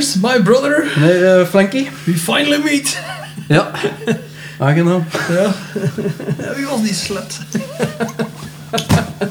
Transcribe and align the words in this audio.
My 0.00 0.42
brother? 0.42 0.84
Meneer 0.96 1.40
uh, 1.40 1.46
Flanky? 1.46 1.88
We 2.04 2.12
finally 2.12 2.62
meet. 2.62 2.98
Ja. 3.48 3.70
Aangenaam. 4.58 5.04
Ja. 5.28 5.54
Wie 6.56 6.66
was 6.66 6.82
die 6.82 6.94
slet? 6.94 7.38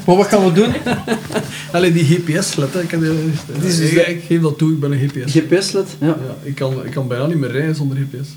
Maar 0.05 0.15
wat 0.15 0.27
gaan 0.27 0.45
we 0.45 0.51
doen? 0.51 0.73
Allee, 1.71 1.91
die 1.91 2.05
GPS-slet. 2.05 2.75
Ik, 2.75 2.91
is 2.91 3.77
dus 3.77 3.79
ik, 3.79 4.07
ik 4.07 4.23
geef 4.27 4.41
dat 4.41 4.57
toe, 4.57 4.71
ik 4.71 4.79
ben 4.79 4.91
een 4.91 5.09
GPS. 5.09 5.33
GPS-led? 5.33 5.87
Ja. 5.99 6.07
Ja, 6.07 6.15
ik, 6.43 6.55
kan, 6.55 6.85
ik 6.85 6.91
kan 6.91 7.07
bijna 7.07 7.25
niet 7.25 7.37
meer 7.37 7.51
rijden 7.51 7.75
zonder 7.75 7.97
GPS. 7.97 8.29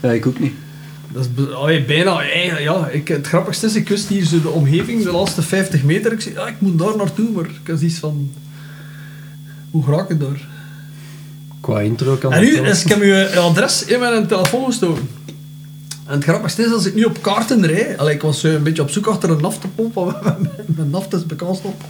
ja. 0.00 0.12
Ik 0.12 0.26
ook 0.26 0.38
niet. 0.38 0.52
Dat 1.12 1.28
is 1.36 1.52
allee, 1.54 1.84
bijna, 1.84 2.20
eigenlijk, 2.20 2.62
ja. 2.62 2.88
Ik, 2.88 3.08
het 3.08 3.26
grappigste 3.26 3.66
is, 3.66 3.74
ik 3.74 3.88
wist 3.88 4.08
hier 4.08 4.24
zo 4.24 4.40
de 4.40 4.48
omgeving, 4.48 5.02
de 5.02 5.12
laatste 5.12 5.42
50 5.42 5.82
meter. 5.82 6.12
Ik 6.12 6.20
zei, 6.20 6.34
ja, 6.34 6.46
ik 6.46 6.60
moet 6.60 6.78
daar 6.78 6.96
naartoe, 6.96 7.30
maar 7.30 7.44
ik 7.44 7.70
had 7.70 7.80
iets 7.80 7.98
van... 7.98 8.32
Hoe 9.70 9.84
raak 9.86 10.10
ik 10.10 10.20
daar? 10.20 10.50
Qua 11.62 11.80
intro 11.80 12.14
kan 12.14 12.32
En 12.32 12.40
nu, 12.40 12.58
is, 12.60 12.82
ik 12.82 12.88
heb 12.88 13.00
uw 13.00 13.40
adres 13.40 13.84
in 13.84 14.00
mijn 14.00 14.26
telefoon 14.26 14.64
gestoken. 14.64 15.08
En 16.06 16.14
het 16.14 16.24
grappigste 16.24 16.62
is, 16.62 16.72
als 16.72 16.84
ik 16.86 16.94
nu 16.94 17.04
op 17.04 17.22
kaarten 17.22 17.66
rijd... 17.66 17.98
Allee, 17.98 18.14
ik 18.14 18.22
was 18.22 18.40
zo 18.40 18.48
een 18.48 18.62
beetje 18.62 18.82
op 18.82 18.90
zoek 18.90 19.06
achter 19.06 19.30
een 19.30 19.40
naftepomp, 19.40 19.94
mijn 20.76 20.90
naft 20.90 21.12
is 21.14 21.26
bekend 21.26 21.60
op. 21.62 21.82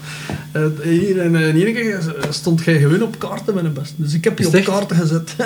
Eh, 0.52 0.62
hier 0.82 1.16
in, 1.16 1.34
in 1.34 1.56
ene 1.56 1.72
keer 1.72 1.98
stond 2.30 2.64
jij 2.64 2.78
gewoon 2.78 3.02
op 3.02 3.18
kaarten 3.18 3.54
met 3.54 3.64
een 3.64 3.72
best. 3.72 3.92
Dus 3.96 4.14
ik 4.14 4.24
heb 4.24 4.38
je 4.38 4.46
op 4.46 4.54
echt? 4.54 4.64
kaarten 4.66 4.96
gezet. 4.96 5.30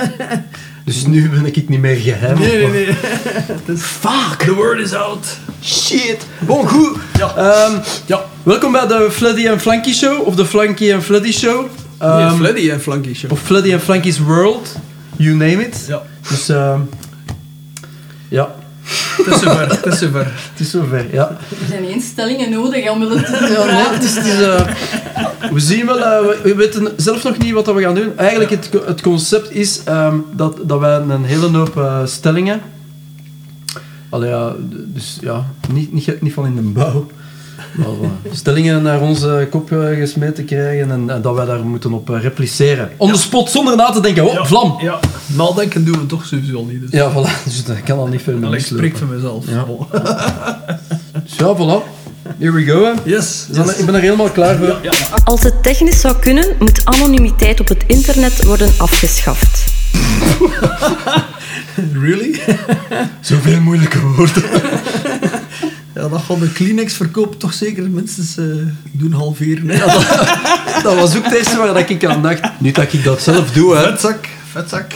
Dus 0.85 1.07
nu 1.07 1.29
ben 1.29 1.47
ik 1.47 1.69
niet 1.69 1.81
meer 1.81 1.97
geheim. 1.97 2.39
nee, 2.39 2.57
nee, 2.57 2.71
nee. 2.71 2.87
Is, 3.77 3.81
Fuck! 3.83 4.39
The 4.39 4.55
word 4.55 4.79
is 4.81 4.93
out. 4.93 5.27
Shit. 5.63 6.27
Bon, 6.47 6.69
goed. 6.69 6.97
Ja. 7.19 7.37
Ehm, 7.37 7.79
Ja. 8.07 8.25
welkom 8.43 8.73
bij 8.73 8.87
de 8.87 9.09
Fleddy 9.11 9.47
en 9.47 9.61
Flanky 9.61 9.93
Show. 9.93 10.27
Of 10.27 10.35
de 10.35 10.47
Flanky 10.47 10.91
en 10.91 11.03
Fleddy 11.03 11.33
Show. 11.33 11.67
Fleddy 12.37 12.71
en 12.71 12.81
Flanky 12.81 13.15
Show. 13.15 13.33
of 13.33 13.41
Fleddy 13.41 13.73
en 13.73 13.81
Flanky's 13.81 14.19
World. 14.19 14.77
You 15.17 15.35
name 15.35 15.67
it. 15.67 15.85
Ja, 15.89 16.03
Dus 16.29 16.49
ehm 16.49 16.81
ja, 18.29 18.55
het 19.17 19.27
is 19.27 19.41
zover. 19.41 19.69
Het 19.69 19.87
is 19.87 19.99
zover. 19.99 20.25
het 20.53 20.61
is 20.61 20.71
zover. 20.71 21.07
Ja. 21.13 21.29
Er 21.31 21.67
zijn 21.69 21.89
instellingen 21.89 22.51
nodig 22.51 22.91
om 22.91 23.01
het 23.01 23.27
te 23.27 23.33
Ja, 23.33 23.65
nee, 23.65 23.95
het 23.95 24.05
is, 24.05 24.15
het 24.15 24.27
is, 24.27 24.41
eh, 24.41 25.53
we 25.53 25.61
zien 25.61 25.87
wel, 25.87 25.99
eh, 25.99 26.21
we, 26.21 26.41
we 26.43 26.55
weten 26.55 26.93
zelf 26.97 27.25
nog 27.25 27.39
niet 27.39 27.53
wat 27.53 27.67
we 27.67 27.83
gaan 27.83 27.95
doen. 27.95 28.19
Eigenlijk, 28.19 28.51
het, 28.51 28.71
het 28.87 29.01
concept 29.01 29.51
is 29.51 29.81
ehm, 29.85 30.17
dat, 30.33 30.59
dat 30.63 30.81
wij 30.81 30.97
een 30.97 31.25
hele 31.25 31.47
hoop 31.47 31.77
eh, 31.77 32.07
stellingen... 32.07 32.61
Allee, 34.09 34.31
ja, 34.31 34.55
dus 34.71 35.19
ja, 35.21 35.47
niet, 35.73 35.93
niet, 35.93 36.23
niet 36.23 36.33
van 36.33 36.47
in 36.47 36.55
de 36.55 36.61
bouw. 36.61 37.07
Maar, 37.73 37.87
eh, 37.89 38.33
stellingen 38.33 38.83
naar 38.83 39.01
onze 39.01 39.47
kop 39.51 39.73
eh, 39.73 39.99
gesmeten 39.99 40.45
krijgen 40.45 40.91
en, 40.91 41.11
en 41.11 41.23
dat 41.23 41.35
wij 41.35 41.45
daar 41.45 41.65
moeten 41.65 41.93
op 41.93 42.11
eh, 42.11 42.23
repliceren. 42.23 42.91
On 42.97 43.13
the 43.13 43.19
spot, 43.19 43.51
zonder 43.51 43.77
na 43.77 43.91
te 43.91 44.01
denken. 44.01 44.27
Oh, 44.27 44.33
Ja, 44.33 44.45
vlam! 44.45 44.77
Ja, 44.81 44.99
nadenken 45.27 45.85
doen 45.85 45.99
we 45.99 46.07
toch 46.07 46.27
sowieso 46.27 46.65
niet. 46.65 46.81
Dus. 46.81 46.91
Ja, 46.91 47.13
voilà. 47.13 47.43
Dus 47.45 47.65
dat 47.65 47.83
kan 47.83 47.99
al 47.99 48.07
niet 48.07 48.23
veel 48.23 48.37
meer 48.37 48.55
ik 48.55 48.61
spreek 48.61 48.97
voor 48.97 49.07
mezelf. 49.07 49.45
Ja. 49.49 49.67
Dus 51.23 51.35
voilà. 51.59 51.95
Here 52.39 52.53
we 52.53 52.65
go. 52.65 52.95
Yes. 53.05 53.47
Yes. 53.53 53.77
Ik 53.77 53.87
ben 53.87 53.95
er 53.95 54.01
helemaal 54.01 54.31
klaar 54.31 54.57
voor. 54.57 54.67
Ja, 54.67 54.79
ja. 54.83 54.93
Als 55.25 55.43
het 55.43 55.63
technisch 55.63 56.01
zou 56.01 56.17
kunnen, 56.17 56.57
moet 56.59 56.85
anonimiteit 56.85 57.61
op 57.61 57.69
het 57.69 57.85
internet 57.87 58.45
worden 58.45 58.73
afgeschaft. 58.77 59.65
Really? 62.05 62.41
Zoveel 63.21 63.61
moeilijke 63.61 64.01
woorden. 64.01 64.43
Ja, 66.07 66.13
dat 66.13 66.21
gaat 66.21 66.41
de 66.41 66.53
Kleenex-verkoop 66.53 67.39
toch 67.39 67.53
zeker 67.53 67.91
minstens 67.91 68.37
eh, 68.37 68.45
doen 68.93 69.13
halveren. 69.13 69.69
hè. 69.69 69.79
Dat 70.83 70.95
was 70.95 71.17
ook 71.17 71.25
het 71.25 71.35
eerste 71.35 71.57
waar 71.57 71.75
dat 71.75 71.91
ik 71.91 72.05
aan 72.05 72.23
dacht. 72.23 72.41
Niet 72.61 72.75
dat 72.75 72.93
ik 72.93 73.05
dat 73.05 73.21
zelf 73.23 73.51
doe, 73.51 73.77
hè. 73.77 73.83
Vetzak, 73.91 74.29
vetzak. 74.53 74.93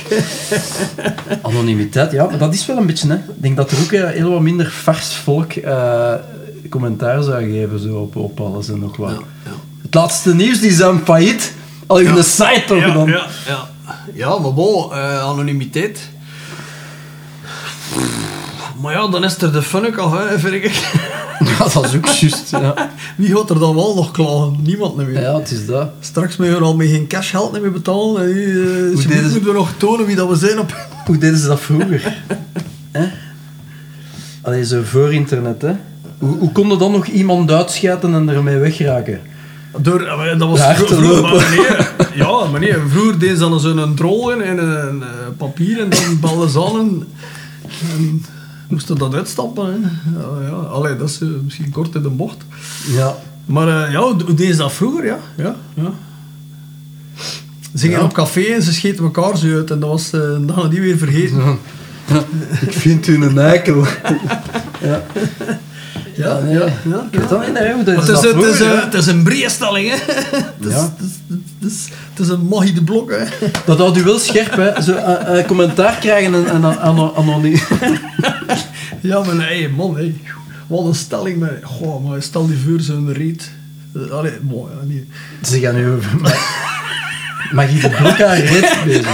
Anonimiteit, 1.43 2.13
ja, 2.13 2.25
maar 2.27 2.39
dat 2.39 2.55
is 2.55 2.67
wel 2.67 2.77
een 2.77 2.87
beetje, 2.87 3.09
hè. 3.09 3.15
Ik 3.15 3.23
denk 3.37 3.57
dat 3.57 3.71
er 3.71 3.79
ook 3.83 3.93
eh, 3.93 4.09
heel 4.09 4.31
wat 4.31 4.41
minder 4.41 4.71
vars 4.71 5.15
volk 5.15 5.53
eh, 5.53 6.13
commentaar 6.69 7.23
zou 7.23 7.51
geven 7.51 7.79
zo 7.81 7.97
op, 7.97 8.17
op 8.17 8.41
alles 8.41 8.69
en 8.69 8.79
nog 8.79 8.97
wat. 8.97 9.23
Het 9.83 9.95
laatste 9.95 10.35
nieuws, 10.35 10.61
die 10.61 10.73
zijn 10.73 11.01
failliet. 11.05 11.53
Al 11.87 11.99
in 11.99 12.15
de 12.15 12.23
site 12.23 12.63
toch 12.67 12.79
Ja, 12.79 12.93
dan. 12.93 13.09
ja, 13.09 13.27
ja. 13.47 13.69
ja, 14.15 14.39
maar 14.39 14.55
bon, 14.55 14.93
eh, 14.93 15.23
anonimiteit. 15.23 15.99
Maar 18.81 18.93
ja, 18.93 19.09
dan 19.09 19.25
is 19.25 19.37
er 19.43 19.53
de 19.53 19.63
funnik 19.63 19.97
al, 19.97 20.13
hè, 20.19 20.39
vind 20.39 20.55
ik. 20.55 20.71
Ja, 21.41 21.69
dat 21.69 21.85
is 21.85 21.95
ook 21.97 22.07
juist, 22.07 22.51
ja. 22.51 22.75
Wie 23.17 23.37
gaat 23.37 23.51
er 23.51 23.59
dan 23.59 23.75
wel 23.75 23.95
nog 23.95 24.11
klagen? 24.11 24.57
Niemand 24.63 24.97
meer. 24.97 25.21
Ja, 25.21 25.39
het 25.39 25.51
is 25.51 25.67
dat. 25.67 25.91
Straks 26.01 26.37
moeten 26.37 26.59
we 26.59 26.65
al 26.65 26.77
met 26.77 26.89
geen 26.89 27.07
cashgeld 27.07 27.61
meer 27.61 27.73
betalen. 27.73 28.23
En 28.23 28.33
nu, 28.33 28.61
eh, 28.93 28.99
ze 29.01 29.09
deden 29.09 29.25
ze- 29.31 29.35
moeten 29.37 29.55
nog 29.55 29.71
tonen 29.77 30.07
wie 30.07 30.17
dat 30.17 30.29
we 30.29 30.37
zijn 30.37 30.59
op... 30.59 30.75
Hoe 31.07 31.19
deden 31.19 31.39
ze 31.39 31.47
dat 31.47 31.61
vroeger? 31.61 32.23
hè? 32.93 33.09
Allee, 34.43 34.65
zo 34.65 34.81
voor 34.85 35.13
internet, 35.13 35.63
hè. 35.63 35.73
Hoe, 36.19 36.39
hoe 36.39 36.53
kon 36.53 36.71
er 36.71 36.79
dan 36.79 36.93
nog 36.93 37.07
iemand 37.07 37.51
uitschijten 37.51 38.15
en 38.15 38.29
ermee 38.29 38.57
wegraken? 38.57 39.21
Door, 39.79 40.01
eh, 40.03 40.39
dat 40.39 40.49
was 40.49 40.59
te 40.61 40.75
vroeger, 40.75 41.03
lopen. 41.03 41.23
maar 41.23 41.49
meneer, 41.51 41.93
ja, 42.15 42.47
meneer, 42.53 42.81
vroeger 42.89 43.19
deden 43.19 43.37
ze 43.37 43.49
dan 43.49 43.61
zo'n 43.61 43.95
drol 43.95 44.31
in 44.33 44.43
en 44.43 44.59
een, 44.59 45.03
eh, 45.03 45.09
papier 45.37 45.81
en 45.81 45.91
dan 45.91 46.21
ballen 46.21 46.49
ze 46.51 46.59
moesten 48.71 48.99
dat 48.99 49.15
uitstappen. 49.15 49.67
Hè. 49.67 49.79
Ja, 50.21 50.47
ja. 50.49 50.55
Allee, 50.55 50.97
dat 50.97 51.09
is 51.09 51.21
eh, 51.21 51.29
misschien 51.45 51.71
kort 51.71 51.95
in 51.95 52.03
de 52.03 52.09
bocht. 52.09 52.37
Ja. 52.87 53.17
Maar 53.45 53.85
eh, 53.87 53.93
ja, 53.93 54.01
hoe 54.01 54.35
ze 54.37 54.57
dat 54.57 54.73
vroeger? 54.73 55.05
Ja, 55.05 55.19
ja, 55.37 55.57
ja. 55.75 55.93
Ze 57.75 57.79
gingen 57.79 57.99
Ja. 57.99 58.05
op 58.05 58.13
café 58.13 58.41
en 58.43 58.63
ze 58.63 58.73
scheten 58.73 59.05
elkaar 59.05 59.37
zo 59.37 59.55
uit 59.57 59.71
en 59.71 59.81
dat 59.81 59.89
was 59.89 60.13
eh, 60.13 60.21
dan 60.41 60.71
die 60.71 60.81
weer 60.81 60.99
vergeten. 60.99 61.59
Ik 62.61 62.73
vind 62.73 63.07
u 63.07 63.25
een 63.25 63.39
eikel. 63.39 63.85
ja. 64.83 65.03
Ja, 66.23 66.39
nee. 66.39 66.55
ja, 66.59 66.67
Ik 67.11 67.19
weet 67.19 67.29
dat 67.29 67.47
niet, 67.47 67.59
hè, 67.59 67.85
dat 67.85 67.95
Maar 67.97 68.03
is 68.03 68.09
het, 68.09 68.37
is, 68.45 68.59
het, 68.59 68.95
is, 68.95 69.07
een 69.07 69.23
breestelling, 69.23 69.89
hè. 69.91 69.97
Het 70.59 70.67
is, 70.67 70.73
Ja. 70.73 70.81
het, 70.83 70.93
is, 71.01 71.11
het, 71.61 71.71
is, 71.73 71.89
het 72.11 72.19
is 72.19 72.29
een 72.29 72.47
magie 72.49 72.73
de 72.73 72.83
blok, 72.83 73.11
hè. 73.11 73.25
Dat 73.67 73.79
houdt 73.79 73.97
u 73.97 74.03
wel 74.03 74.19
scherp, 74.19 74.57
hè. 74.57 74.83
Zo, 74.83 74.93
eh, 74.93 75.47
commentaar 75.47 75.97
krijgen 76.01 76.35
en, 76.35 76.47
en 76.49 76.81
ano- 76.81 77.15
anoniem. 77.17 77.61
Ja, 79.01 79.23
maar 79.23 79.35
nee, 79.35 79.69
man, 79.69 79.97
hey. 79.97 80.15
Wat 80.67 80.85
een 80.87 80.95
stelling, 80.95 81.39
man. 81.39 81.49
Goh, 81.63 82.09
maar 82.09 82.23
stel 82.23 82.47
die 82.47 82.59
voor 82.69 82.81
zo'n 82.81 83.13
reet. 83.13 83.51
Eh, 83.95 84.11
Allee, 84.11 84.33
mooi, 84.43 84.73
ja, 84.81 84.87
niet. 84.87 85.05
Ze 85.49 85.61
gaan 85.61 85.75
nu 85.75 85.91
over... 85.91 86.11
Mag, 86.21 86.35
mag 87.53 87.71
je 87.73 87.81
de 87.81 87.89
blok 87.89 88.23
aan 88.23 88.37
reet 88.37 88.75
bezig? 88.85 89.09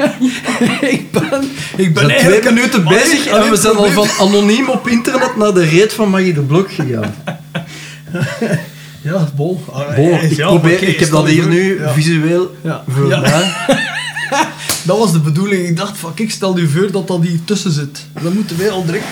ik 0.96 1.10
ben, 1.12 1.50
ik 1.76 1.94
ben 1.94 2.08
twee 2.18 2.42
minuten 2.42 2.84
bezig 2.84 3.26
en 3.26 3.50
we 3.50 3.56
zijn 3.56 3.76
al 3.76 3.90
van 3.90 4.08
anoniem 4.20 4.68
op 4.68 4.88
internet 4.88 5.36
naar 5.36 5.54
de 5.54 5.64
reet 5.64 5.92
van 5.92 6.10
Magie 6.10 6.32
de 6.34 6.40
Blok 6.40 6.72
gegaan. 6.72 7.14
Ja, 9.04 9.28
bol. 9.36 9.64
Ah, 9.72 9.98
eh, 9.98 10.30
ik, 10.30 10.36
probeer, 10.36 10.82
ik 10.82 10.98
heb 11.00 11.10
dat 11.10 11.26
hier 11.28 11.46
nu 11.46 11.80
Ja. 11.80 11.92
visueel 11.92 12.54
Ja. 12.62 12.84
voor 12.88 13.08
Ja. 13.08 13.20
mij. 13.20 13.52
Dat 14.86 14.98
was 14.98 15.12
de 15.12 15.18
bedoeling. 15.20 15.68
Ik 15.68 15.76
dacht, 15.76 15.96
fuck, 15.98 16.18
ik 16.18 16.30
stel 16.30 16.58
u 16.58 16.68
voor 16.68 16.90
dat 16.90 17.08
dat 17.08 17.22
hier 17.22 17.38
tussen 17.44 17.72
zit. 17.72 18.06
Dan 18.22 18.32
moeten 18.32 18.58
wij 18.58 18.70
al 18.70 18.84
direct... 18.84 19.04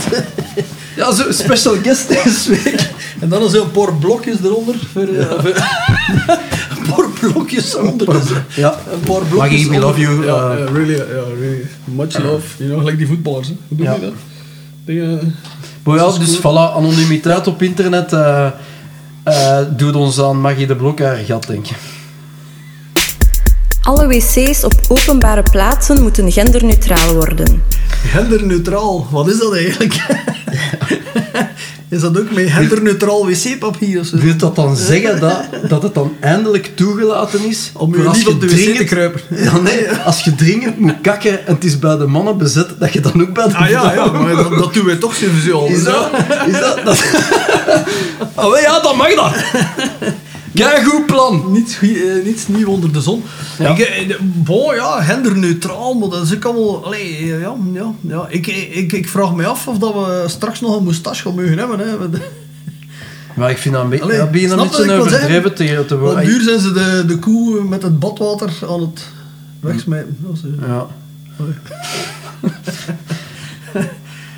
Ja, 0.96 1.12
zo 1.12 1.32
special 1.32 1.74
guest 1.82 2.08
deze 2.08 2.50
week. 2.50 2.88
en 3.20 3.28
dan 3.28 3.54
een 3.54 3.70
paar 3.70 3.94
blokjes 3.94 4.36
eronder. 4.44 4.74
Voor, 4.92 5.08
eh, 5.08 5.26
voor- 5.40 5.64
blokjes 7.20 7.76
onder. 7.76 8.06
Dus, 8.06 8.28
Ja. 8.54 8.78
een 8.92 9.00
paar 9.00 9.20
blokjes 9.20 9.36
Maggie, 9.36 9.68
we 9.68 9.74
onder. 9.74 9.80
love 9.88 10.00
you, 10.00 10.24
Ja, 10.24 10.58
uh, 10.58 10.64
really, 10.72 10.96
ja, 10.96 11.04
really. 11.40 11.66
Much 11.84 12.18
love. 12.18 12.46
You 12.56 12.68
know, 12.68 12.78
gelijk 12.78 12.98
die 12.98 13.06
voetballers. 13.06 13.48
Hè. 13.48 13.54
Hoe 13.68 13.76
doe 13.76 13.86
Ja. 13.86 13.94
je 13.94 14.00
dat? 14.00 14.12
Maar 15.82 15.96
ja, 15.96 16.18
dus 16.18 16.38
voilà, 16.38 16.74
anonimiteit 16.76 17.46
op 17.46 17.62
internet 17.62 18.12
eh 18.12 18.46
eh, 19.24 19.58
doet 19.76 19.94
ons 19.94 20.20
aan 20.20 20.40
Magie 20.40 20.66
de 20.66 20.76
Blok 20.76 20.98
haar 21.00 21.16
gat, 21.16 21.46
denk 21.46 21.66
ik. 21.68 21.76
Alle 23.82 24.06
wc's 24.06 24.64
op 24.64 24.72
openbare 24.88 25.42
plaatsen 25.42 26.02
moeten 26.02 26.32
genderneutraal 26.32 27.12
worden. 27.14 27.62
Genderneutraal, 28.06 29.06
wat 29.10 29.28
is 29.28 29.38
dat 29.38 29.54
eigenlijk? 29.54 29.94
is 31.90 32.00
dat 32.00 32.18
ook 32.18 32.30
met 32.30 32.50
genderneutraal 32.50 33.26
wc-papier 33.26 34.00
of 34.00 34.06
zo? 34.06 34.16
Wil 34.16 34.36
dat 34.36 34.56
dan 34.56 34.76
zeggen 34.76 35.20
dat, 35.20 35.44
dat 35.68 35.82
het 35.82 35.94
dan 35.94 36.16
eindelijk 36.20 36.70
toegelaten 36.74 37.48
is 37.48 37.70
Om 37.74 37.96
je 37.96 38.10
niet 38.12 38.28
op 38.28 38.40
de 38.40 38.46
wc 38.46 38.76
te 38.76 38.84
kruipen. 38.84 39.20
Ja, 39.44 39.58
nee, 39.58 39.90
als 40.04 40.24
je 40.24 40.34
dringend 40.34 40.78
moet 40.78 41.00
kakken 41.02 41.46
en 41.46 41.54
het 41.54 41.64
is 41.64 41.78
bij 41.78 41.96
de 41.96 42.06
mannen 42.06 42.38
bezet, 42.38 42.68
dat 42.78 42.92
je 42.92 43.00
dan 43.00 43.22
ook 43.22 43.34
bij 43.34 43.48
de 43.48 43.54
Ah 43.54 43.68
ja, 43.68 43.92
ja 43.92 44.06
maar 44.06 44.34
dat, 44.34 44.58
dat 44.58 44.74
doen 44.74 44.84
wij 44.84 44.96
toch 44.96 45.14
sowieso 45.14 45.58
al. 45.58 45.66
Is 45.66 45.84
dat? 45.84 46.10
Is 46.46 46.60
dat? 46.60 46.80
dat... 46.84 47.04
Oh, 48.34 48.44
wel, 48.52 48.58
ja, 48.58 48.80
dan 48.80 48.96
mag 48.96 49.14
dat. 49.14 49.32
Kijk, 50.54 50.84
goed 50.84 51.06
plan. 51.06 51.44
Niets, 51.52 51.76
goeie- 51.76 52.10
eh, 52.10 52.24
niets 52.24 52.48
nieuw 52.48 52.68
onder 52.68 52.92
de 52.92 53.00
zon. 53.00 53.22
Ja. 53.58 53.68
Ik, 53.68 53.78
eh, 53.78 54.16
bon, 54.20 54.74
ja, 54.74 55.02
genderneutraal, 55.02 55.94
maar 55.94 56.08
dat 56.08 56.22
is 56.22 56.34
ook 56.34 56.44
allemaal... 56.44 56.84
Allee, 56.84 57.16
eh, 57.18 57.40
ja, 57.40 57.54
ja, 57.72 57.92
ja. 58.00 58.26
Ik, 58.28 58.46
ik, 58.46 58.92
ik 58.92 59.08
vraag 59.08 59.34
me 59.34 59.46
af 59.46 59.68
of 59.68 59.78
dat 59.78 59.92
we 59.94 60.24
straks 60.26 60.60
nog 60.60 60.76
een 60.76 60.84
moustache 60.84 61.22
gaan 61.22 61.34
mogen 61.34 61.58
hebben. 61.58 61.78
Hè. 61.80 61.86
Maar 63.36 63.50
ik 63.50 63.58
vind 63.58 63.74
dat 63.74 63.84
een, 63.84 63.90
beetje 63.90 64.04
Allee, 64.04 64.16
ja, 64.16 64.26
begin 64.26 64.50
een 64.50 64.56
beetje 64.56 64.92
overdreven 64.92 65.54
te, 65.54 65.84
te 65.86 65.94
Op 65.94 66.00
worden. 66.00 66.24
duur 66.24 66.40
zijn 66.40 66.60
ze 66.60 66.72
de, 66.72 67.04
de 67.06 67.18
koe 67.18 67.64
met 67.64 67.82
het 67.82 67.98
badwater 67.98 68.50
aan 68.68 68.80
het 68.80 69.06
wegsmijten. 69.60 70.16
Ja. 70.66 70.86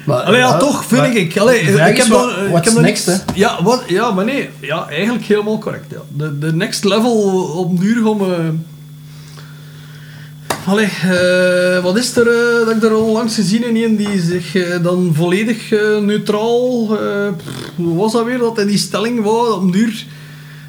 maar, 0.04 0.20
Allee, 0.22 0.38
ja, 0.40 0.56
toch 0.58 0.84
vind 0.84 1.00
maar 1.00 1.16
ik. 1.16 1.36
Allee, 1.38 1.60
ik 1.60 1.96
heb 1.96 2.06
wat- 2.06 2.34
dan- 2.36 2.56
ik 2.56 2.64
heb 2.64 2.74
next, 2.80 3.06
niks-? 3.06 3.22
Ja, 3.34 3.62
wat, 3.62 3.82
ja, 3.86 4.10
maar 4.10 4.24
nee. 4.24 4.48
Ja, 4.60 4.88
eigenlijk 4.88 5.24
helemaal 5.24 5.58
correct. 5.58 5.84
Ja. 5.90 5.98
De, 6.08 6.38
de 6.38 6.52
next 6.54 6.84
level 6.84 7.12
op 7.56 7.80
duur 7.80 8.06
om... 8.06 8.20
eh 8.20 8.28
allee, 10.66 10.88
eh, 11.02 11.82
wat 11.82 11.96
is 11.96 12.16
er 12.16 12.26
eh, 12.28 12.66
dat 12.66 12.76
ik 12.76 12.82
er 12.82 12.96
onlangs 12.96 13.34
gezien 13.34 13.62
heb? 13.62 13.74
Een 13.74 13.96
die 13.96 14.20
zich 14.20 14.54
eh, 14.54 14.82
dan 14.82 15.12
volledig 15.14 15.72
eh, 15.72 15.98
neutraal... 15.98 16.98
eh, 17.00 17.28
pff, 17.36 17.70
hoe 17.76 17.96
was 17.96 18.12
dat 18.12 18.24
weer? 18.24 18.38
Dat 18.38 18.56
hij 18.56 18.66
die 18.66 18.78
stelling 18.78 19.22
wou 19.22 19.52
op 19.52 19.72
duur... 19.72 20.04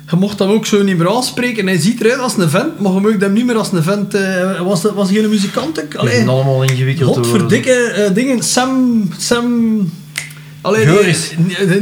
Je 0.09 0.15
mocht 0.15 0.39
hem 0.39 0.50
ook 0.50 0.65
zo 0.65 0.83
niet 0.83 0.97
meer 0.97 1.09
aanspreken. 1.15 1.67
Hij 1.67 1.77
ziet 1.79 2.01
eruit 2.01 2.19
als 2.19 2.38
een 2.38 2.50
vent, 2.50 2.79
maar 2.79 2.91
je 2.94 3.00
mag 3.00 3.11
hem 3.19 3.33
niet 3.33 3.45
meer 3.45 3.55
als 3.57 3.71
een 3.71 3.83
vent... 3.83 4.13
eh, 4.13 4.61
was, 4.61 4.81
dat, 4.81 4.94
was 4.94 5.09
hij 5.09 5.23
een 5.23 5.29
muzikant? 5.29 5.75
Het 5.75 5.89
begint 5.89 6.27
allemaal 6.29 6.63
ingewikkeld. 6.63 7.15
Godverdikke 7.15 7.71
eh, 7.73 8.13
dingen. 8.13 8.44
Sam... 8.44 9.03
Sam... 9.17 9.45
Allee, 10.61 10.85
die- 10.85 10.94
Joris. 10.94 11.29
Die, 11.38 11.67
die, 11.67 11.81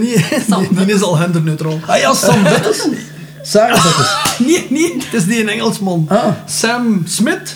die, 0.86 0.94
is 0.94 1.02
al 1.02 1.14
genderneutraal. 1.14 1.80
Ah 1.86 2.00
ja, 2.00 2.14
Sam 2.14 2.44
Bettes. 2.54 2.88
Sarah 3.44 3.84
Bettes. 3.84 4.16
Nee, 4.48 4.66
nee, 4.70 4.94
het 4.94 5.14
is 5.22 5.26
die 5.26 5.42
een 5.42 5.50
Engelsman. 5.50 6.06
Ah. 6.10 6.26
Sam 6.46 7.02
Smith. 7.06 7.56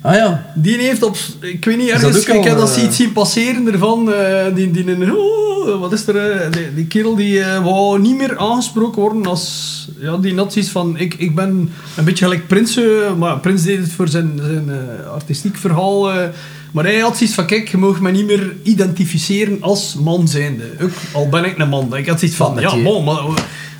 Ah 0.00 0.14
ja. 0.14 0.52
Die 0.54 0.76
heeft 0.78 1.02
op... 1.02 1.16
Ik 1.40 1.64
weet 1.64 1.76
niet, 1.76 1.88
ergens... 1.88 2.26
Ik 2.26 2.44
heb 2.44 2.56
dat 2.58 2.76
eh, 2.76 2.82
iets 2.84 2.96
zien 2.96 3.12
passeren 3.12 3.72
ervan. 3.72 4.12
eh, 4.12 4.54
die, 4.54 4.70
die, 4.70 4.90
een- 4.90 5.12
oh, 5.16 5.51
wat 5.80 5.92
is 5.92 6.06
er? 6.06 6.16
eh, 6.16 6.52
die, 6.52 6.74
die 6.74 6.86
kerel 6.86 7.16
die 7.16 7.40
eh, 7.40 7.64
wou 7.64 8.00
niet 8.00 8.16
meer 8.16 8.38
aangesproken 8.38 9.00
worden 9.02 9.26
als... 9.26 9.70
Ja, 10.00 10.16
die 10.16 10.34
zoiets 10.52 10.70
van... 10.70 10.96
Ik, 10.98 11.14
ik 11.14 11.34
ben 11.34 11.70
een 11.96 12.04
beetje 12.04 12.24
gelijk 12.24 12.46
Prins. 12.46 12.76
eh, 12.76 13.14
maar 13.18 13.38
Prins 13.38 13.62
deed 13.62 13.78
het 13.78 13.92
voor 13.92 14.08
zijn, 14.08 14.40
zijn 14.42 14.70
eh, 14.70 15.10
artistiek 15.12 15.56
verhaal. 15.56 16.12
eh, 16.12 16.28
maar 16.72 16.84
hij 16.84 16.98
had 16.98 17.16
zoiets 17.16 17.34
van... 17.34 17.46
Kijk, 17.46 17.68
je 17.68 17.76
mag 17.76 18.00
me 18.00 18.10
niet 18.10 18.26
meer 18.26 18.56
identificeren 18.62 19.56
als 19.60 19.94
man 19.94 20.28
zijnde. 20.28 20.64
Ook 20.82 20.90
al 21.12 21.28
ben 21.28 21.44
ik 21.44 21.58
een 21.58 21.68
man. 21.68 21.96
Ik 21.96 22.06
had 22.08 22.18
zoiets 22.18 22.36
van... 22.36 22.56
Ja, 22.60 22.74
man, 22.76 23.04
maar... 23.04 23.20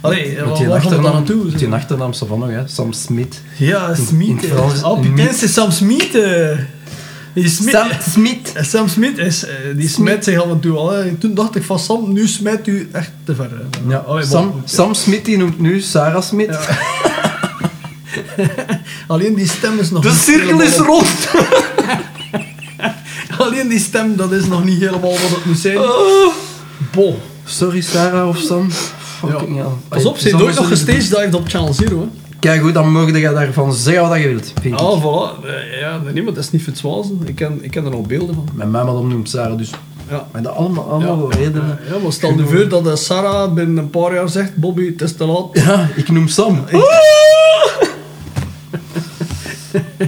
Allee, 0.00 0.36
Met 0.46 0.56
die 0.56 0.66
dan 0.66 0.76
achternaam, 0.76 1.12
naartoe? 1.12 1.44
met 1.44 1.58
die 1.58 1.68
achternaam 1.72 2.14
van 2.14 2.38
nog, 2.38 2.48
hè. 2.48 2.68
Sam 2.68 2.92
Smith. 2.92 3.40
Ja, 3.58 3.88
in 3.88 4.06
Smith. 4.06 4.44
Frans 4.46 4.82
Oh, 4.82 5.00
putain, 5.00 5.34
c'est 5.34 5.52
Sam 5.52 5.70
Smith. 5.70 6.18
Smith. 7.34 7.70
Sam 7.74 7.88
Smith. 8.12 8.52
Sam 8.60 8.88
Smith 8.88 9.18
is, 9.18 9.44
eh, 9.44 9.54
die 9.76 9.88
smijt 9.88 10.24
zich 10.24 10.42
af 10.42 10.50
en 10.50 10.60
toe 10.60 10.76
al. 10.76 10.90
hè. 10.90 11.14
Toen 11.14 11.34
dacht 11.34 11.56
ik 11.56 11.62
van 11.62 11.78
Sam, 11.78 12.12
nu 12.12 12.26
smijt 12.28 12.66
u 12.66 12.88
echt 12.92 13.10
te 13.24 13.34
ver. 13.34 13.50
hè. 13.50 13.90
Ja, 13.90 13.96
Allee, 13.96 14.24
Sam, 14.24 14.50
bon. 14.50 14.62
Sam 14.64 14.94
Smith 14.94 15.24
die 15.24 15.36
noemt 15.36 15.60
nu 15.60 15.80
Sarah 15.80 16.22
Smith. 16.22 16.58
Alleen 19.06 19.34
die 19.34 19.48
stem 19.48 19.78
is 19.78 19.90
nog 19.90 20.02
De 20.02 20.10
cirkel 20.22 20.60
is 20.62 20.76
rond. 20.76 21.06
Alleen 23.38 23.68
die 23.68 23.78
stem, 23.80 24.16
dat 24.16 24.32
is 24.32 24.46
nog 24.46 24.64
niet 24.64 24.78
helemaal 24.80 25.10
wat 25.12 25.30
het 25.30 25.44
moet 25.44 25.58
zijn. 25.58 25.78
Oh. 25.78 26.32
Bon. 26.92 27.16
Sorry 27.44 27.80
Sarah 27.80 28.28
of 28.28 28.38
Sam. 28.38 28.70
Fucking 29.18 29.56
hell. 29.56 29.66
Pas 29.88 30.04
op, 30.04 30.18
ze 30.18 30.24
heeft 30.24 30.38
nooit 30.38 30.54
nog 30.56 30.68
gestagedived 30.68 31.34
op 31.34 31.48
Channel 31.48 31.72
Zero. 31.74 32.00
Hè. 32.00 32.21
Kijk 32.42 32.60
goed, 32.62 32.74
dan 32.74 32.92
mogen 32.92 33.14
je 33.20 33.30
daarvan 33.32 33.72
zeggen 33.74 34.08
wat 34.08 34.18
je 34.18 34.28
wilt. 34.28 34.52
Vind 34.60 34.74
ik. 34.74 34.80
Ah, 34.80 35.02
voilà. 35.04 35.46
Eh, 35.46 35.80
Ja, 35.80 36.00
nee, 36.12 36.22
maar 36.22 36.34
dat 36.34 36.42
is 36.44 36.50
niet 36.50 36.62
voor 36.62 36.72
het 36.72 36.80
zwazen. 36.80 37.20
Ik 37.24 37.34
ken, 37.34 37.58
ik 37.64 37.70
ken 37.70 37.84
er 37.84 37.92
al 37.92 38.00
beelden 38.02 38.34
van. 38.34 38.48
Mijn 38.54 38.70
mama 38.70 38.92
noemt 38.92 39.28
Sarah, 39.30 39.58
dus... 39.58 39.70
Ja. 40.10 40.26
Maar 40.32 40.42
dat 40.42 40.54
allemaal, 40.54 40.90
allemaal 40.90 41.30
ja, 41.30 41.36
redenen. 41.38 41.78
Ja, 41.92 41.98
maar 42.02 42.12
stel 42.12 42.32
je 42.36 42.44
voor 42.46 42.68
dat 42.68 42.86
eh, 42.86 42.94
Sarah 42.94 43.52
binnen 43.52 43.76
een 43.76 43.90
paar 43.90 44.14
jaar 44.14 44.28
zegt, 44.28 44.56
Bobby, 44.56 44.86
het 44.86 45.02
is 45.02 45.12
te 45.16 45.24
laat. 45.26 45.46
Ja, 45.52 45.88
ik 45.96 46.08
noem 46.10 46.28
Sam. 46.28 46.64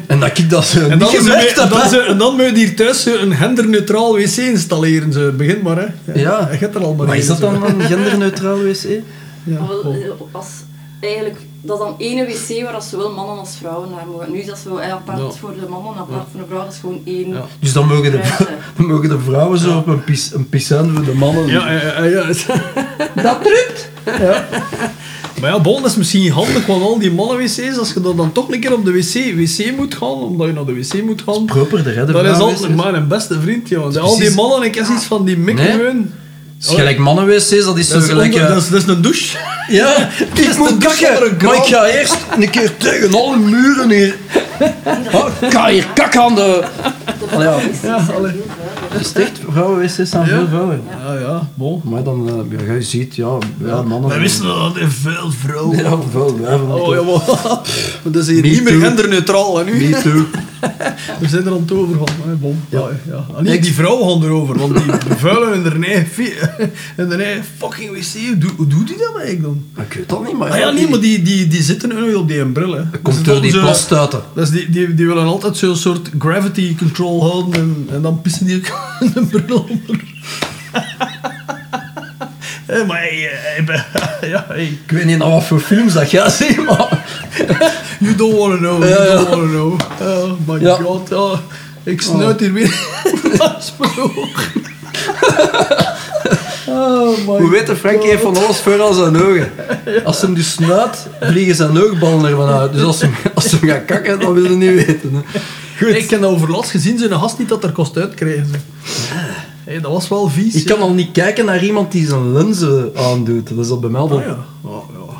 En 0.06 0.20
dat 0.20 0.38
ik 0.38 0.50
dat 0.50 0.64
zo 0.64 0.80
En 0.80 0.90
niet 0.90 1.00
dan, 1.00 1.08
gemerkt 1.08 1.58
en, 1.58 1.68
heb. 1.68 1.90
dan, 1.90 2.00
en 2.00 2.16
moet 2.36 2.40
je 2.40 2.52
hier 2.54 2.76
thuis 2.76 3.04
een 3.06 3.34
genderneutraal 3.34 4.14
wc 4.14 4.36
installeren. 4.36 5.12
Zo. 5.12 5.32
Begin 5.32 5.60
maar, 5.62 5.76
hè. 5.76 6.12
Ja. 6.20 6.48
Je 6.52 6.56
gaat 6.58 6.74
er 6.74 6.84
al 6.84 6.94
maar 6.94 7.06
Maar 7.06 7.16
is 7.16 7.26
dat 7.26 7.38
dan 7.40 7.64
een 7.64 7.80
genderneutraal 7.80 8.58
wc? 8.62 8.84
Ja. 9.44 9.58
Bon. 9.82 9.94
eh, 9.94 10.00
Als, 10.32 10.46
eigenlijk, 11.04 11.38
dat 11.60 11.78
is 11.78 11.84
dan 11.84 11.94
één 11.98 12.26
wc 12.26 12.62
waar 12.62 12.72
dat 12.72 12.84
zowel 12.84 13.12
mannen 13.12 13.38
als 13.38 13.56
vrouwen 13.58 13.90
naar 13.90 14.06
mogen. 14.10 14.32
Nu 14.32 14.38
is 14.38 14.46
dat 14.46 14.58
zo 14.58 14.76
eh, 14.76 14.92
apart 14.92 15.18
Ja. 15.18 15.30
voor 15.30 15.54
de 15.60 15.66
mannen, 15.68 15.94
apart 15.96 16.26
voor 16.30 16.40
de 16.40 16.46
vrouwen. 16.46 16.64
Dat 16.66 16.74
is 16.74 16.80
gewoon 16.80 17.00
één. 17.04 17.28
Ja. 17.28 17.44
Dus 17.60 17.72
dan 17.72 17.86
mogen 17.86 18.10
de, 18.10 18.20
dan 18.76 18.86
mogen 18.86 19.08
de 19.08 19.18
vrouwen 19.18 19.58
zo 19.58 19.78
op 19.78 19.86
een, 19.86 20.04
pis, 20.04 20.32
een 20.34 20.48
piscijn 20.48 20.90
voor 20.94 21.04
de 21.04 21.14
mannen. 21.14 21.46
Ja, 21.46 21.70
ja, 21.72 22.04
ja, 22.04 22.04
ja. 22.04 22.32
Dat 23.22 23.42
drukt. 23.42 23.88
Maar 25.40 25.50
ja, 25.52 25.60
bon, 25.60 25.82
dat 25.82 25.90
is 25.90 25.96
misschien 25.96 26.30
handig, 26.30 26.66
want 26.66 26.82
al 26.82 26.98
die 26.98 27.12
mannen-wc's, 27.12 27.78
als 27.78 27.92
je 27.92 28.00
dan, 28.00 28.16
dan 28.16 28.32
toch 28.32 28.50
een 28.52 28.60
keer 28.60 28.72
op 28.72 28.84
de 28.84 28.92
wc, 28.92 29.34
wc 29.36 29.76
moet 29.76 29.94
gaan, 29.94 30.08
omdat 30.08 30.46
je 30.46 30.52
naar 30.52 30.64
de 30.64 30.74
wc 30.74 31.02
moet 31.02 31.22
gaan, 31.26 31.44
Properder, 31.44 31.96
hè, 31.96 32.06
de 32.06 32.12
dat 32.12 32.24
is 32.24 32.38
altijd 32.38 32.76
maar 32.76 32.94
een 32.94 33.08
beste 33.08 33.40
vriend, 33.40 33.68
joh. 33.68 33.88
is 33.90 33.96
Al 33.96 34.18
die 34.18 34.34
mannen, 34.34 34.62
ik 34.62 34.74
heb 34.74 34.86
iets 34.88 35.04
van 35.04 35.24
die 35.24 35.36
mikken 35.38 35.64
Nee. 35.64 36.06
Is 36.70 36.74
gelijk 36.74 36.98
mannen-wc's, 36.98 37.64
dat 37.64 37.78
is 37.78 37.88
zo 37.88 37.94
Dat 37.94 38.02
is, 38.02 38.08
gelijk... 38.08 38.32
onder- 38.32 38.48
eh, 38.48 38.54
dat, 38.54 38.62
is, 38.62 38.68
dat 38.68 38.82
is 38.82 38.86
een 38.86 39.02
douche. 39.02 39.36
Ja, 39.68 40.08
ik 40.34 40.56
moet 40.56 40.78
kakken, 40.78 40.98
bijzondere 40.98 41.46
maar 41.46 41.54
ik 41.56 41.64
ga 41.64 41.86
eerst 41.86 42.16
een 42.40 42.50
keer 42.50 42.76
tegen 42.76 43.14
alle 43.14 43.36
muren 43.36 43.90
hier. 43.90 44.16
Oh, 45.12 45.26
ga 45.40 45.68
hier 45.68 45.86
Allee, 47.32 47.46
ja. 47.46 47.58
vrouwen 47.60 47.80
Ja, 47.82 48.00
echt? 49.16 49.40
Vrouwen-wc's 49.50 50.10
zijn 50.10 50.26
Ja. 50.26 50.26
veel 50.26 50.46
vuiler. 50.48 50.80
Ja, 51.06 51.18
ja, 51.18 51.48
bon. 51.54 51.80
Maar 51.84 52.02
dan, 52.02 52.28
eh, 52.28 52.66
ja, 52.66 52.72
je 52.74 52.82
ziet, 52.82 53.14
ja, 53.16 53.38
ja 53.64 53.82
mannen... 53.82 54.08
Wij 54.10 54.18
wisten 54.18 54.46
dat 54.46 54.76
er 54.76 54.90
veel 54.90 55.30
vrouwen 55.30 55.76
Ja, 55.78 55.98
vuil 56.12 56.38
wijven. 56.40 56.74
Oh, 56.74 56.94
ja, 56.94 57.02
maar 57.02 57.58
dat 58.12 58.16
is 58.22 58.26
hier 58.26 58.42
Me 58.42 58.48
niet 58.48 58.62
meer 58.64 58.80
genderneutraal, 58.80 59.58
hè, 59.58 59.64
nu. 59.64 59.72
Me 59.88 60.00
too. 60.02 60.24
We 61.20 61.28
zijn 61.28 61.46
er 61.46 61.52
aan 61.52 61.60
het 61.60 61.72
overgaan, 61.72 62.14
hè, 62.28 62.34
bom. 62.34 62.60
Ja. 62.68 62.78
Ja. 62.78 62.86
Ja, 63.12 63.24
Ah, 63.34 63.40
nee, 63.40 63.60
die 63.60 63.74
vrouwen 63.74 64.08
gaan 64.10 64.24
erover, 64.28 64.58
want 64.58 64.74
die 64.74 65.16
vuilen 65.16 65.54
in 65.54 65.62
hun 65.62 65.84
hun 67.08 67.20
eigen 67.20 67.44
fucking 67.58 67.90
wc. 67.90 68.26
Hoe, 68.26 68.38
doe- 68.38 68.50
hoe 68.56 68.66
doet 68.66 68.86
die 68.86 68.96
dat 68.98 69.14
eigenlijk 69.22 69.42
dan? 69.42 69.64
Ik 69.88 69.92
weet 69.94 70.08
dat 70.08 70.24
niet, 70.26 70.38
maar... 70.38 70.50
Ah 70.50 70.58
ja, 70.58 70.70
nee, 70.70 70.88
maar 70.88 71.00
die, 71.00 71.22
die, 71.22 71.46
die 71.48 71.62
zitten 71.62 71.88
nu 71.94 72.14
op 72.14 72.28
die 72.28 72.44
bril, 72.46 72.72
hè. 72.72 72.76
Dat 72.78 72.86
Dus 72.92 73.00
komt 73.02 73.24
door 73.24 73.40
die 73.40 73.50
plastuiten. 73.60 74.20
Dus 74.44 74.52
die, 74.52 74.70
die, 74.70 74.94
die 74.94 75.06
willen 75.06 75.26
altijd 75.26 75.56
zo'n 75.56 75.76
soort 75.76 76.08
gravity 76.18 76.76
control 76.76 77.30
houden 77.30 77.54
en, 77.60 77.88
en 77.90 78.02
dan 78.02 78.20
pissen 78.20 78.46
die 78.46 78.56
ook 78.56 78.66
in 79.14 79.28
de 79.30 79.40
bril 79.40 79.66
onder. 79.70 80.00
Hé, 82.66 82.84
maar 82.84 82.98
hey, 82.98 83.30
eh, 83.30 83.58
ik 83.58 83.66
ben- 83.66 83.84
ja, 84.30 84.44
hey, 84.48 84.64
Ik 84.64 84.90
weet 84.90 85.04
niet 85.04 85.18
naar 85.18 85.30
wat 85.30 85.44
voor 85.44 85.60
films 85.60 85.92
dat 85.92 86.10
jij 86.10 86.30
ziet, 86.30 86.64
maar... 86.64 87.04
you 88.00 88.14
don't 88.14 88.36
wanna 88.38 88.56
know, 88.56 88.82
you 88.82 88.88
Ja, 88.94 89.04
ja. 89.04 89.14
don't 89.14 89.28
wanna 89.28 89.46
know. 89.46 89.80
Oh 90.00 90.30
my 90.46 90.60
Ja. 90.60 90.74
god, 90.74 91.08
ja. 91.08 91.40
Ik 91.82 92.02
snuit 92.02 92.40
hier 92.40 92.52
weer 92.52 92.74
afsproken. 93.38 94.28
Oh 96.74 97.16
my 97.18 97.24
Hoe 97.40 97.50
weet 97.50 97.66
de 97.66 97.76
Frankie 97.76 98.08
heeft 98.08 98.22
van 98.22 98.36
alles 98.36 98.58
voor 98.60 98.82
aan 98.82 98.94
zijn 98.94 99.16
ogen. 99.22 99.50
Als 100.04 100.16
hij 100.20 100.26
hem 100.26 100.34
dus 100.34 100.50
snuit, 100.52 101.06
vliegen 101.20 101.54
zijn 101.54 101.82
oogballen 101.82 102.30
ervan 102.30 102.48
uit. 102.48 102.72
Dus 102.72 102.82
als 102.82 103.00
hij, 103.00 103.10
als 103.34 103.50
hij 103.50 103.68
gaat 103.68 103.84
kakken, 103.84 104.20
dan 104.20 104.32
wil 104.34 104.42
je 104.42 104.48
niet 104.56 104.86
weten. 104.86 105.10
Hè. 105.14 105.40
Goed. 105.86 105.94
Ik 105.94 106.10
heb 106.10 106.20
dat 106.20 106.30
overlast 106.30 106.70
gezien, 106.70 106.98
zijn 106.98 107.12
gast 107.12 107.38
niet 107.38 107.48
dat 107.48 107.64
er 107.64 107.72
kost 107.72 107.96
uitkrijgen. 107.96 108.46
Ze. 108.46 108.52
Hey, 109.64 109.80
dat 109.80 109.92
was 109.92 110.08
wel 110.08 110.28
vies. 110.28 110.54
Ik 110.54 110.64
kan 110.66 110.80
al 110.80 110.92
niet 110.92 111.12
kijken 111.12 111.44
naar 111.44 111.64
iemand 111.64 111.92
die 111.92 112.06
zijn 112.06 112.32
lenzen 112.32 112.90
aandoet. 112.96 113.48
Dat 113.56 113.64
is 113.64 113.70
al 113.70 113.78
bij 113.78 113.90
mij 113.90 114.00
wel... 114.08 114.18
Ah, 114.18 114.24
ja. 114.26 114.36
Oh, 114.62 114.82
ja. 114.92 115.12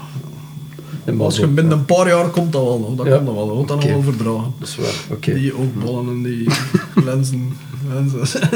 En 1.05 1.17
maar 1.17 1.27
Als 1.27 1.37
je 1.37 1.47
binnen 1.47 1.79
een 1.79 1.85
paar 1.85 2.09
jaar 2.09 2.29
komt 2.29 2.53
dat 2.53 2.63
wel 2.63 2.79
nog. 2.79 2.97
Dat 2.97 3.07
Ja. 3.07 3.13
komt 3.15 3.27
dat 3.27 3.35
wel. 3.35 3.47
Dat 3.47 3.55
wordt 3.57 3.69
dan 3.83 3.95
overdragen. 3.97 4.55
Dat 4.59 4.69
is 4.69 4.77
waar, 4.77 5.17
oké. 5.17 5.35
Die 5.35 5.53
oogballen 5.57 6.09
en 6.09 6.23
die 6.23 6.49
lenzen. 7.07 7.57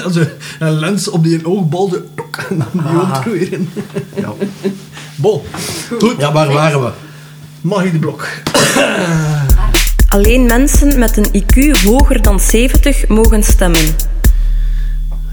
Also, 0.05 0.21
een 0.59 0.73
lens 0.85 1.09
op 1.09 1.25
die 1.25 1.47
oogbal, 1.47 1.89
zo, 1.89 1.97
tok, 2.15 2.37
en 2.51 2.59
dan 2.59 2.67
die 2.73 2.83
Ah. 2.83 3.17
ook 3.17 3.25
weer 3.25 3.53
in. 3.53 3.69
Ja. 4.17 4.33
Bon, 5.17 5.41
goed. 5.99 6.15
ja, 6.19 6.33
waar 6.33 6.53
waren 6.53 6.81
we? 6.85 6.91
Magie 7.61 7.91
de 7.93 7.99
Blok. 7.99 8.29
Alleen 10.09 10.47
mensen 10.47 10.99
met 10.99 11.17
een 11.17 11.43
IQ 11.43 11.83
hoger 11.85 12.23
dan 12.23 12.41
70 12.41 13.09
mogen 13.09 13.43
stemmen. 13.43 13.81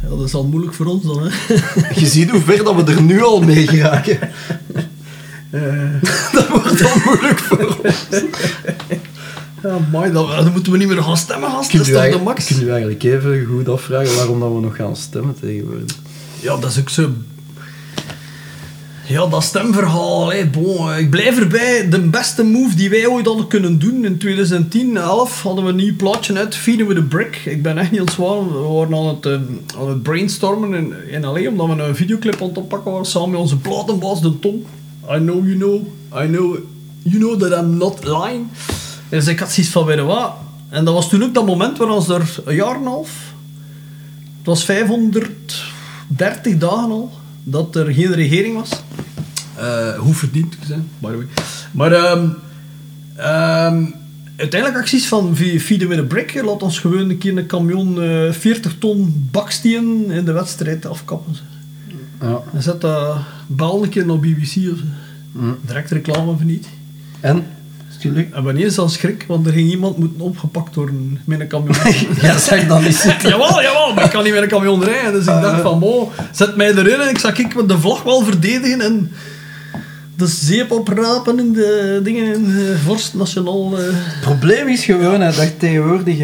Ja, 0.03 0.09
dat 0.09 0.27
is 0.27 0.33
al 0.33 0.43
moeilijk 0.43 0.74
voor 0.75 0.85
ons 0.85 1.03
dan, 1.03 1.24
hè. 1.24 1.29
Je 2.00 2.05
ziet 2.07 2.29
hoe 2.29 2.41
ver 2.41 2.63
dat 2.63 2.75
we 2.85 2.91
er 2.91 3.01
nu 3.01 3.24
al 3.24 3.41
mee 3.41 3.67
geraken. 3.67 4.19
Eh, 5.50 5.62
Dat 6.31 6.47
wordt 6.47 6.83
al 6.83 6.97
moeilijk 7.05 7.39
voor 7.39 7.77
ons. 7.83 7.93
Ja, 9.67 10.10
dan, 10.10 10.12
dan 10.12 10.51
moeten 10.51 10.72
we 10.72 10.77
niet 10.77 10.88
meer 10.88 11.03
gaan 11.03 11.17
stemmen, 11.17 11.50
gast. 11.50 11.72
Dat 11.72 11.81
is 11.81 11.88
je, 11.88 11.93
toch 11.93 12.10
de 12.10 12.24
max? 12.24 12.45
kun 12.45 12.60
je 12.60 12.72
eigenlijk 12.72 13.03
even 13.03 13.45
goed 13.45 13.69
afvragen 13.69 14.15
waarom 14.15 14.39
dat 14.39 14.53
we 14.53 14.60
nog 14.60 14.75
gaan 14.75 14.95
stemmen 14.95 15.36
tegenwoordig? 15.39 15.95
Ja, 16.41 16.57
dat 16.57 16.72
is 16.72 16.79
ook 16.79 16.89
zo... 16.89 17.10
Ja, 19.07 19.25
dat 19.25 19.43
stemverhaal, 19.43 20.34
hè, 20.34 20.45
bon, 20.45 20.93
ik 20.93 21.10
blijf 21.10 21.39
erbij. 21.39 21.89
De 21.89 22.00
beste 22.00 22.43
move 22.43 22.75
die 22.75 22.89
wij 22.89 23.07
ooit 23.07 23.25
hadden 23.25 23.48
kunnen 23.48 23.79
doen 23.79 24.05
in 24.05 24.17
2010, 24.17 24.98
11, 24.98 25.41
hadden 25.41 25.63
we 25.63 25.69
een 25.69 25.75
nieuw 25.75 25.95
plaatje 25.95 26.38
uit, 26.38 26.55
Feeding 26.55 26.88
with 26.88 26.98
a 26.98 27.01
Brick. 27.01 27.41
Ik 27.45 27.62
ben 27.62 27.77
echt 27.77 27.91
niet 27.91 28.00
ontzwaar. 28.00 28.53
We 28.53 28.60
waren 28.60 28.95
aan 28.95 29.07
het, 29.07 29.25
eh, 29.25 29.31
aan 29.79 29.89
het 29.89 30.03
brainstormen 30.03 30.74
in, 30.74 30.93
in 31.10 31.22
LA, 31.22 31.50
omdat 31.50 31.67
we 31.67 31.84
een 31.84 31.95
videoclip 31.95 32.41
aan 32.41 32.48
het 32.48 32.57
oppakken 32.57 32.91
waren, 32.91 33.05
samen 33.05 33.29
met 33.29 33.39
onze 33.39 33.57
platenbaas, 33.57 34.22
de 34.22 34.39
Tom. 34.39 34.65
I 35.12 35.17
know 35.17 35.45
you 35.48 35.55
know, 35.55 35.81
I 36.24 36.27
know, 36.27 36.57
you 37.03 37.17
know 37.17 37.39
that 37.39 37.60
I'm 37.60 37.77
not 37.77 38.03
lying. 38.03 38.48
Dus 39.15 39.27
ik 39.27 39.39
had 39.39 39.51
zoiets 39.51 39.72
van, 39.72 39.86
weet 39.86 39.98
je 39.98 40.03
wat? 40.03 40.34
En 40.69 40.86
dat 40.86 40.93
was 40.93 41.10
toen 41.10 41.24
ook 41.24 41.34
dat 41.34 41.45
moment 41.45 41.77
waar 41.77 41.89
ons 41.89 42.10
er 42.10 42.39
een 42.45 42.55
jaar 42.55 42.75
en 42.75 42.81
een 42.81 42.88
half, 42.88 43.34
het 44.38 44.45
was 44.45 44.65
530 44.65 46.57
dagen 46.57 46.91
al, 46.91 47.12
dat 47.43 47.75
er 47.75 47.93
geen 47.93 48.13
regering 48.13 48.55
was. 48.55 48.69
Eh, 49.57 49.98
hoe 50.00 50.13
verdiend 50.13 50.51
te 50.51 50.57
zijn, 50.67 50.88
by 51.00 51.07
the 51.10 51.15
way. 51.15 51.25
Maar 51.72 51.91
ehm, 51.91 52.27
ehm, 53.15 53.84
uiteindelijk 54.36 54.81
acties 54.81 55.07
van 55.07 55.36
Vi- 55.36 55.60
Feed 55.60 55.88
with 55.88 56.00
a 56.00 56.03
Brick. 56.03 56.41
Laat 56.43 56.62
ons 56.63 56.79
gewoon 56.79 57.10
een 57.10 57.17
keer 57.17 57.38
een 57.38 57.45
camion 57.48 58.01
eh 58.01 58.31
40 58.31 58.75
ton 58.79 59.27
baksteen 59.31 60.12
in 60.12 60.25
de 60.25 60.31
wedstrijd 60.31 60.86
afkappen. 60.86 61.36
Ja. 62.22 62.41
En 62.53 62.63
zet 62.63 62.81
dat 62.81 63.17
bal 63.48 63.84
een 63.84 63.89
keer 63.89 64.05
naar 64.05 64.19
BBC 64.19 64.41
of 64.41 64.77
zo. 64.77 64.84
Mm. 65.31 65.57
Direct 65.62 65.91
reclame 65.91 66.38
van 66.38 66.45
niet. 66.45 66.67
En? 67.19 67.45
En 68.31 68.43
wanneer 68.43 68.65
is 68.65 68.75
dat 68.75 68.91
schrik? 68.91 69.25
Want 69.27 69.47
er 69.47 69.53
ging 69.53 69.69
iemand 69.69 69.97
moeten 69.97 70.19
opgepakt 70.19 70.75
worden 70.75 71.19
met 71.25 71.39
een 71.39 71.47
camion. 71.47 71.75
Ja, 72.21 72.38
zeg 72.38 72.67
dan 72.67 72.83
niet 72.83 72.95
zitten. 72.95 73.29
jawel, 73.38 73.62
jawel, 73.62 73.93
maar 73.93 74.03
ik 74.03 74.09
kan 74.09 74.24
niet 74.24 74.33
met 74.33 74.41
een 74.41 74.47
camion 74.47 74.83
rijden. 74.83 75.13
Dus 75.13 75.21
ik 75.21 75.41
dacht 75.41 75.62
van, 75.62 75.79
bon, 75.79 76.09
zet 76.31 76.55
mij 76.55 76.74
erin 76.74 77.01
en 77.01 77.09
ik 77.09 77.17
zag 77.17 77.38
ik 77.38 77.55
met 77.55 77.69
de 77.69 77.79
vlag 77.79 78.03
wel 78.03 78.24
verdedigen 78.24 78.81
en 78.81 79.12
de 80.17 80.27
zeep 80.27 80.72
oprapen 80.72 81.39
in 81.39 81.53
de 81.53 82.00
dingen 82.03 82.34
in 82.34 82.43
de 82.43 82.77
Vorst 82.84 83.13
Nationaal. 83.13 83.77
eh. 83.77 83.84
Het 83.86 84.22
probleem 84.22 84.67
is 84.67 84.86
gewoon 84.86 85.22
hè, 85.22 85.36
dat 85.36 85.60
tegenwoordig... 85.60 86.17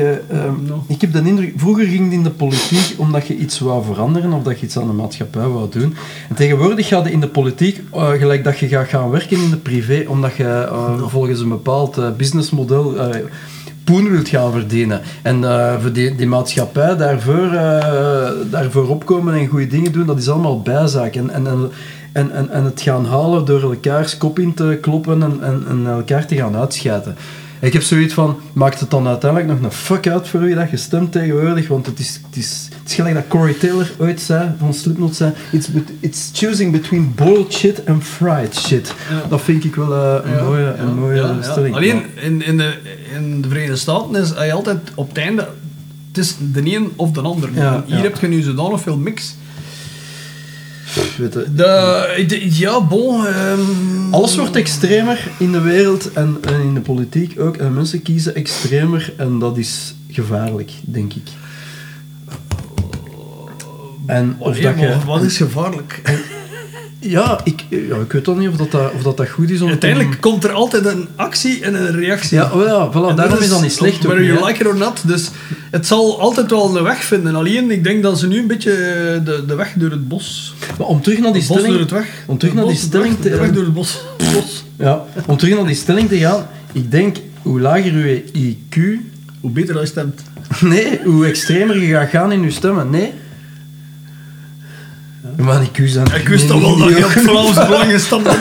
No. 0.67 0.83
Ik 0.87 1.01
heb 1.01 1.13
de 1.13 1.21
indruk... 1.23 1.53
Vroeger 1.55 1.85
ging 1.85 2.03
het 2.03 2.13
in 2.13 2.23
de 2.23 2.29
politiek 2.29 2.93
omdat 2.97 3.27
je 3.27 3.37
iets 3.37 3.59
wou 3.59 3.85
veranderen 3.85 4.33
of 4.33 4.43
dat 4.43 4.59
je 4.59 4.65
iets 4.65 4.77
aan 4.77 4.87
de 4.87 4.93
maatschappij 4.93 5.47
wou 5.47 5.69
doen. 5.69 5.95
En 6.29 6.35
tegenwoordig 6.35 6.87
gaat 6.87 7.03
het 7.03 7.13
in 7.13 7.19
de 7.19 7.27
politiek 7.27 7.81
eh, 7.93 8.09
gelijk 8.09 8.43
dat 8.43 8.59
je 8.59 8.67
gaat 8.67 8.87
gaan 8.87 9.09
werken 9.09 9.37
in 9.37 9.49
de 9.49 9.57
privé 9.57 10.05
omdat 10.07 10.35
je 10.35 10.69
volgens 11.07 11.39
een 11.39 11.49
bepaald 11.49 12.17
businessmodel... 12.17 12.95
poen 13.83 14.11
wilt 14.11 14.29
gaan 14.29 14.51
verdienen. 14.51 15.01
En 15.21 15.43
voor 15.81 15.91
die, 15.91 16.15
die 16.15 16.27
maatschappij 16.27 16.97
daarvoor, 16.97 17.49
daarvoor 18.49 18.87
opkomen 18.87 19.33
en 19.33 19.47
goede 19.47 19.67
dingen 19.67 19.91
doen, 19.91 20.05
dat 20.05 20.17
is 20.17 20.29
allemaal 20.29 20.61
bijzaak. 20.61 21.15
En, 21.15 21.29
en, 21.29 21.47
en, 21.47 21.71
en, 22.11 22.31
en, 22.31 22.49
en 22.49 22.63
het 22.63 22.81
gaan 22.81 23.05
halen 23.05 23.45
door 23.45 23.61
elkaars 23.61 24.17
kop 24.17 24.39
in 24.39 24.53
te 24.53 24.77
kloppen 24.81 25.23
en, 25.23 25.39
en, 25.41 25.63
en 25.69 25.87
elkaar 25.87 26.25
te 26.25 26.35
gaan 26.35 26.55
uitschijten. 26.55 27.15
Ik 27.61 27.73
heb 27.73 27.81
zoiets 27.81 28.13
van, 28.13 28.39
maakt 28.53 28.79
het 28.79 28.89
dan 28.89 29.07
uiteindelijk 29.07 29.51
nog 29.51 29.61
een 29.61 29.77
fuck 29.77 30.07
uit 30.07 30.27
voor 30.27 30.39
wie 30.39 30.55
dat 30.55 30.69
je 30.69 30.77
stemt 30.77 31.11
tegenwoordig? 31.11 31.67
Want 31.67 31.85
het 31.85 31.99
is, 31.99 32.19
het 32.25 32.35
is, 32.35 32.69
het 32.79 32.89
is 32.89 32.95
gelijk 32.95 33.15
dat 33.15 33.27
Corey 33.27 33.53
Taylor 33.53 33.91
ooit 33.97 34.21
zei, 34.21 34.49
van 34.59 34.73
Slipknot 34.73 35.15
zei, 35.15 35.33
it's, 35.51 35.67
it's 35.99 36.29
choosing 36.33 36.71
between 36.71 37.13
boiled 37.15 37.53
shit 37.53 37.85
and 37.87 38.03
fried 38.03 38.55
shit. 38.55 38.93
Ja. 39.09 39.27
Dat 39.29 39.41
vind 39.41 39.63
ik 39.63 39.75
wel 39.75 39.93
eh, 39.93 40.31
een 40.31 40.37
Ja, 40.37 40.43
mooie, 40.43 40.61
ja, 40.61 40.77
een 40.77 40.99
mooie 40.99 41.37
stelling. 41.41 41.75
Alleen 41.75 42.03
in, 42.15 42.45
in, 42.45 42.57
de, 42.57 42.73
in 43.15 43.41
de 43.41 43.47
Verenigde 43.47 43.75
Staten 43.75 44.15
is 44.15 44.33
hij 44.33 44.53
altijd 44.53 44.91
op 44.95 45.07
het 45.07 45.17
einde. 45.17 45.47
Het 46.07 46.17
is 46.17 46.35
de 46.53 46.75
een 46.75 46.91
of 46.95 47.11
de 47.11 47.21
ander. 47.21 47.49
Hier 47.85 48.01
heb 48.01 48.19
je 48.19 48.27
nu 48.27 48.41
zodanig 48.41 48.81
veel 48.81 48.97
mix. 48.97 49.35
De, 51.29 52.23
de- 52.27 52.57
ja, 52.59 52.81
bon. 52.81 53.25
ehm, 53.27 53.59
Alles 54.11 54.35
wordt 54.35 54.55
extremer 54.55 55.27
in 55.37 55.51
de 55.51 55.61
wereld 55.61 56.13
en, 56.13 56.37
en 56.41 56.61
in 56.61 56.73
de 56.73 56.79
politiek 56.81 57.39
ook. 57.39 57.57
En 57.57 57.73
mensen 57.73 58.01
kiezen 58.01 58.35
extremer 58.35 59.13
en 59.17 59.39
dat 59.39 59.57
is 59.57 59.95
gevaarlijk, 60.09 60.71
denk 60.81 61.13
ik. 61.13 61.27
En 64.05 64.35
of 64.37 64.57
Ja, 64.59 64.71
dat 64.71 64.79
je... 64.81 64.97
wat 65.05 65.23
is 65.23 65.37
gevaarlijk? 65.37 66.01
Ja, 67.03 67.39
ik, 67.43 67.63
ja, 67.69 67.95
ik 67.95 68.11
weet 68.11 68.25
dan 68.25 68.37
niet 68.37 68.49
of 68.49 68.55
dat, 68.55 68.91
of 68.95 69.03
dat, 69.03 69.17
dat 69.17 69.29
goed 69.29 69.49
is 69.49 69.61
om... 69.61 69.69
Uiteindelijk 69.69 70.17
komt 70.21 70.43
er 70.43 70.51
altijd 70.51 70.85
een 70.85 71.07
actie 71.15 71.61
en 71.63 71.73
een 71.73 71.91
reactie. 71.95 72.37
Ja, 72.37 72.51
oh 72.53 72.65
ja, 72.65 72.89
voilà, 72.89 73.09
En 73.09 73.15
daarom 73.15 73.39
is 73.39 73.49
dat 73.49 73.61
niet 73.61 73.71
slecht. 73.71 73.97
Whether 74.03 74.19
niet, 74.19 74.27
you 74.27 74.39
hè. 74.39 74.45
like 74.47 74.59
it 74.61 74.67
or 74.67 74.77
not. 74.77 75.01
Dus 75.07 75.29
het 75.71 75.87
zal 75.87 76.19
altijd 76.19 76.51
wel 76.51 76.77
een 76.77 76.83
weg 76.83 77.03
vinden. 77.03 77.35
Alleen, 77.35 77.71
ik 77.71 77.83
denk 77.83 78.03
dat 78.03 78.19
ze 78.19 78.27
nu 78.27 78.39
een 78.39 78.47
beetje 78.47 78.71
de, 79.25 79.43
de 79.47 79.55
weg 79.55 79.73
door 79.75 79.89
het 79.91 80.07
bos... 80.07 80.53
Maar 80.77 80.87
om 80.87 81.01
terug 81.01 81.19
naar 81.19 81.33
die 81.33 81.41
bos 81.41 81.47
door 81.47 81.59
stelling... 81.59 81.79
het 81.81 81.91
weg. 81.91 82.23
om 82.27 82.37
terug 82.37 82.53
naar 82.53 82.65
die 82.67 82.75
stelling 82.75 83.15
te- 83.19 83.29
De 83.29 83.37
weg 83.37 83.51
door 83.51 83.63
het 83.63 83.73
bos. 83.73 84.01
bos. 84.33 84.63
Ja, 84.75 85.03
om 85.25 85.37
terug 85.37 85.55
naar 85.55 85.65
die 85.65 85.75
stelling 85.75 86.09
te 86.09 86.17
gaan. 86.17 86.47
Ik 86.71 86.91
denk, 86.91 87.17
hoe 87.41 87.59
lager 87.61 88.07
je 88.07 88.23
IQ... 88.33 88.75
Hoe 89.41 89.51
beter 89.51 89.73
dat 89.73 89.83
je 89.83 89.89
stemt. 89.89 90.21
Nee, 90.61 90.99
hoe 91.03 91.25
extremer 91.25 91.77
je 91.83 91.93
gaat 91.93 92.09
gaan 92.09 92.31
in 92.31 92.41
je 92.41 92.51
stemmen. 92.51 92.89
Nee. 92.89 93.13
Maar 95.41 95.61
IQ 95.65 95.83
zijn... 95.85 96.05
Ik 96.15 96.27
wist 96.27 96.47
toch 96.47 96.61
wel 96.61 96.77
dat 96.77 96.89
je 96.97 97.05
op 97.05 97.11
Vlaams 97.11 97.53
Belang 97.67 97.91
gestampt. 97.91 98.29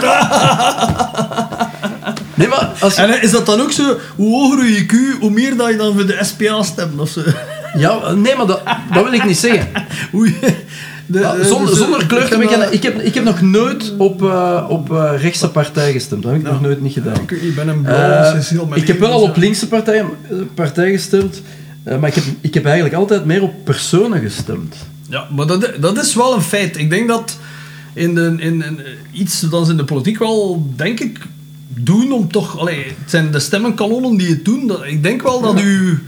Nee, 2.35 2.49
maar 2.49 2.71
als 2.80 2.95
je... 2.95 3.02
En 3.02 3.23
is 3.23 3.30
dat 3.30 3.47
dan 3.47 3.61
ook 3.61 3.73
zo, 3.73 3.97
hoe 4.16 4.40
hoger 4.40 4.64
je 4.71 4.85
IQ, 4.87 5.21
hoe 5.21 5.30
meer 5.30 5.57
dat 5.57 5.69
je 5.71 5.76
dan 5.76 5.95
voor 5.95 6.07
de 6.07 6.19
SPA 6.23 6.62
stemt? 6.62 7.00
Of 7.00 7.09
zo? 7.09 7.21
Ja, 7.76 8.12
nee, 8.12 8.37
maar 8.37 8.47
dat, 8.47 8.61
dat 8.95 9.04
wil 9.04 9.12
ik 9.12 9.25
niet 9.25 9.38
zeggen. 9.38 9.69
De- 11.07 11.19
Ja, 11.19 11.35
de- 11.35 11.45
zonder, 11.45 11.76
zonder 11.76 12.07
kleur 12.07 12.21
ik 12.23 12.26
te 12.28 12.33
heb, 12.35 12.42
bekennen. 12.42 12.73
Ik 12.73 12.83
heb, 12.83 13.00
ik 13.00 13.14
heb 13.14 13.25
nog 13.25 13.40
nooit 13.40 13.92
op, 13.99 14.23
eh, 14.23 14.66
op 14.69 14.92
eh, 14.92 15.11
rechtse 15.21 15.49
partij 15.50 15.92
gestemd. 15.92 16.23
Dat 16.23 16.33
heb 16.33 16.40
ik 16.40 16.47
nog 16.47 16.61
nooit 16.61 16.80
niet 16.80 16.92
gedaan. 16.92 17.14
Ik, 17.23 17.30
ik 17.30 17.54
ben 17.54 17.69
een 17.69 17.87
Eh, 17.87 17.95
blauw 17.95 18.35
Cecile, 18.40 18.66
mijn 18.69 18.80
ik 18.80 18.87
heb 18.87 18.99
wel 18.99 19.11
al 19.12 19.23
op 19.23 19.37
linkse 19.37 19.69
partij, 19.69 19.99
eh, 19.99 20.04
partij 20.54 20.90
gestemd. 20.90 21.42
maar 22.00 22.09
ik 22.09 22.14
heb, 22.14 22.25
ik 22.40 22.54
heb 22.54 22.64
eigenlijk 22.64 22.95
altijd 22.95 23.25
meer 23.25 23.42
op 23.42 23.52
personen 23.64 24.21
gestemd. 24.21 24.75
Ja, 25.11 25.26
maar 25.35 25.47
dat, 25.47 25.71
dat 25.81 25.99
is 25.99 26.14
wel 26.14 26.35
een 26.35 26.43
feit. 26.43 26.79
Ik 26.79 26.90
denk 26.90 27.09
dat 27.09 27.38
in, 27.95 28.14
de, 28.14 28.35
in, 28.38 28.62
in 28.62 28.81
iets 29.12 29.40
dat 29.40 29.64
ze 29.64 29.71
in 29.71 29.76
de 29.76 29.85
politiek 29.85 30.19
wel, 30.19 30.67
denk 30.76 31.00
ik, 31.00 31.19
doen 31.69 32.12
om 32.12 32.33
toch... 32.33 32.59
Allee, 32.59 32.85
het 32.85 33.11
zijn 33.11 33.31
de 33.31 33.40
stemmenkanonnen 33.40 34.17
die 34.17 34.29
het 34.29 34.45
doen. 34.45 34.67
Dat, 34.67 34.85
ik 34.85 35.02
denk 35.02 35.23
wel 35.23 35.40
dat, 35.40 35.61
u, 35.61 36.02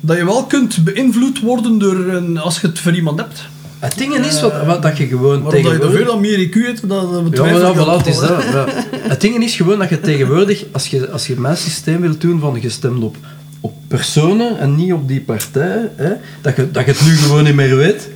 dat 0.00 0.16
je 0.16 0.24
wel 0.24 0.44
kunt 0.44 0.84
beïnvloed 0.84 1.40
worden 1.40 1.78
door 1.78 1.96
een, 1.96 2.38
als 2.38 2.60
je 2.60 2.66
het 2.66 2.78
voor 2.78 2.94
iemand 2.94 3.18
hebt. 3.18 3.44
Het 3.78 3.98
ding 3.98 4.14
is 4.14 4.40
wat, 4.40 4.64
wat 4.66 4.82
dat 4.82 4.96
je 4.96 5.06
gewoon 5.06 5.42
Maar 5.42 5.52
dat 5.52 5.60
je 5.60 5.66
tegenwoordig... 5.66 6.06
veel 6.06 6.18
meer 6.18 6.48
IQ 6.48 6.52
hebt, 6.52 6.88
dat 6.88 7.10
dat 7.10 7.10
Ja, 7.10 7.22
betwijfel 7.22 7.60
maar 7.60 7.68
ja, 7.68 7.84
dan 7.84 8.00
voilà, 8.00 8.04
het 8.04 8.06
is 8.06 8.18
dat. 8.18 8.42
ja. 8.42 8.66
Het 8.98 9.20
ding 9.20 9.42
is 9.42 9.56
gewoon 9.56 9.78
dat 9.78 9.88
je 9.88 10.00
tegenwoordig, 10.00 10.64
als 10.72 10.86
je, 10.86 11.10
als 11.10 11.26
je 11.26 11.40
mijn 11.40 11.56
systeem 11.56 12.00
wilt 12.00 12.20
doen 12.20 12.40
van 12.40 12.58
je 12.60 12.68
stemt 12.68 13.02
op, 13.02 13.16
op 13.64 13.74
personen 13.88 14.58
en 14.58 14.74
niet 14.76 14.92
op 14.92 15.08
die 15.08 15.20
partij, 15.20 15.90
hè, 15.96 16.12
dat, 16.40 16.56
je, 16.56 16.70
dat 16.70 16.84
je 16.84 16.90
het 16.92 17.02
nu 17.04 17.16
gewoon 17.16 17.44
niet 17.44 17.54
meer 17.54 17.76
weet, 17.76 18.08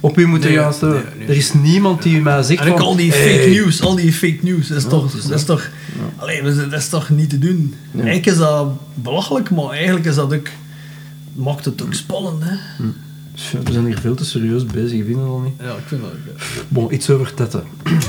op 0.00 0.16
wie 0.16 0.26
moet 0.26 0.42
je 0.42 0.48
Nee, 0.48 0.58
gaan 0.58 0.72
stemmen. 0.74 1.02
nee, 1.04 1.18
nee. 1.18 1.28
Er 1.28 1.36
is 1.36 1.52
niemand 1.52 2.02
die 2.02 2.20
mij 2.20 2.42
zegt 2.42 2.60
En 2.64 2.70
ook 2.70 2.76
van... 2.78 2.86
al 2.86 2.96
die 2.96 3.10
hey, 3.12 3.36
fake 3.38 3.48
news, 3.50 3.82
al 3.82 3.94
die 3.94 4.12
fake 4.12 4.38
news, 4.40 4.68
dat 4.68 4.76
is 4.76 4.82
Ja, 4.82 4.88
toch, 4.88 5.12
dat 5.22 5.38
is 5.38 5.44
toch, 5.44 5.68
allee, 6.16 6.42
dat 6.42 6.52
is- 6.52 6.58
dat 6.70 6.72
is 6.80 6.88
toch 6.88 7.08
niet 7.10 7.30
te 7.30 7.38
doen. 7.38 7.74
Ja. 7.90 7.96
Eigenlijk 8.02 8.26
is 8.26 8.36
dat 8.36 8.68
belachelijk, 8.94 9.50
maar 9.50 9.70
eigenlijk 9.70 10.04
is 10.06 10.14
dat 10.14 10.34
ook, 10.34 10.46
maakt 11.34 11.64
het 11.64 11.82
ook 11.82 11.94
spannend, 11.94 12.42
hè. 12.44 12.54
We 13.64 13.72
zijn 13.72 13.86
hier 13.86 13.98
veel 13.98 14.14
te 14.14 14.24
serieus 14.24 14.66
bezig, 14.66 14.98
ik 14.98 15.04
vind 15.04 15.16
het 15.18 15.26
al 15.26 15.40
niet. 15.40 15.52
Ja, 15.60 15.70
ik 15.70 15.82
vind 15.86 16.00
dat 16.02 16.10
ook. 16.10 16.16
ja. 16.38 16.44
Bon, 16.68 16.94
iets 16.94 17.10
over 17.10 17.34
tetten. 17.34 17.62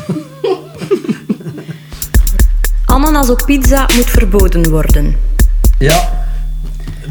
Ananas 2.86 3.30
op 3.30 3.42
pizza 3.46 3.90
moet 3.96 4.10
verboden 4.10 4.70
worden. 4.70 5.16
Ja, 5.80 6.23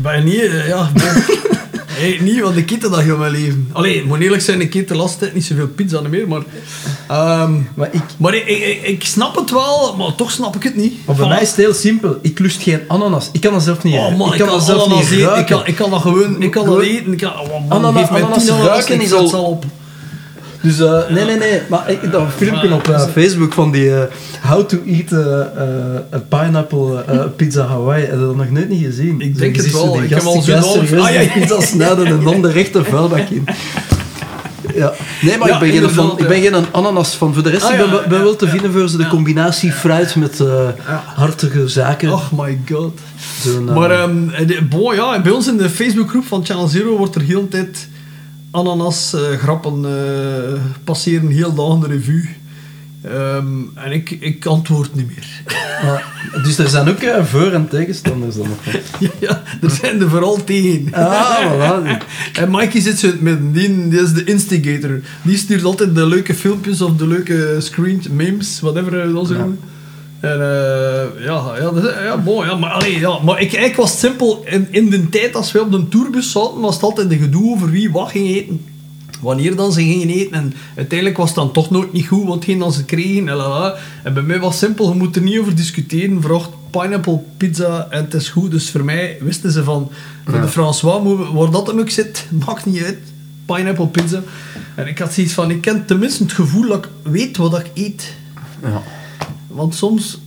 Ben 0.02 0.25
niet, 0.25 0.40
eh, 0.40 0.68
ja, 0.68 0.90
ben- 0.94 1.25
hey, 1.87 2.18
niet 2.21 2.40
van 2.40 2.54
de 2.54 2.64
kitten 2.64 2.90
dat 2.90 3.04
je 3.04 3.12
mijn 3.12 3.32
leven. 3.32 3.68
Allee, 3.73 4.04
moet 4.04 4.18
eerlijk 4.21 4.42
zijn, 4.42 4.61
ik 4.61 4.75
eet 4.75 4.88
de 4.88 4.94
laatste 4.97 5.18
tijd 5.18 5.35
niet 5.35 5.44
zoveel 5.44 5.68
pizza 5.68 6.00
meer, 6.00 6.28
maar... 6.28 6.42
ehm, 7.09 7.52
maar, 7.75 7.88
ik, 7.92 8.02
maar 8.16 8.35
ik, 8.35 8.47
ik, 8.47 8.82
ik 8.82 9.04
snap 9.04 9.37
het 9.37 9.50
wel, 9.50 9.94
maar 9.99 10.14
toch 10.14 10.30
snap 10.30 10.56
ik 10.56 10.62
het 10.62 10.76
niet. 10.76 11.06
maar 11.06 11.16
bij 11.16 11.28
mij 11.28 11.40
is 11.42 11.49
het 11.49 11.56
heel 11.56 11.75
simpel. 11.75 12.18
Ik 12.23 12.38
lust 12.38 12.62
geen 12.62 12.80
ananas. 12.88 13.28
Ik 13.32 13.40
kan 13.40 13.52
dat 13.52 13.62
zelf 13.62 13.82
niet 13.82 13.94
Oh 13.94 14.16
man, 14.16 14.32
ik, 14.32 14.38
kan 14.38 14.47
kan, 14.49 14.56
dat 14.56 14.66
zelf 14.66 14.88
niet 14.88 15.00
eten. 15.00 15.18
Ik 15.18 15.25
ruiken. 15.25 15.56
kan, 15.56 15.66
ik 15.66 15.75
kan 15.75 15.90
dat 15.90 16.00
gewoon, 16.00 16.42
ik 16.42 16.50
kan 16.50 16.66
dat 16.66 16.80
eten. 16.80 17.12
Ik 17.12 17.18
kan, 17.18 17.32
oh 17.40 17.49
man, 17.49 17.64
Ananas- 17.68 18.09
ananas 18.09 18.49
ruiken 18.49 18.94
ik 18.94 19.02
is 19.02 19.12
al 19.12 19.44
op. 19.44 19.64
Dus 20.62 20.81
eh, 20.81 21.09
nee, 21.09 21.25
nee, 21.25 21.37
nee. 21.37 21.61
Maar 21.69 21.90
ik, 21.90 22.12
dat 22.12 22.28
filmpje 22.37 22.75
op 22.75 22.88
eh, 22.88 23.07
Facebook 23.07 23.52
van 23.52 23.71
die 23.71 23.95
eh, 23.95 24.02
How 24.42 24.66
to 24.66 24.78
Eat 24.87 25.12
a 26.14 26.19
Pineapple 26.28 27.04
Pizza 27.37 27.66
Hawaii. 27.66 28.04
Heb 28.04 28.12
je 28.12 28.19
dat 28.19 28.37
nog 28.37 28.50
nooit 28.50 28.69
niet 28.69 28.85
gezien? 28.85 29.21
Ik 29.21 29.33
Zo, 29.35 29.40
denk 29.40 29.57
je 29.57 29.62
het 29.62 29.71
zo 29.71 29.85
wel. 29.85 29.92
die 29.92 30.02
Ik 30.02 30.11
heb 30.11 30.23
al 30.23 30.42
serieus 30.42 31.07
Ah, 31.07 31.14
ja, 31.14 31.40
pizza 31.40 31.61
snijden 31.61 32.07
en 32.07 32.25
dan 32.25 32.42
de 32.42 32.50
rechte 32.50 32.85
vuilbak 32.85 33.28
in. 33.28 33.45
Ja. 34.75 34.92
Nee, 35.23 35.38
maar 35.38 35.49
Ja, 35.49 35.54
ik, 35.54 35.61
ben 35.61 35.81
geen 35.81 35.90
van, 35.90 36.19
ik 36.19 36.28
ben 36.28 36.40
geen 36.40 36.66
ananas 36.71 37.14
van. 37.14 37.35
Voor 37.35 37.42
de 37.42 37.50
rest 37.50 37.62
Ah, 37.62 37.73
ik 37.73 37.78
ja, 37.78 37.90
ben, 37.90 38.09
ben 38.09 38.19
ja, 38.19 38.25
wel 38.25 38.37
te 38.37 38.49
vinden 38.49 38.73
voor 38.73 38.88
ze 38.88 38.97
de 38.97 39.07
combinatie 39.07 39.73
fruit 39.73 40.16
met 40.16 40.42
hartige 41.14 41.69
zaken. 41.69 42.12
Oh 42.12 42.33
my 42.37 42.61
god. 42.71 43.00
Maar 43.75 43.88
de, 44.47 44.59
bon, 44.69 44.95
ja, 44.95 45.21
bij 45.21 45.33
ons 45.33 45.49
in 45.49 45.57
de 45.57 45.71
Facebookgroep 45.71 46.26
van 46.26 46.45
Channel 46.45 46.69
Zero 46.69 46.97
wordt 46.97 47.14
er 47.14 47.23
heel 47.23 47.40
de 47.40 47.49
tijd 47.49 47.88
ananas 48.52 49.14
eh, 49.14 49.21
grappen 49.38 49.85
eh, 49.85 50.61
passeren 50.85 51.28
heel 51.28 51.54
dagen 51.54 51.80
de 51.80 51.87
revue. 51.87 52.28
Ehm, 53.02 53.47
en 53.75 53.92
ik, 53.92 54.11
ik 54.11 54.47
antwoord 54.47 54.94
niet 54.94 55.06
meer. 55.06 55.42
Maar, 55.85 56.04
dus 56.44 56.59
er 56.59 56.68
zijn 56.68 56.88
ook 56.88 56.99
eh, 56.99 57.25
voor- 57.25 57.52
en 57.52 57.68
tegenstanders 57.68 58.37
dan 58.37 58.49
nog. 58.49 58.75
ja, 59.00 59.09
ja, 59.18 59.42
er 59.62 59.71
zijn 59.71 60.00
er 60.00 60.09
vooral 60.11 60.44
tegen. 60.44 60.92
Ah, 60.94 61.52
voilà. 61.52 62.02
En 62.40 62.50
Mikey 62.50 62.80
zit 62.80 62.99
zo 62.99 63.09
midden. 63.21 63.52
Die, 63.52 63.88
die 63.88 64.00
is 64.00 64.12
de 64.12 64.25
instigator. 64.25 65.00
Die 65.23 65.37
stuurt 65.37 65.64
altijd 65.64 65.94
de 65.94 66.06
leuke 66.06 66.35
filmpjes 66.35 66.80
of 66.80 66.97
de 66.97 67.06
leuke 67.06 67.56
screen 67.59 68.02
memes, 68.11 68.61
whatever 68.61 69.12
dat 69.12 69.26
ze 69.26 69.32
Ja. 69.32 69.38
noemen. 69.38 69.59
En 70.23 70.41
eh, 70.41 71.25
ja, 71.25 71.52
ja, 71.57 71.71
dat 71.71 71.76
is- 71.76 71.91
ja, 72.05 72.17
bon, 72.19 72.47
ja, 72.47 72.55
maar, 72.57 72.71
allee, 72.71 72.99
ja, 72.99 73.19
maar 73.19 73.35
ik, 73.41 73.52
eigenlijk 73.55 73.76
was 73.76 73.99
simpel. 73.99 74.43
In, 74.47 74.67
in 74.71 74.91
de 74.91 75.09
tijd 75.09 75.35
als 75.35 75.52
we 75.52 75.61
op 75.61 75.73
de 75.73 75.88
tourbus 75.88 76.31
zaten, 76.33 76.61
was 76.61 76.75
het 76.75 76.83
altijd 76.85 77.11
een 77.11 77.19
gedoe 77.19 77.52
over 77.55 77.71
wie 77.71 77.91
wat 77.93 78.11
ging 78.11 78.29
eten. 78.29 78.64
Wanneer 79.21 79.57
dan 79.57 79.73
ze 79.73 79.81
gingen 79.83 80.09
eten. 80.09 80.33
En 80.33 80.55
uiteindelijk 80.76 81.19
was 81.19 81.26
het 81.29 81.37
dan 81.37 81.52
toch 81.52 81.71
nooit 81.71 81.93
niet 81.93 82.07
goed 82.07 82.26
wat 82.26 82.45
dan 82.59 82.73
ze 82.73 82.85
kregen. 82.85 83.29
En, 84.05 84.14
bij 84.14 84.23
mij 84.23 84.41
was 84.41 84.50
het 84.50 84.59
simpel, 84.64 84.88
je 84.93 84.99
moet 84.99 85.17
er 85.17 85.23
niet 85.23 85.38
over 85.38 85.55
discussiëren. 85.55 86.23
Vraagt 86.23 86.50
pineapple 86.71 87.21
pizza 87.37 87.87
en 87.91 88.05
het 88.05 88.14
is 88.14 88.29
goed. 88.29 88.50
Dus 88.50 88.71
voor 88.71 88.85
mij 88.85 89.17
wisten 89.21 89.52
ze 89.52 89.64
van, 89.64 89.91
voor 90.25 90.35
Ja. 90.35 90.41
de 90.41 90.49
François, 90.49 91.31
waar 91.33 91.50
dat 91.50 91.67
dan 91.67 91.81
ook 91.81 91.91
zit, 91.91 92.26
maakt 92.47 92.67
niet 92.67 92.83
uit. 92.83 92.99
Pineapple 93.47 93.87
pizza. 93.87 94.23
En 94.75 94.87
ik 94.87 94.99
had 94.99 95.12
zoiets 95.12 95.33
van, 95.33 95.50
ik 95.50 95.61
ken 95.61 95.85
tenminste 95.87 96.23
het 96.23 96.33
gevoel 96.33 96.69
dat 96.69 96.85
ik 96.85 96.91
weet 97.12 97.37
wat 97.37 97.59
ik 97.59 97.71
eet. 97.75 98.14
Ja. 98.62 98.83
Want 99.52 99.75
soms 99.75 100.18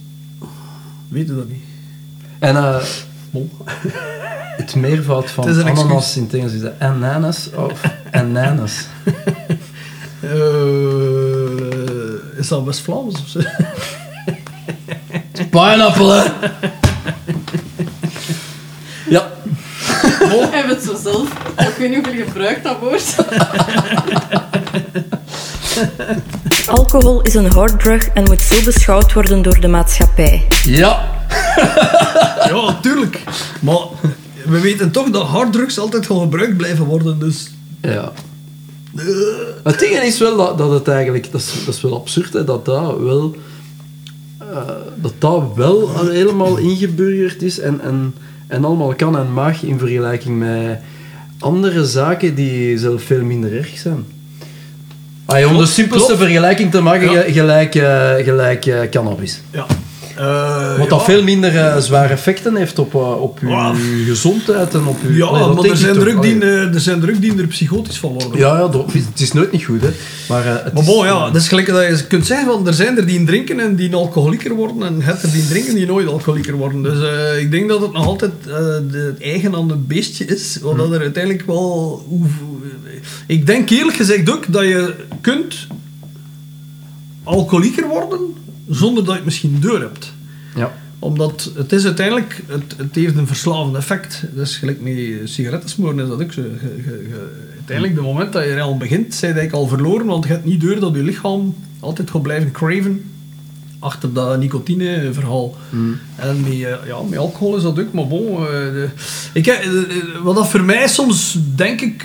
weet 1.08 1.28
je 1.28 1.36
dat 1.36 1.48
niet. 1.50 1.64
En 2.40 2.56
eh, 2.56 2.84
Bon. 3.32 3.52
het 4.58 4.76
meervoud 4.76 5.32
van 5.32 5.48
Het 5.48 5.58
excuus. 5.58 5.80
ananas 5.80 6.18
in 6.18 6.30
Engels 6.32 6.54
is 6.54 6.62
dat 6.62 6.74
ananas 6.80 7.50
of 7.56 7.82
ananas. 8.12 8.74
Eh, 10.22 10.32
is 12.40 12.48
dat 12.48 12.64
West-Vlaams 12.64 13.14
of 13.22 13.28
zo? 13.28 13.40
Pineapple, 15.50 16.14
hè? 16.14 16.24
ja. 19.10 19.32
We 20.20 20.48
hebben 20.52 20.76
het 20.76 20.84
zo 20.86 20.96
zelf. 21.04 21.30
Ik 21.58 21.76
weet 21.78 21.90
niet 21.90 22.06
hoeveel 22.06 22.26
gebruikt 22.26 22.64
dat 22.64 22.80
woord. 22.80 23.16
Alcohol 26.68 27.22
is 27.22 27.34
een 27.34 27.52
harddrug 27.52 28.08
en 28.08 28.24
moet 28.24 28.42
zo 28.42 28.64
beschouwd 28.64 29.14
worden 29.14 29.42
door 29.42 29.60
de 29.60 29.68
maatschappij. 29.68 30.48
Ja. 30.64 31.10
ja, 32.52 32.80
tuurlijk. 32.82 33.24
Maar 33.62 33.78
we 34.46 34.60
weten 34.60 34.92
toch 34.92 35.10
dat 35.10 35.26
harddrugs 35.26 35.80
altijd 35.80 36.06
gaan 36.06 36.20
gebruikt 36.20 36.58
blijven 36.58 36.86
worden. 36.86 37.20
Dus 37.20 37.52
Ja. 37.82 38.12
Het 39.64 39.80
ding 39.80 39.94
is 39.96 40.20
wel 40.20 40.38
dat, 40.38 40.58
dat 40.58 40.72
het 40.72 40.88
eigenlijk, 40.88 41.32
dat 41.32 41.42
is, 41.42 41.66
dat 41.66 41.76
is 41.76 41.82
wel 41.82 41.96
absurd, 41.96 42.34
hè, 42.34 42.44
dat 42.44 42.66
dat 42.66 43.00
wel, 43.00 43.36
eh, 44.38 44.62
dat 44.96 45.14
dat 45.18 45.44
wel 45.56 45.90
al 45.90 46.08
helemaal 46.08 46.58
ingeburgerd 46.58 47.42
is 47.42 47.60
en, 47.60 47.82
en, 47.82 48.16
en 48.48 48.66
allemaal 48.66 48.96
kan 48.96 49.18
en 49.18 49.32
mag 49.32 49.64
in 49.64 49.80
vergelijking 49.80 50.40
met 50.40 50.80
andere 51.40 51.86
zaken 51.86 52.36
die 52.36 52.78
zelf 52.78 53.04
veel 53.04 53.24
minder 53.24 53.58
erg 53.58 53.78
zijn. 53.78 54.06
Om 55.28 55.58
de 55.58 55.66
simpelste 55.66 56.18
vergelijking 56.18 56.72
te 56.72 56.82
maken, 56.82 57.34
gelijk, 57.34 57.76
eh, 57.76 58.14
gelijk 58.24 58.66
eh, 58.66 58.90
cannabis. 58.90 59.42
ja. 59.52 59.66
Eh, 60.16 60.78
Wat 60.78 60.90
dat 60.90 61.00
ja. 61.00 61.06
veel 61.06 61.24
minder 61.24 61.56
eh, 61.58 61.78
zware 61.78 62.14
effecten 62.14 62.56
heeft 62.56 62.80
op, 62.80 62.96
eh, 62.96 63.22
op 63.22 63.40
uw 63.40 64.06
gezondheid 64.06 64.74
en 64.74 64.86
op 64.86 64.98
uw... 65.08 65.16
Ja, 65.16 65.32
maar 65.32 65.64
er 65.66 65.78
zijn, 65.78 65.94
toch. 65.94 66.04
druk 66.04 66.22
die, 66.22 66.36
Allee. 66.36 66.50
eh, 66.50 66.74
er 66.74 66.80
zijn 66.80 67.48
psychotisch 67.48 67.98
van 67.98 68.12
worden. 68.12 68.38
Ja, 68.40 68.58
ja, 68.58 68.68
dat- 68.68 68.94
het 68.94 69.20
is 69.20 69.32
nooit 69.32 69.52
niet 69.52 69.64
goed, 69.64 69.82
hè. 69.82 69.90
Maar, 70.30 70.46
het 70.46 70.74
Maar 70.74 70.82
is- 70.84 70.88
bon, 70.90 71.06
ja, 71.06 71.26
dat 71.26 71.42
is 71.42 71.48
gelijk 71.48 71.68
dat 71.68 71.88
je 72.00 72.06
kunt 72.08 72.26
zeggen, 72.26 72.48
van, 72.48 72.68
er 72.68 72.74
zijn 72.74 72.98
er 72.98 73.06
die 73.06 73.24
drinken 73.24 73.60
en 73.60 73.76
die 73.76 73.96
alcoholieker 73.96 74.54
worden, 74.56 74.84
en 74.84 75.02
het 75.02 75.24
er 75.24 75.32
die 75.32 75.48
drinken 75.48 75.76
die 75.76 75.86
nooit 75.86 76.08
alcoholieker 76.08 76.54
worden. 76.54 76.84
Dus 76.84 77.00
ik 77.40 77.52
denk 77.52 77.70
dat 77.70 77.82
het 77.82 77.92
nog 77.94 78.06
altijd 78.06 78.32
het 78.92 79.22
eigen 79.22 79.56
aan 79.56 79.70
het 79.70 79.88
beestje 79.88 80.26
is, 80.26 80.58
wat 80.62 80.78
dat 80.78 80.92
er 80.92 81.00
uiteindelijk 81.02 81.46
wel... 81.48 82.06
ik 83.28 83.46
denk 83.46 83.70
eerlijk 83.70 83.98
gezegd 83.98 84.30
ook 84.32 84.46
dat 84.54 84.64
je 84.64 84.94
kunt 85.22 85.56
alcoholieker 87.24 87.88
worden 87.88 88.20
zonder 88.70 89.04
dat 89.04 89.12
je 89.12 89.16
het 89.18 89.26
misschien 89.26 89.58
door 89.60 89.80
hebt 89.80 90.14
Ja. 90.56 90.74
omdat 91.00 91.52
het 91.56 91.72
is 91.72 91.86
uiteindelijk, 91.86 92.42
het, 92.48 92.74
het 92.78 92.96
heeft 92.96 93.16
een 93.18 93.28
verslavend 93.28 93.76
effect. 93.76 94.24
Dus 94.34 94.58
gelijk 94.58 94.82
met 94.82 94.94
sigaretten 95.24 95.70
smoren 95.70 96.00
is 96.00 96.08
dat 96.08 96.22
ook 96.22 96.34
zo. 96.34 96.42
Je- 96.42 96.50
je- 96.62 97.06
je- 97.10 97.54
uiteindelijk, 97.56 97.96
de 97.96 98.02
moment 98.02 98.34
dat 98.34 98.44
je 98.44 98.50
er 98.50 98.62
al 98.62 98.78
begint, 98.78 99.14
zijn 99.14 99.34
eigenlijk 99.38 99.64
al 99.64 99.78
verloren, 99.78 100.06
want 100.06 100.24
je 100.26 100.30
hebt 100.32 100.46
niet 100.46 100.62
door 100.62 100.80
dat 100.80 100.96
je 100.96 101.04
lichaam 101.04 101.56
altijd 101.80 102.10
gaat 102.12 102.22
blijven 102.22 102.52
craven 102.52 103.04
achter 103.80 104.14
dat 104.14 104.40
nicotine-verhaal. 104.40 105.56
En 106.16 106.42
met, 106.42 106.52
eh, 106.52 106.60
ja, 106.88 107.02
met 107.10 107.20
alcohol 107.20 107.56
is 107.58 107.64
dat 107.64 107.80
ook, 107.80 107.94
maar 107.94 108.08
bon. 108.08 108.28
eh, 108.38 108.48
de- 108.50 108.90
ik, 109.34 109.48
eh, 109.48 109.58
wat 110.24 110.36
dat 110.36 110.50
voor 110.50 110.64
mij 110.64 110.88
soms, 110.88 111.38
denk 111.56 111.82
ik, 111.82 112.04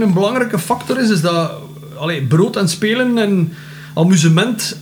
een 0.00 0.12
belangrijke 0.12 0.58
factor 0.58 1.00
is, 1.00 1.10
is 1.10 1.20
dat 1.20 1.52
allee, 1.98 2.22
brood 2.22 2.56
en 2.56 2.68
spelen 2.68 3.18
en 3.18 3.52
amusement... 3.94 4.76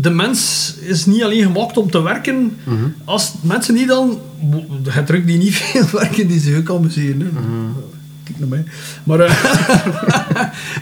de- 0.00 0.10
mens 0.10 0.74
is 0.80 1.06
niet 1.06 1.22
alleen 1.22 1.42
gemaakt 1.42 1.76
om 1.76 1.90
te 1.90 2.02
werken. 2.02 2.56
Als 3.04 3.32
mensen 3.42 3.74
niet 3.74 3.88
dan... 3.88 4.20
Het 4.88 5.06
druk 5.06 5.26
die 5.26 5.38
niet 5.38 5.54
veel 5.62 5.86
werken, 5.92 6.26
die 6.26 6.40
zich 6.40 6.56
ook 6.58 6.70
amuseren. 6.70 7.20
Hè. 7.20 7.28
Kijk 8.24 8.38
naar 8.38 8.48
mij. 8.48 8.64
Maar, 9.04 9.20
eh, 9.20 9.34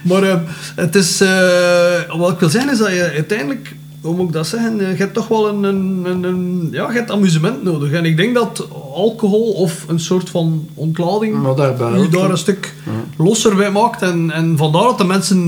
maar 0.08 0.22
eh, 0.22 0.38
het 0.76 0.94
is... 0.94 1.20
eh, 1.20 2.16
wat 2.18 2.32
ik 2.32 2.38
wil 2.38 2.48
zeggen 2.48 2.72
is 2.72 2.78
dat 2.78 2.90
je 2.92 3.10
uiteindelijk... 3.14 3.74
Hoe 4.00 4.16
moet 4.16 4.26
ik 4.26 4.32
dat 4.32 4.46
zeggen? 4.46 4.80
eh, 4.80 4.90
Je 4.90 4.96
hebt 4.96 5.14
toch 5.14 5.28
wel 5.28 5.48
een, 5.48 5.62
een, 5.62 6.02
een, 6.04 6.22
een- 6.24 6.68
Ja, 6.72 6.88
je 6.90 6.96
hebt 6.96 7.10
amusement 7.10 7.62
nodig. 7.62 7.92
En 7.92 8.04
ik 8.04 8.16
denk 8.16 8.34
dat 8.34 8.66
alcohol 8.94 9.52
of 9.52 9.84
een 9.88 10.00
soort 10.00 10.30
van 10.30 10.68
ontlading... 10.74 11.42
Maar 11.42 11.54
daarbij 11.54 12.08
daar 12.10 12.30
een 12.30 12.38
stuk 12.38 12.74
losser 13.16 13.56
bij 13.56 13.70
maakt. 13.70 14.02
En, 14.02 14.30
en 14.30 14.56
vandaar 14.56 14.82
dat 14.82 14.98
de 14.98 15.04
mensen 15.04 15.38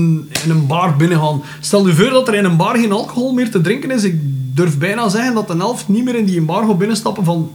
in 0.43 0.49
een 0.51 0.67
bar 0.67 0.95
binnengaan. 0.95 1.41
Stel 1.59 1.87
je 1.87 1.93
voor 1.93 2.09
dat 2.09 2.27
er 2.27 2.33
in 2.35 2.45
een 2.45 2.57
bar 2.57 2.75
geen 2.75 2.91
alcohol 2.91 3.33
meer 3.33 3.51
te 3.51 3.61
drinken 3.61 3.91
is. 3.91 4.03
Ik 4.03 4.15
durf 4.55 4.77
bijna 4.77 5.09
zeggen 5.09 5.33
dat 5.33 5.47
de 5.47 5.55
helft 5.57 5.87
niet 5.87 6.03
meer 6.03 6.15
in 6.15 6.25
die 6.25 6.41
bar 6.41 6.65
gaat 6.67 6.77
binnenstappen 6.77 7.23
van... 7.23 7.51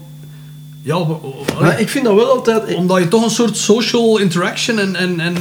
Ja, 0.82 1.06
we- 1.06 1.14
Maar 1.60 1.80
ik 1.80 1.88
vind 1.88 2.04
dat 2.04 2.14
wel 2.14 2.30
altijd... 2.30 2.74
omdat 2.74 2.98
je 2.98 3.08
toch 3.08 3.24
een 3.24 3.30
soort 3.30 3.56
social 3.56 4.18
interaction 4.18 4.78
en... 4.78 4.94
en, 4.96 5.20
en 5.20 5.34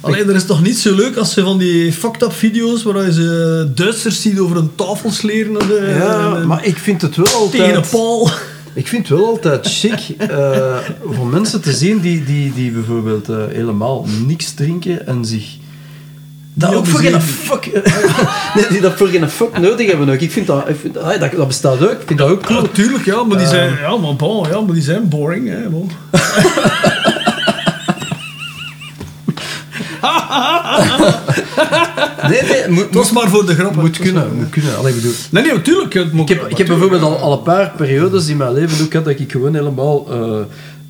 Allee, 0.00 0.24
er 0.24 0.34
is 0.34 0.44
toch 0.46 0.62
niet 0.62 0.78
zo 0.78 0.94
leuk 0.94 1.16
als 1.16 1.32
ze 1.32 1.42
van 1.42 1.58
die 1.58 1.92
fucked 1.92 2.22
up 2.22 2.32
video's 2.32 2.82
waar 2.82 3.04
je 3.04 3.12
ze 3.12 3.68
Duitsers 3.74 4.22
ziet 4.22 4.38
over 4.38 4.56
een 4.56 4.74
tafel 4.74 5.10
sleren 5.10 5.56
eh, 5.60 5.96
Ja, 5.98 6.36
en- 6.36 6.46
maar 6.46 6.64
ik 6.64 6.76
vind 6.78 7.02
het 7.02 7.16
wel 7.16 7.48
tegen 7.50 7.68
een 7.68 7.74
altijd... 7.74 7.90
paal. 7.90 8.30
Ik 8.74 8.88
vind 8.88 9.08
het 9.08 9.18
wel 9.18 9.26
altijd 9.26 9.66
chic 9.66 10.00
eh, 10.18 10.76
voor 11.04 11.26
mensen 11.26 11.60
te 11.60 11.72
zien 11.72 12.00
die, 12.00 12.24
die, 12.24 12.52
die 12.52 12.70
bijvoorbeeld 12.70 13.28
eh, 13.28 13.36
helemaal 13.48 14.06
niks 14.26 14.52
drinken 14.52 15.06
en 15.06 15.24
zich... 15.24 15.46
Dat 16.54 16.74
ook 16.74 16.86
voor 16.86 17.00
geen 17.00 17.20
fuck... 17.20 17.70
nee, 18.54 18.66
die 18.68 18.80
dat 18.80 18.92
voor 18.96 19.08
geen 19.08 19.30
fuck 19.30 19.58
nodig 19.58 19.86
hebben 19.86 20.08
ook. 20.08 20.20
Ik 20.20 20.30
vind 20.30 20.46
dat... 20.46 20.68
Ik 20.68 20.76
vind, 20.80 20.94
dat, 20.94 21.30
dat 21.36 21.46
bestaat 21.46 21.82
ook. 21.82 21.90
Ik 22.00 22.06
vind 22.06 22.18
dat 22.18 22.28
ook 22.28 22.42
cool. 22.42 22.62
Ja, 22.62 22.68
tuurlijk, 22.72 23.04
ja, 23.04 23.24
maar 23.24 23.38
die 23.38 23.46
zijn, 23.46 23.78
ja, 23.80 23.96
maar 23.96 24.16
bon, 24.16 24.48
ja, 24.48 24.60
maar 24.60 24.74
die 24.74 24.82
zijn 24.82 25.08
boring. 25.08 25.48
Hè, 25.48 25.68
bon. 25.68 25.90
Nee, 32.28 32.42
nee, 32.42 32.68
moet, 32.68 32.92
Dat 32.92 33.04
is 33.04 33.10
moet, 33.12 33.22
maar 33.22 33.30
voor 33.30 33.46
de 33.46 33.54
grap. 33.54 33.76
moet 33.76 33.98
kunnen. 33.98 34.36
Moet 34.36 34.50
kunnen. 34.50 34.76
Allee, 34.76 34.94
bedoel... 34.94 35.12
Nee, 35.30 35.42
nee, 35.42 35.52
natuurlijk. 35.52 35.94
Ik 35.94 36.28
heb, 36.28 36.48
ik 36.48 36.58
heb 36.58 36.66
bijvoorbeeld 36.66 37.02
al, 37.02 37.16
al 37.18 37.32
een 37.32 37.42
paar 37.42 37.72
periodes 37.76 38.28
in 38.28 38.36
mijn 38.36 38.52
leven 38.52 38.84
ook 38.84 38.90
gehad 38.90 39.06
dat 39.06 39.18
ik 39.20 39.32
gewoon 39.32 39.54
helemaal 39.54 40.06
eh, 40.10 40.40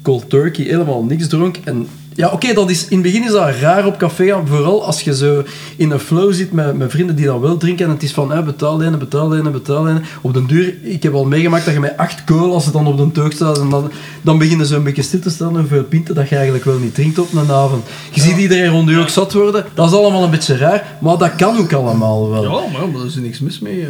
cold 0.03 0.31
turkey, 0.31 0.64
helemaal 0.64 1.03
niks 1.03 1.27
dronk. 1.29 1.57
En 1.64 1.88
ja, 2.20 2.28
oké, 2.33 2.52
dat 2.54 2.70
is 2.70 2.87
in 2.88 2.96
het 2.96 3.02
begin 3.02 3.24
is 3.24 3.30
dat 3.30 3.54
raar 3.61 3.87
op 3.87 3.96
café 3.98 4.26
gaan, 4.26 4.46
vooral 4.46 4.85
als 4.85 5.00
je 5.00 5.14
zo 5.16 5.42
in 5.76 5.90
een 5.90 5.98
flow 5.98 6.33
zit 6.33 6.52
met, 6.52 6.76
met 6.78 6.90
vrienden 6.90 7.16
die 7.16 7.26
dat 7.26 7.40
wel 7.40 7.56
drinken 7.56 7.85
en 7.87 7.90
het 7.92 8.02
is 8.02 8.12
van 8.12 8.33
eh, 8.33 8.42
betaal 8.42 8.76
lenen, 8.76 8.98
betaal 8.98 9.28
lenen, 9.28 9.52
betaal 9.52 9.85
lenen. 9.85 10.04
Op 10.20 10.35
den 10.35 10.46
duur, 10.46 10.74
ik 10.83 11.02
heb 11.02 11.14
al 11.14 11.24
meegemaakt 11.24 11.64
dat 11.64 11.74
je 11.74 11.80
met 11.80 11.96
acht 11.96 12.24
colas 12.24 12.72
dan 12.72 12.87
op 12.87 12.96
de 12.96 13.11
teug 13.12 13.33
staat 13.33 13.59
en 13.59 13.68
dan, 13.68 13.90
dan 14.22 14.38
beginnen 14.38 14.66
ze 14.66 14.76
een 14.76 14.83
beetje 14.83 15.02
stil 15.02 15.20
te 15.20 15.30
staan 15.30 15.59
hoeveel 15.59 15.83
pinten 15.85 16.14
dat 16.14 16.28
je 16.28 16.35
eigenlijk 16.35 16.64
wel 16.64 16.78
niet 16.78 16.94
drinkt 16.94 17.18
op 17.18 17.33
een 17.33 17.50
avond. 17.50 17.85
Je 18.11 18.20
ziet 18.20 18.37
iedereen 18.37 18.70
rond 18.70 18.88
je 18.90 18.98
ook 18.98 19.09
zat 19.09 19.33
worden, 19.33 19.64
dat 19.74 19.90
is 19.90 19.96
allemaal 19.96 20.24
een 20.24 20.30
beetje 20.30 20.56
raar, 20.56 20.96
maar 21.00 21.18
dat 21.18 21.35
kan 21.35 21.59
ook 21.59 21.72
allemaal 21.72 22.30
wel. 22.30 22.42
Ja, 22.42 22.48
maar 22.50 22.87
ja, 22.87 22.96
daar 22.98 23.06
is 23.06 23.16
er 23.16 23.22
niks 23.22 23.40
mis 23.40 23.59
mee. 23.59 23.80
eh. 23.83 23.88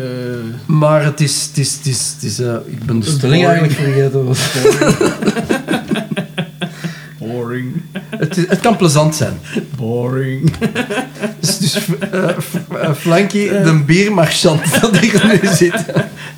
Maar 0.67 1.05
het 1.05 1.21
is... 1.21 1.49
Het 1.51 1.59
is, 1.59 1.75
het 1.75 1.87
is, 1.87 2.13
het 2.15 2.23
is 2.23 2.39
eh, 2.41 2.55
ik 2.67 2.85
ben 2.85 3.01
de 3.01 3.07
stelling 3.07 3.45
eigenlijk 3.47 3.73
vergeten. 3.75 4.27
boring. 7.33 7.83
Het, 8.17 8.37
is- 8.37 8.49
het 8.49 8.61
kan 8.61 8.77
plezant 8.77 9.15
zijn. 9.17 9.41
Boring. 9.77 10.51
Dus, 11.41 11.59
dus 11.59 11.77
F- 11.79 11.89
eh, 12.13 12.91
Flanky, 12.99 13.49
de 13.49 13.83
biermarchant 13.87 14.61
dat 14.81 14.99
hier 14.99 15.27
nu 15.27 15.49
zit. 15.55 15.85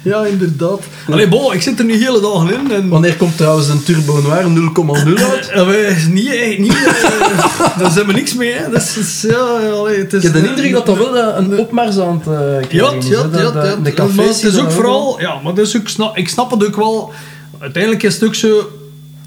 Ja, 0.02 0.24
inderdaad. 0.24 0.80
Allee, 1.10 1.28
bon, 1.28 1.52
ik 1.52 1.62
zit 1.62 1.78
er 1.78 1.84
nu 1.84 1.92
hele 2.04 2.20
dagen 2.20 2.54
in. 2.60 2.72
En 2.72 2.88
Wanneer 2.88 3.16
komt 3.16 3.36
trouwens 3.36 3.68
een 3.68 3.82
Turbo 3.82 4.20
Noir 4.20 4.44
0,0 4.44 5.22
uit? 5.30 5.66
Wij- 5.66 5.96
niet, 6.10 6.28
eh, 6.28 6.58
niet, 6.58 6.72
eh, 6.74 7.78
daar 7.78 7.90
zijn 7.90 8.06
we 8.06 8.12
niks 8.12 8.34
mee. 8.34 8.52
Hè. 8.52 8.70
Dat 8.70 8.82
is, 8.98 9.24
ja, 9.28 9.36
allee, 9.72 9.98
het 9.98 10.12
is, 10.12 10.24
Ik 10.24 10.32
heb 10.32 10.42
de 10.42 10.48
indruk 10.48 10.72
dat 10.72 10.86
dat 10.86 10.96
wel 10.96 11.16
eh, 11.18 11.36
een 11.36 11.58
opmars 11.58 11.98
aan 11.98 12.22
het 12.24 12.70
Ja, 12.72 12.90
is. 12.92 13.06
ja, 13.08 13.28
ja, 13.32 13.38
ja. 13.40 13.50
De 13.50 13.92
Maar 14.14 14.26
het 14.26 14.42
is 14.44 14.58
ook 14.58 14.64
er 14.66 14.72
vooral... 14.72 15.20
Ja, 15.20 15.40
maar 15.44 15.54
dat 15.54 15.66
is 15.66 15.76
ook, 15.76 16.16
ik 16.16 16.28
snap 16.28 16.50
het 16.50 16.66
ook 16.66 16.76
wel. 16.76 17.12
Uiteindelijk 17.58 18.02
is 18.02 18.14
het 18.14 18.24
ook 18.24 18.34
zo... 18.34 18.70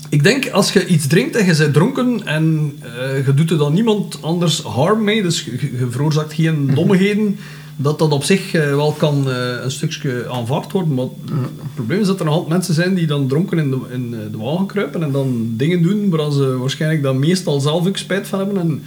Ik 0.09 0.23
denk, 0.23 0.49
als 0.49 0.73
je 0.73 0.87
iets 0.87 1.07
drinkt 1.07 1.35
en 1.35 1.45
je 1.45 1.55
bent 1.57 1.73
dronken 1.73 2.25
en 2.25 2.73
eh, 2.81 3.25
je 3.25 3.33
doet 3.33 3.51
er 3.51 3.57
dan 3.57 3.73
niemand 3.73 4.21
anders 4.21 4.61
harm 4.61 5.03
mee, 5.03 5.21
dus 5.21 5.43
je, 5.43 5.51
je 5.51 5.87
veroorzaakt 5.89 6.33
geen 6.33 6.71
dommigheden, 6.73 7.37
dat 7.75 7.99
dat 7.99 8.11
op 8.11 8.23
zich 8.23 8.53
eh, 8.53 8.75
wel 8.75 8.91
kan 8.91 9.31
eh, 9.31 9.63
een 9.63 9.71
stukje 9.71 10.25
aanvaard 10.31 10.71
worden. 10.71 10.93
Maar 10.93 11.05
het 11.05 11.73
probleem 11.73 11.99
is 11.99 12.07
dat 12.07 12.19
er 12.19 12.25
nog 12.25 12.33
altijd 12.33 12.53
mensen 12.53 12.73
zijn 12.73 12.95
die 12.95 13.07
dan 13.07 13.27
dronken 13.27 13.59
in 13.59 13.69
de, 13.69 13.79
in 13.91 14.09
de 14.31 14.37
wagen 14.37 14.65
kruipen 14.65 15.03
en 15.03 15.11
dan 15.11 15.53
dingen 15.57 15.81
doen 15.81 16.09
waar 16.09 16.31
ze 16.31 16.57
waarschijnlijk 16.57 17.03
dan 17.03 17.19
meestal 17.19 17.59
zelf 17.59 17.87
ook 17.87 17.97
spijt 17.97 18.27
van 18.27 18.39
hebben. 18.39 18.57
En, 18.57 18.83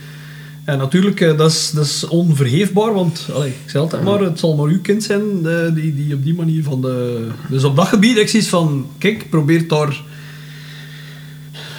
en 0.65 0.79
natuurlijk, 0.79 1.37
dat 1.39 1.51
is, 1.51 1.71
dat 1.71 1.85
is 1.85 2.09
onvergeefbaar, 2.09 2.95
want 2.95 3.29
allee, 3.35 3.49
ik 3.49 3.71
zeg 3.71 3.83
altijd 3.83 4.03
maar, 4.03 4.21
het 4.21 4.39
zal 4.39 4.57
maar 4.57 4.67
uw 4.67 4.81
kind 4.81 5.03
zijn 5.03 5.23
die, 5.75 5.95
die 5.95 6.15
op 6.15 6.25
die 6.25 6.35
manier 6.35 6.63
van 6.63 6.81
de... 6.81 7.27
Dus 7.49 7.65
op 7.65 7.77
dat 7.77 7.87
gebied, 7.87 8.17
ik 8.17 8.29
zie 8.29 8.45
van, 8.45 8.87
kijk, 8.99 9.31
probeer 9.31 9.69
daar... 9.69 10.03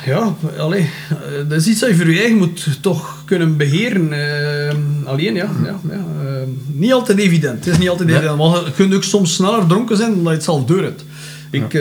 Ja, 0.10 0.36
allee, 0.58 0.90
eh, 1.10 1.50
dat 1.50 1.60
is 1.60 1.68
iets 1.68 1.80
dat 1.80 1.90
je 1.90 1.96
voor 1.96 2.10
je 2.12 2.20
eigen 2.20 2.38
moet 2.38 2.78
toch 2.82 3.22
kunnen 3.26 3.58
beheren. 3.58 4.14
eh, 4.14 4.76
alleen, 5.06 5.36
ja, 5.36 5.50
ja, 5.64 5.80
ja 5.90 6.04
eh, 6.24 6.48
niet 6.68 6.94
altijd 6.94 7.18
evident. 7.18 7.66
Het 7.66 7.74
is 7.74 7.80
niet 7.80 7.90
altijd 7.90 8.10
evident, 8.10 8.38
maar 8.38 8.48
je 8.48 8.72
kunt 8.76 8.94
ook 8.94 9.04
soms 9.04 9.34
sneller 9.34 9.66
dronken 9.66 9.98
zijn 9.98 10.10
dan 10.10 10.24
dat 10.24 10.28
je 10.32 10.38
het 10.38 10.44
zelf 10.44 10.66
door 10.66 10.84
hebt. 10.84 11.06
Ik... 11.52 11.74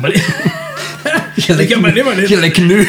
maar 0.00 0.10
nee. 0.10 0.24
ik 1.64 1.68
heb 1.68 1.80
maar. 1.80 1.92
Gelijk 2.16 2.58
nu. 2.58 2.86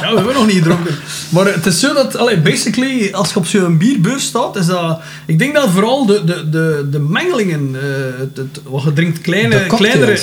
Ja, 0.00 0.16
we 0.16 0.16
hebben 0.16 0.34
nog 0.34 0.46
niet 0.46 0.56
gedronken. 0.56 0.94
Maar 1.28 1.46
het 1.46 1.66
is 1.66 1.80
zo 1.80 1.94
dat, 1.94 2.16
allee, 2.16 2.38
basically, 2.38 3.12
als 3.12 3.32
je 3.32 3.36
op 3.36 3.46
zo'n 3.46 3.78
bierbeurs 3.78 4.24
staat, 4.24 4.56
is 4.56 4.66
dat... 4.66 5.00
Ik 5.26 5.38
denk 5.38 5.54
dat 5.54 5.70
vooral 5.70 6.06
de, 6.06 6.24
de, 6.24 6.48
de, 6.48 6.88
de 6.90 6.98
mengelingen, 6.98 7.74
het, 8.18 8.36
het, 8.36 8.60
wat 8.64 8.82
je 8.82 8.92
drinkt, 8.92 9.20
kleine, 9.20 9.66
kleinere... 9.66 10.18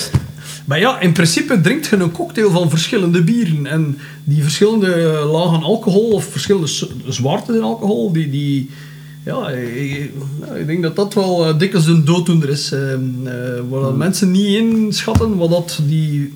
Maar 0.65 0.80
ja, 0.80 1.00
in 1.00 1.12
principe 1.12 1.62
drinkt 1.62 1.88
je 1.88 1.95
een 1.95 2.12
cocktail 2.12 2.52
van 2.52 2.69
verschillende 2.69 3.23
bieren. 3.23 3.65
En 3.65 3.97
die 4.23 4.43
verschillende 4.43 4.88
lagen 5.32 5.63
alcohol, 5.63 6.10
of 6.10 6.26
verschillende 6.26 6.67
zwaarten 7.08 7.56
in 7.56 7.62
alcohol, 7.62 8.12
die... 8.12 8.30
die 8.30 8.69
ja, 9.26 9.50
ik, 9.50 10.12
ik 10.60 10.67
denk 10.67 10.84
dat 10.84 10.95
dat 10.95 11.13
wel 11.13 11.50
uh, 11.50 11.60
dikwijls 11.60 11.88
een 11.88 12.06
dooddoener 12.06 12.50
is. 12.50 12.71
eh, 12.71 12.93
eh, 12.93 13.00
waar 13.69 13.82
dat 13.82 13.97
mensen 13.97 14.32
niet 14.32 14.56
inschatten 14.58 15.38
wat 15.38 15.50
dat 15.50 15.80
die 15.88 16.34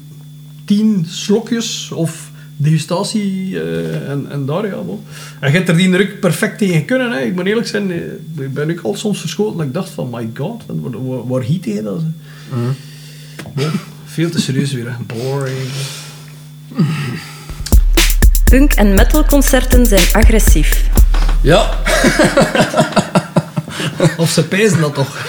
tien 0.65 1.05
slokjes 1.07 1.91
of 1.91 2.31
degustatie 2.57 3.59
eh, 3.61 4.09
en, 4.09 4.25
en 4.29 4.45
daar, 4.45 4.65
ja. 4.65 4.75
En 5.39 5.51
je 5.51 5.57
hebt 5.57 5.69
er 5.69 5.77
die 5.77 5.91
druk 5.91 6.19
perfect 6.19 6.57
tegen 6.57 6.85
kunnen. 6.85 7.11
Hè. 7.11 7.19
Ik 7.19 7.35
moet 7.35 7.45
eerlijk 7.45 7.67
zijn, 7.67 7.91
eh, 7.91 8.43
ik 8.43 8.53
ben 8.53 8.71
ook 8.71 8.81
al 8.81 8.95
soms 8.95 9.19
verschoten 9.19 9.57
dat 9.57 9.65
ik 9.65 9.73
dacht 9.73 9.89
van, 9.89 10.09
my 10.09 10.29
god, 10.33 10.63
waar, 10.65 11.05
waar, 11.07 11.27
waar 11.27 11.41
hiet 11.41 11.83
dat? 11.83 12.01
Bon, 13.55 13.71
veel 14.05 14.29
te 14.29 14.41
serieus 14.41 14.71
weer, 14.73 14.85
hè. 14.85 14.95
boring. 15.05 15.67
Punk- 18.43 18.73
en 18.73 18.93
metalconcerten 18.93 19.85
zijn 19.85 20.01
agressief. 20.11 20.89
Ja, 21.41 21.69
Of 24.17 24.29
ze 24.29 24.47
pijzen 24.47 24.79
dat 24.81 24.93
toch? 24.93 25.27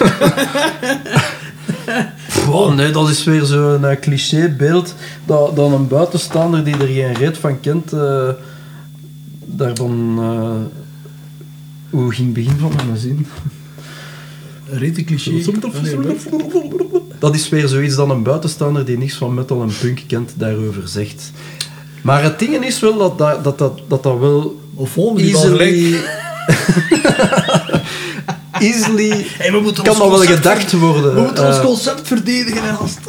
Oh, 2.49 2.73
nee, 2.75 2.91
dat 2.91 3.09
is 3.09 3.23
weer 3.23 3.43
zo'n 3.43 3.81
uh, 3.81 3.99
clichébeeld 3.99 4.95
dat, 5.25 5.55
dat 5.55 5.71
een 5.71 5.87
buitenstaander 5.87 6.63
die 6.63 6.77
er 6.77 6.87
geen 6.87 7.13
reet 7.13 7.37
van 7.37 7.59
kent, 7.59 7.93
eh, 7.93 8.29
daarvan... 9.45 10.17
eh, 10.19 10.79
hoe 11.89 12.13
ging 12.13 12.25
het 12.25 12.45
begin 12.45 12.57
van 12.59 12.71
mijn 12.85 12.97
zin? 12.97 13.27
Rete 14.69 15.03
cliché. 15.03 15.31
Dat 17.19 17.35
is 17.35 17.49
weer 17.49 17.67
zoiets 17.67 17.95
dat 17.95 18.09
een 18.09 18.23
buitenstaander 18.23 18.85
die 18.85 18.97
niks 18.97 19.15
van 19.15 19.33
metal 19.33 19.61
en 19.61 19.71
punk 19.81 19.99
kent, 20.07 20.33
daarover 20.35 20.87
zegt. 20.87 21.31
Maar 22.01 22.23
het 22.23 22.39
ding 22.39 22.65
is 22.65 22.79
wel 22.79 22.97
dat 22.97 23.17
dat, 23.17 23.43
dat, 23.43 23.57
dat, 23.57 23.79
dat, 23.87 24.03
dat 24.03 24.19
wel 24.19 24.61
Of 24.75 24.97
easily... 25.17 25.95
easily 28.59 29.25
Hey, 29.37 29.51
we 29.51 29.59
moeten 29.59 29.83
kan 29.83 29.97
dat 29.97 30.09
wel 30.09 30.17
gedacht 30.19 30.71
worden. 30.71 31.15
We 31.15 31.21
moeten 31.21 31.45
ons 31.47 31.57
Eh, 31.57 31.63
concept 31.63 32.07
verdedigen. 32.07 32.61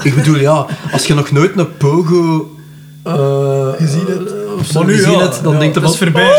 Ik 0.03 0.15
bedoel, 0.15 0.37
ja, 0.37 0.67
als 0.93 1.07
je 1.07 1.15
nog 1.15 1.31
nooit 1.31 1.59
een 1.59 1.77
pogo 1.77 2.57
eh, 3.03 3.69
Gezien 3.77 4.07
hebt. 4.07 4.33
of 4.59 4.67
zo 4.67 4.79
Maar 4.79 4.89
nu, 4.89 4.97
gezien 4.97 5.13
ja, 5.13 5.19
hebt, 5.19 5.43
dan 5.43 5.53
ja, 5.53 5.59
denkt 5.59 5.75
je 5.75 5.81
het 5.81 5.91
is 5.91 5.97
voorbij. 5.97 6.33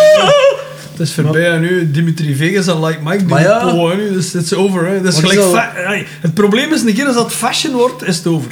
Het 0.97 1.07
is 1.07 1.13
voorbij 1.13 1.51
en 1.51 1.61
nu 1.61 1.91
Dimitri 1.91 2.35
Vegas 2.35 2.67
en 2.67 2.85
Like 2.85 2.99
Mike 3.03 3.25
doen 3.25 3.39
ja. 3.39 3.95
nu, 3.95 4.13
dus 4.13 4.33
het 4.33 4.43
is 4.43 4.53
over. 4.53 4.87
Hè. 4.87 5.01
Dat 5.01 5.13
is 5.13 5.19
gelijk 5.19 6.07
het 6.21 6.33
probleem 6.33 6.73
is, 6.73 6.81
een 6.81 6.93
keer 6.93 7.05
als 7.05 7.15
dat 7.15 7.33
fashion 7.33 7.73
wordt, 7.73 8.03
is 8.03 8.17
het 8.17 8.27
over. 8.27 8.51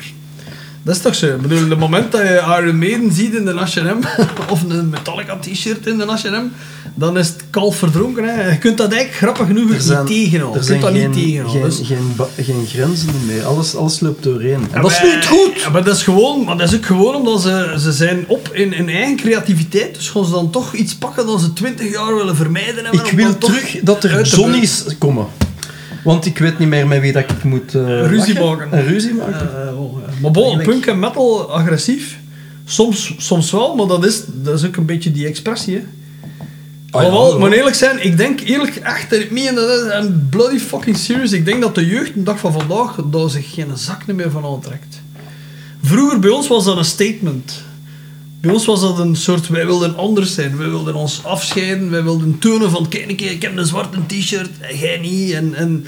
Dat 0.84 0.96
is 0.96 1.02
toch 1.02 1.15
zo? 1.15 1.26
Ik 1.28 1.41
bedoel, 1.41 1.69
het 1.69 1.80
moment 1.80 2.12
dat 2.12 2.22
je 2.22 2.43
Iron 2.62 2.78
Maiden 2.78 3.12
ziet 3.12 3.34
in 3.34 3.46
de 3.46 3.54
H&M, 3.54 4.00
of 4.54 4.62
een 4.69 4.89
Metallica 4.89 5.38
t-shirt 5.38 5.88
in 5.88 5.98
de 5.98 6.06
H&M, 6.06 6.46
dan 6.96 7.17
is 7.17 7.28
het 7.28 7.43
kalf 7.50 7.76
verdronken. 7.76 8.24
Hè. 8.24 8.50
Je 8.50 8.58
kunt 8.58 8.78
dat 8.78 8.91
eigenlijk 8.91 9.22
grappig 9.22 9.48
genoeg 9.48 9.69
niet 9.69 10.08
tegenhouden. 10.08 10.22
er 10.22 10.28
Je 10.28 10.52
kunt 10.52 10.65
zijn 10.65 10.80
dat 10.82 10.91
geen, 10.91 11.10
niet 11.10 11.13
tegenhouden. 11.24 11.72
geen, 11.72 11.98
Dus- 12.17 12.36
geen, 12.36 12.46
geen 12.46 12.65
grenzen 12.67 13.10
meer. 13.26 13.43
Alles, 13.43 13.76
alles 13.76 14.00
loopt 14.00 14.24
doorheen. 14.24 14.54
En 14.54 14.67
Ja, 14.74 14.82
dat 14.82 14.91
is 14.91 15.02
niet 15.02 15.26
goed! 15.26 15.62
Ja, 15.62 15.69
maar 15.69 15.84
dat 15.84 15.96
is 15.96 16.04
gewoon, 16.04 16.43
maar 16.43 16.58
dat 16.58 16.72
is 16.72 16.76
ook 16.76 16.86
gewoon 16.86 17.15
omdat 17.15 17.41
ze, 17.41 17.76
ze 17.80 17.91
zijn 17.91 18.24
op 18.28 18.50
in, 18.54 18.74
in 18.74 18.89
eigen 18.89 19.15
creativiteit. 19.15 19.96
Dus 19.96 20.10
gaan 20.10 20.26
ze 20.26 20.32
dan 20.32 20.50
toch 20.50 20.74
iets 20.74 20.96
pakken 20.96 21.26
dat 21.26 21.41
ze 21.41 21.54
20 21.54 21.91
jaar 21.91 22.15
willen 22.15 22.36
vermijden. 22.36 22.84
hebben 22.86 23.06
Ik 23.06 23.12
wil 23.12 23.38
terug 23.38 23.80
dat 23.84 24.04
er 24.04 24.22
Johnny's 24.24 24.84
komen. 25.00 25.26
Want 26.03 26.25
ik 26.25 26.37
weet 26.37 26.59
niet 26.59 26.67
meer 26.67 26.87
met 26.87 27.01
wie 27.01 27.11
dat 27.11 27.23
ik 27.23 27.43
moet... 27.43 27.75
eh, 27.75 28.07
Ruzie 28.07 28.33
lachen. 28.39 28.57
maken. 28.57 28.77
Een 28.79 28.85
ruzie 28.85 29.13
maken. 29.13 29.67
Eh, 29.67 29.81
oh, 29.81 29.99
ja. 30.01 30.13
Maar 30.21 30.31
bon, 30.31 30.43
Eigenlijk- 30.43 30.69
punk 30.69 30.85
en 30.85 30.99
metal 30.99 31.51
agressief. 31.51 32.19
Soms, 32.65 33.13
soms 33.17 33.51
wel, 33.51 33.75
maar 33.75 33.87
dat 33.87 34.05
is, 34.05 34.21
dat 34.27 34.59
is 34.59 34.65
ook 34.65 34.75
een 34.75 34.85
beetje 34.85 35.11
die 35.11 35.27
expressie. 35.27 35.75
Hè. 35.75 35.83
Ah, 36.91 37.03
ja, 37.03 37.37
moet 37.37 37.51
eerlijk 37.51 37.75
zijn, 37.75 38.05
ik 38.05 38.17
denk 38.17 38.39
eerlijk 38.39 38.75
echt, 38.75 39.13
en 39.13 39.21
ik 39.21 39.31
meen 39.31 39.55
dat 39.55 39.69
is 39.69 39.93
een 39.93 40.27
bloody 40.29 40.57
fucking 40.57 40.97
serious. 40.97 41.31
Ik 41.31 41.45
denk 41.45 41.61
dat 41.61 41.75
de 41.75 41.85
jeugd, 41.85 42.13
de 42.13 42.23
dag 42.23 42.39
van 42.39 42.51
vandaag, 42.53 42.95
daar 43.11 43.29
zich 43.29 43.53
geen 43.53 43.77
zak 43.77 44.05
meer 44.05 44.31
van 44.31 44.45
aantrekt. 44.45 45.01
Vroeger 45.83 46.19
bij 46.19 46.29
ons 46.29 46.47
was 46.47 46.65
dat 46.65 46.77
een 46.77 46.85
statement. 46.85 47.63
Bij 48.43 48.51
ons 48.51 48.65
was 48.65 48.82
dat 48.82 48.99
een 48.99 49.15
soort, 49.15 49.47
wij 49.47 49.65
wilden 49.65 49.97
anders 49.97 50.34
zijn. 50.34 50.58
Wij 50.58 50.69
wilden 50.69 50.95
ons 50.95 51.21
afscheiden. 51.23 51.89
Wij 51.91 52.03
wilden 52.03 52.39
tonen 52.39 52.69
van, 52.69 52.88
kijk 52.88 53.21
ik 53.21 53.41
heb 53.41 53.58
een 53.58 53.65
zwarte 53.65 53.97
t-shirt, 54.08 54.49
en 54.60 54.77
jij 54.77 54.97
niet. 54.97 55.32
En, 55.32 55.53
en 55.53 55.86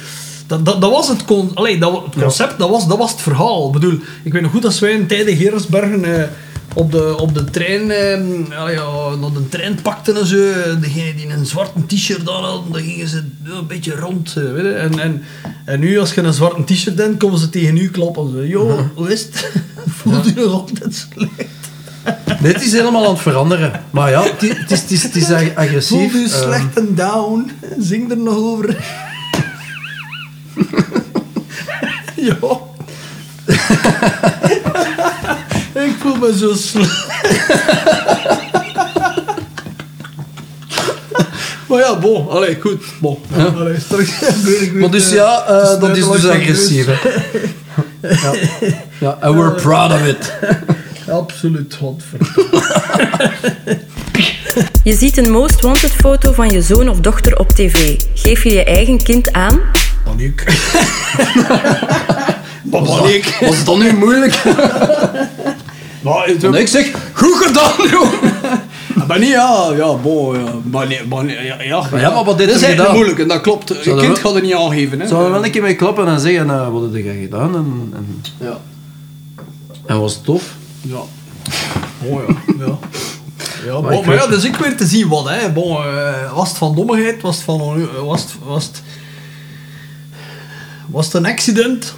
dat, 0.48 0.66
dat, 0.66 0.82
dat 0.82 0.92
was 0.92 1.08
het, 1.08 1.26
con 1.26 1.52
Allee, 1.54 1.80
dat, 1.80 2.04
het 2.06 2.24
concept, 2.24 2.60
dat, 2.60 2.70
was, 2.70 2.88
dat 2.88 2.98
was 2.98 3.12
het 3.12 3.22
verhaal. 3.22 3.68
Ik 3.68 3.72
bedoel, 3.74 4.00
ik 4.24 4.34
weet 4.34 4.42
nog 4.42 4.52
goed 4.52 4.62
dat 4.62 4.80
wij 4.80 4.92
in 4.92 5.08
tijden 5.08 5.38
Gerardsbergen 5.38 6.20
eh, 6.20 6.28
op, 6.74 6.92
de, 6.92 7.18
op 7.18 7.34
de 7.34 7.44
trein, 7.44 7.92
eh, 7.92 8.60
allee, 8.60 8.76
ja, 8.76 9.16
naar 9.22 9.34
de 9.34 9.50
trein 9.50 9.82
pakten 9.82 10.18
en 10.18 10.26
zo. 10.26 10.38
Degene 10.80 11.16
die 11.16 11.30
een 11.30 11.46
zwarte 11.46 11.86
t-shirt 11.88 12.30
aan 12.30 12.44
hadden, 12.44 12.72
dan 12.72 12.82
gingen 12.82 13.08
ze 13.08 13.24
een 13.44 13.68
beetje 13.68 13.96
rond. 13.96 14.34
eh, 14.38 14.44
weet 14.52 14.64
je. 14.64 14.74
En, 14.74 15.00
en, 15.00 15.24
en 15.66 15.80
nu, 15.80 16.00
als 16.00 16.14
je 16.14 16.22
een 16.22 16.34
zwarte 16.34 16.74
t-shirt 16.74 16.98
hebt, 16.98 17.18
komen 17.18 17.40
ze 17.40 17.50
tegen 17.50 17.78
u 17.78 17.90
klappen. 17.90 18.32
Zo, 18.32 18.46
Yo, 18.46 18.90
hoe 18.94 19.12
is 19.12 19.22
het? 19.24 19.52
Voelt 19.98 20.28
u 20.28 20.34
nog 20.34 20.52
altijd 20.52 21.08
slecht? 21.12 21.65
Nee, 22.42 22.54
het 22.54 22.62
is 22.62 22.72
helemaal 22.72 23.06
aan 23.06 23.14
het 23.14 23.22
veranderen. 23.22 23.72
Maar 23.92 24.10
ja, 24.10 24.24
het 24.24 24.44
is, 24.44 24.58
het 24.58 24.72
is, 24.72 24.82
het 24.82 24.92
is, 24.92 25.04
het 25.04 25.16
is 25.16 25.32
ag- 25.32 25.56
agressief. 25.56 26.12
Voel 26.12 26.22
u 26.22 26.26
Ehm, 26.26 26.42
slecht 26.44 26.78
en 26.78 26.96
down? 26.96 27.52
Zing 27.80 28.12
er 28.12 28.18
nog 28.18 28.36
over. 28.36 28.76
ja. 32.16 32.38
ik 35.84 35.96
voel 36.00 36.16
me 36.16 36.38
zo 36.38 36.54
slecht. 36.54 37.06
maar 41.68 41.80
ja, 41.80 42.00
bon. 42.00 42.30
Allee, 42.30 42.58
goed. 42.62 42.84
Bon. 43.02 43.18
Allee, 43.56 43.80
straks 43.80 44.10
Maar 44.74 44.92
dus 44.92 45.10
eh, 45.10 45.16
ja, 45.16 45.44
eh, 45.48 45.70
te 45.74 45.78
dat 45.80 45.98
is 45.98 46.10
dus 46.10 46.28
agressief. 46.28 46.86
Ja. 48.02 48.34
ja, 49.00 49.18
and 49.22 49.36
we're 49.36 49.52
proud 49.52 49.92
of 49.92 50.06
it. 50.06 50.34
Absoluut, 51.10 51.76
godverdomme. 51.76 52.64
Je 54.84 54.96
ziet 54.96 55.18
een 55.18 55.32
most 55.32 55.62
wanted 55.62 55.92
foto 55.92 56.32
van 56.34 56.50
je 56.50 56.62
zoon 56.62 56.90
of 56.90 57.00
dochter 57.00 57.40
op 57.40 57.50
tv. 57.50 58.00
Geef 58.14 58.44
je 58.44 58.54
je 58.54 58.64
eigen 58.64 59.04
kind 59.04 59.32
aan? 59.34 59.60
Paniek. 60.04 60.44
Paniek. 62.70 63.38
Was 63.42 63.58
het 63.58 63.66
dan 63.66 63.80
nu 63.80 63.94
moeilijk? 63.94 64.44
Maar 66.04 66.26
het 66.28 66.42
Nee, 66.42 66.62
ik 66.62 66.68
zeg, 66.68 66.92
goed 67.14 67.36
gedaan, 67.46 67.90
joh. 67.90 68.14
Maar 69.08 69.20
niet, 69.20 69.30
ja, 69.30 69.72
ja, 69.78 69.94
bon, 69.96 70.40
ja. 70.40 70.52
Maar 70.64 70.88
nee, 70.88 71.00
maar 71.10 71.24
nee, 71.24 71.46
ja, 71.46 71.62
ja, 71.62 71.88
Maar 71.92 72.00
ja, 72.00 72.10
maar 72.14 72.24
wat 72.24 72.38
dit 72.38 72.50
is 72.50 72.62
eigenlijk 72.62 72.94
moeilijk 72.94 73.20
en 73.20 73.28
dat 73.28 73.42
klopt. 73.42 73.68
Je 73.68 73.80
Zou 73.84 74.00
kind 74.00 74.08
wel- 74.22 74.32
gaat 74.32 74.36
er 74.36 74.42
niet 74.42 74.54
aangeven, 74.54 75.00
hè. 75.00 75.08
Zou 75.08 75.26
er 75.26 75.32
wel 75.32 75.46
een 75.46 75.52
keer 75.52 75.62
mee 75.62 75.76
klappen 75.76 76.08
en 76.08 76.20
zeggen, 76.20 76.50
eh, 76.50 76.70
wat 76.70 76.82
heb 76.94 77.04
jij 77.04 77.18
gedaan? 77.22 77.56
En, 77.56 77.92
en, 77.96 78.22
Ja. 78.40 78.58
en 79.86 80.00
was 80.00 80.14
het 80.14 80.24
tof? 80.24 80.44
Ja. 80.88 81.02
Oh 82.04 82.22
ja, 82.28 82.36
ja. 82.66 82.78
Ja, 83.66 83.82
Maar 83.82 83.92
bon, 83.92 84.06
maar 84.06 84.16
ja, 84.16 84.28
dus 84.28 84.44
ik 84.44 84.56
weer 84.56 84.78
te 84.78 84.86
zien 84.86 85.08
wat, 85.08 85.30
hè. 85.30 85.52
Bon, 85.52 85.78
eh, 85.84 86.34
was 86.34 86.50
het 86.50 86.58
van 86.58 86.76
dommigheid? 86.76 87.22
Was 87.22 87.36
het 87.36 87.46
van... 87.46 87.60
eh, 87.62 88.02
Was 88.06 88.22
het... 88.22 88.32
Was 88.44 88.64
het, 88.66 88.82
was 90.88 91.06
het 91.06 91.14
een 91.14 91.26
accident? 91.26 91.94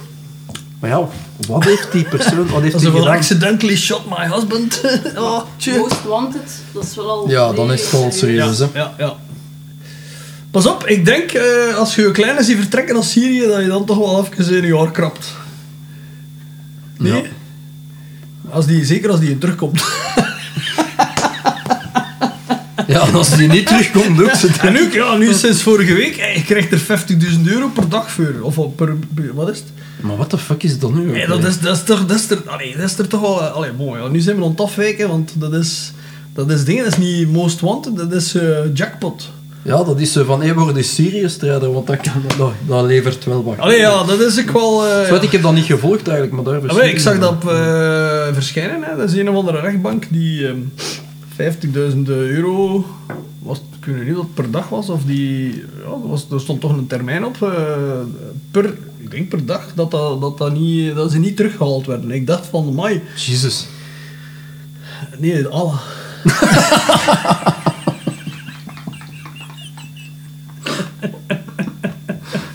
Maar 0.80 0.90
ja, 0.90 1.08
wat 1.48 1.64
heeft 1.64 1.92
die 1.92 2.04
persoon, 2.04 2.48
wat 2.48 2.62
heeft 2.62 2.74
Als 2.74 3.06
accidentally 3.06 3.76
shot 3.76 4.02
my 4.18 4.26
husband. 4.26 4.80
oh. 5.16 5.42
Most 5.78 6.04
Wanted, 6.04 6.50
dat 6.72 6.84
is 6.84 6.94
wel 6.94 7.10
al... 7.10 7.28
Ja, 7.30 7.52
dan 7.52 7.72
is 7.72 7.90
het 7.90 8.00
Ja, 8.00 8.10
serieus, 8.10 8.58
hè. 8.58 8.66
ja, 8.74 8.94
ja. 8.98 9.16
Pas 10.50 10.66
op, 10.66 10.86
ik 10.86 11.04
denk 11.04 11.30
eh, 11.32 11.76
als 11.76 11.94
je 11.94 12.02
je 12.02 12.10
kleine 12.10 12.42
ziet 12.44 12.56
vertrekken 12.58 12.94
naar 12.94 13.04
Syrië, 13.04 13.46
dat 13.46 13.60
je 13.60 13.66
dan 13.66 13.84
toch 13.84 13.98
wel 13.98 14.26
even 14.34 14.54
in 14.56 14.62
je 14.62 14.74
jaar 14.74 14.90
krabt. 14.90 15.32
Nee? 16.98 17.12
Ja. 17.12 17.22
Als 18.50 18.66
die, 18.66 18.84
zeker 18.84 19.10
als 19.10 19.20
die 19.20 19.38
terugkomt. 19.38 19.82
Ja, 22.86 23.06
en 23.06 23.14
als 23.14 23.36
die 23.36 23.48
niet 23.48 23.66
terugkomt, 23.66 24.16
doet 24.18 24.36
ze 24.36 24.46
het. 24.46 24.58
En 24.58 24.72
nu, 24.72 24.92
ja, 24.92 25.16
nu 25.16 25.32
sinds 25.32 25.62
vorige 25.62 25.94
week, 25.94 26.16
eh, 26.16 26.36
je 26.36 26.42
krijgt 26.44 26.72
er 26.72 26.78
50.000 26.78 27.40
euro 27.44 27.68
per 27.68 27.88
dag 27.88 28.10
voor. 28.10 28.34
Of 28.40 28.74
per, 28.76 28.96
per- 29.14 29.34
wat 29.34 29.48
is 29.50 29.56
het? 29.58 29.66
Maar 30.00 30.16
wat 30.16 30.30
de 30.30 30.38
fuck 30.38 30.62
is 30.62 30.78
dat 30.78 30.94
nu? 30.94 31.10
Nee, 31.10 31.26
dat 31.26 31.44
is, 31.44 31.60
dat 31.60 31.76
is 31.76 31.82
toch, 31.82 32.06
dat 32.06 32.18
is 32.18 32.30
er, 32.30 32.42
allee, 32.46 32.76
dat 32.76 32.90
is 32.90 32.98
er 32.98 33.08
toch 33.08 33.20
wel, 33.20 33.40
allee, 33.40 33.72
mooi. 33.72 34.02
Ja. 34.02 34.08
Nu 34.08 34.20
zijn 34.20 34.36
we 34.36 34.42
aan 34.44 34.50
het 34.50 34.60
afwijken, 34.60 35.08
want 35.08 35.32
dat 35.34 35.52
is, 35.52 35.92
dat 36.34 36.50
is 36.50 36.64
dingen, 36.64 36.84
dat 36.84 36.92
is 36.92 36.98
niet 36.98 37.32
most 37.32 37.60
wanted, 37.60 37.96
dat 37.96 38.12
is 38.12 38.34
eh, 38.34 38.56
jackpot. 38.74 39.30
Ja, 39.62 39.84
dat 39.84 40.00
is 40.00 40.12
zo 40.12 40.24
van, 40.24 40.42
hé, 40.42 40.54
word 40.54 40.76
eens 40.76 40.94
Syrië-strijder, 40.94 41.72
want 41.72 41.86
dat, 41.86 42.00
kan, 42.00 42.22
dat, 42.38 42.52
dat 42.66 42.84
levert 42.84 43.24
wel 43.24 43.44
wat. 43.44 43.58
Allee, 43.58 43.78
ja, 43.78 44.04
dat 44.04 44.20
is 44.20 44.36
ik 44.36 44.50
wel... 44.50 44.86
eh, 44.86 45.06
Zwart, 45.06 45.22
ik 45.22 45.32
heb 45.32 45.42
dat 45.42 45.52
niet 45.54 45.64
gevolgd 45.64 46.08
eigenlijk, 46.08 46.32
maar 46.32 46.44
daar 46.52 46.62
wel, 46.62 46.84
ik 46.84 46.98
zag 46.98 47.18
dat 47.18 47.30
op, 47.30 47.48
eh, 47.48 48.26
verschijnen. 48.32 48.82
Hè. 48.82 48.96
Dat 48.96 49.10
is 49.10 49.16
een 49.18 49.28
of 49.30 49.36
andere 49.36 49.60
rechtbank 49.60 50.06
die 50.10 50.46
ehm 50.46 50.56
50.000 51.92 51.98
euro. 52.06 52.86
Was, 53.42 53.58
ik 53.80 53.84
weet 53.84 54.06
niet 54.06 54.16
of 54.16 54.22
het 54.24 54.34
per 54.34 54.50
dag 54.50 54.68
was. 54.68 54.88
Of 54.88 55.02
die, 55.04 55.48
ja, 55.56 55.90
er, 56.02 56.08
was, 56.08 56.26
er 56.30 56.40
stond 56.40 56.60
toch 56.60 56.70
een 56.76 56.86
termijn 56.86 57.24
op. 57.24 57.42
eh, 57.42 57.48
per, 58.50 58.64
ik 58.98 59.10
denk 59.10 59.28
per 59.28 59.46
dag 59.46 59.66
dat, 59.74 59.90
dat, 59.90 60.20
dat, 60.20 60.38
dat, 60.38 60.52
niet, 60.52 60.94
dat 60.94 61.10
ze 61.12 61.18
niet 61.18 61.36
teruggehaald 61.36 61.86
werden. 61.86 62.10
Ik 62.10 62.26
dacht 62.26 62.46
van, 62.46 62.74
mai. 62.74 63.02
Jezus. 63.16 63.66
Nee, 65.18 65.46
Allah. 65.46 65.80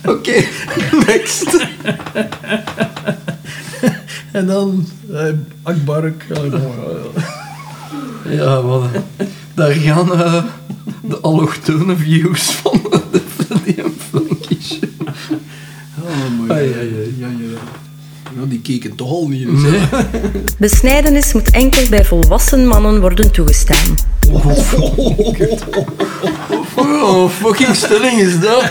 Oké, 0.05 0.43
next. 1.07 1.45
En 4.31 4.45
dan 4.45 4.87
eh, 5.13 5.27
Akbark. 5.63 6.25
Ja, 8.29 8.61
wat, 8.61 8.89
daar 9.53 9.71
gaan 9.71 10.13
eh, 10.13 10.43
de 11.01 11.19
allochtone 11.19 11.95
views 11.97 12.41
van 12.41 12.79
de 13.11 13.21
Freddy 13.35 13.81
en 13.81 13.95
Frankie 14.09 14.57
show. 14.61 15.07
Oh, 16.03 16.37
mooi. 16.37 16.51
Ai, 16.51 16.73
ai, 16.73 16.79
ai. 16.79 17.15
Ja, 17.17 17.27
ja. 17.27 17.59
Ja, 18.39 18.45
die 18.45 18.61
keken 18.61 18.95
toch 18.95 19.09
al 19.09 19.27
niet. 19.27 19.61
Nee. 19.61 19.81
Besnijdenis 20.57 21.33
moet 21.33 21.51
enkel 21.51 21.89
bij 21.89 22.05
volwassen 22.05 22.67
mannen 22.67 23.01
worden 23.01 23.31
toegestaan. 23.31 23.95
Oh, 26.75 27.29
fucking 27.41 27.75
stelling 27.75 28.19
is 28.19 28.39
dat. 28.39 28.63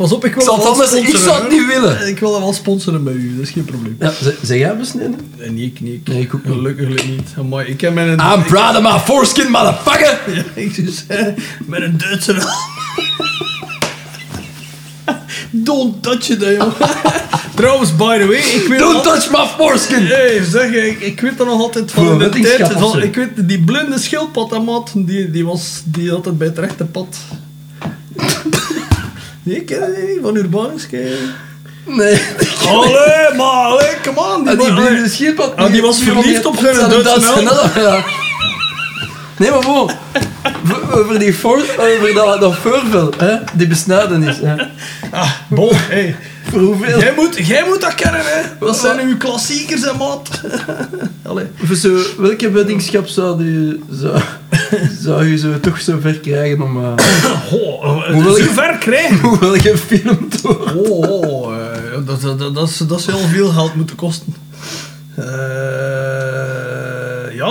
Pas 0.00 0.12
op, 0.12 0.24
ik 0.24 0.34
wil 0.34 0.42
Ik 0.42 0.48
zal 0.48 0.56
het 0.56 0.66
anders- 0.66 1.22
zou 1.22 1.42
het 1.42 1.50
niet 1.50 1.66
willen. 1.66 2.08
Ik 2.08 2.18
wil 2.18 2.32
dat 2.32 2.40
wel 2.40 2.52
sponsoren 2.52 3.04
bij 3.04 3.12
u, 3.12 3.36
dat 3.36 3.46
is 3.46 3.52
geen 3.52 3.64
probleem. 3.64 3.96
Ja, 3.98 4.12
zeg, 4.42 4.58
jij 4.58 4.76
besneden? 4.76 5.16
En 5.38 5.54
nee, 5.54 5.64
ik 5.64 5.80
niet. 5.80 6.08
Nee, 6.08 6.20
ik 6.20 6.34
ook 6.34 6.44
niet. 6.44 6.54
Gelukkig 6.54 7.06
niet. 7.06 7.48
Maar 7.48 7.66
ik 7.66 7.80
heb 7.80 7.94
mijn... 7.94 8.08
I'm 8.08 8.42
proud 8.44 8.76
of 8.76 8.82
my 8.82 8.98
foreskin, 8.98 9.50
motherfucker! 9.50 10.20
Ja, 10.34 10.42
ik 10.54 10.84
dus, 10.84 11.04
eh, 11.06 11.26
met 11.66 11.82
een 11.82 11.98
Duitse. 11.98 12.34
Don't 15.50 16.02
touch 16.02 16.28
it, 16.28 16.40
joh. 16.40 16.80
Trouwens, 17.54 17.96
by 17.96 18.18
the 18.18 18.26
way, 18.26 18.38
ik 18.38 18.66
weet 18.68 18.78
Don't 18.78 19.02
touch 19.02 19.30
my 19.30 19.46
foreskin! 19.56 20.06
Hey, 20.06 20.44
zeg, 20.44 20.72
ik, 20.72 21.00
ik 21.00 21.20
weet 21.20 21.38
dat 21.38 21.46
nog 21.46 21.60
altijd 21.60 21.92
van 21.92 22.18
de 22.18 22.28
tijd. 22.28 22.72
Van, 22.72 23.02
ik 23.02 23.14
weet, 23.14 23.48
die 23.48 23.60
blinde 23.60 23.98
schildpad, 23.98 24.92
die, 24.94 25.30
die 25.30 25.44
was 25.44 25.82
die 25.84 26.12
altijd 26.12 26.38
bij 26.38 26.46
het 26.46 26.58
rechte 26.58 26.84
pad. 26.84 27.16
Nee, 29.42 29.56
ik 29.56 29.66
ken 29.66 29.94
die 29.94 30.04
niet, 30.04 30.18
van 30.22 30.36
Urbanus. 30.36 30.86
ken- 30.86 31.34
Nee. 31.86 32.20
Allee, 32.68 33.34
maar, 33.36 33.46
allee, 33.46 33.88
come 34.04 34.20
on. 34.20 34.48
En 34.48 34.58
die 34.58 34.66
man, 34.66 34.74
blinde 34.74 34.96
allee. 34.98 35.08
schildpad... 35.08 35.56
Ah, 35.56 35.72
die 35.72 35.82
was 35.82 36.02
verliefd 36.02 36.46
op 36.46 36.56
zijn 36.56 36.76
Duitse 37.02 37.42
naam. 37.42 38.04
Nee, 39.40 39.50
maar. 39.50 39.62
V- 40.64 40.94
Over 40.94 41.18
die 41.18 41.34
voor, 41.36 41.56
over 41.78 42.14
dat, 42.14 42.40
dat 42.40 42.56
voorvel, 42.56 43.12
hè, 43.18 43.36
die 43.54 43.66
besnijden 43.66 44.22
is. 44.22 44.36
Hè. 44.42 44.54
Ah, 45.10 45.30
bon, 45.48 45.70
hey. 45.72 46.16
Voor 46.50 46.60
hoeveel? 46.60 46.98
Jij 46.98 47.12
moet, 47.16 47.46
jij 47.46 47.64
moet 47.68 47.80
dat 47.80 47.94
kennen, 47.94 48.20
hè. 48.24 48.40
Dat 48.66 48.76
zijn 48.78 49.00
uw 49.08 49.16
klassiekers, 49.16 49.80
hè, 49.82 49.92
maat. 49.98 50.28
Allee. 51.28 51.46
Voor 51.64 51.76
zo, 51.76 51.98
welke 52.18 52.50
weddingschap 52.50 53.06
zou, 53.06 53.44
die, 53.44 53.82
zou, 53.90 54.20
zou 55.00 55.26
je 55.26 55.38
zo 55.38 55.60
toch 55.60 55.80
zo 55.80 55.98
ver 56.00 56.18
krijgen 56.18 56.62
om... 56.62 56.84
eh 56.84 56.92
Oh, 57.52 58.12
Hoe 58.12 58.22
wil 58.22 58.32
zo 58.34 58.42
je- 58.42 58.50
ver 58.50 58.78
krijgen. 58.78 59.18
hoewel 59.28 59.54
je 59.54 59.60
gefilmd 59.60 60.40
wordt? 60.40 60.74
Oh, 60.74 61.10
oh 61.10 61.54
eh, 61.56 61.60
dat, 62.06 62.20
dat, 62.20 62.38
dat, 62.38 62.54
dat, 62.54 62.84
dat 62.88 63.00
zou 63.00 63.16
heel 63.18 63.26
veel 63.28 63.48
geld 63.48 63.74
moeten 63.74 63.96
kosten. 63.96 64.34
Eh, 65.14 65.24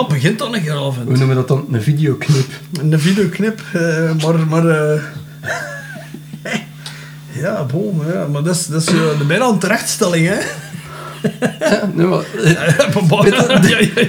ja, 0.02 0.08
begint 0.08 0.40
dan 0.40 0.56
een 0.56 0.62
keer 0.62 0.74
af. 0.74 0.96
Hoe 0.96 1.06
noemen 1.06 1.28
we 1.28 1.34
dat 1.34 1.48
dan? 1.48 1.68
Een 1.72 1.82
videoclip. 1.82 2.52
Een 2.80 3.00
videoclip, 3.00 3.62
eh, 3.74 4.12
maar... 4.24 4.48
maar 4.48 4.68
eh, 4.68 5.02
ja, 7.42 7.66
ja, 8.14 8.28
maar 8.28 8.44
dat 8.44 8.56
is, 8.56 8.66
dat 8.66 8.82
is 8.82 8.88
eh, 8.88 9.18
de 9.18 9.26
bijna 9.28 9.46
een 9.48 9.60
terechtstelling, 9.60 10.28
hè. 10.28 10.38
Ja, 11.60 11.90
nee, 11.94 12.06
maar, 12.06 12.20
eh, 12.44 12.52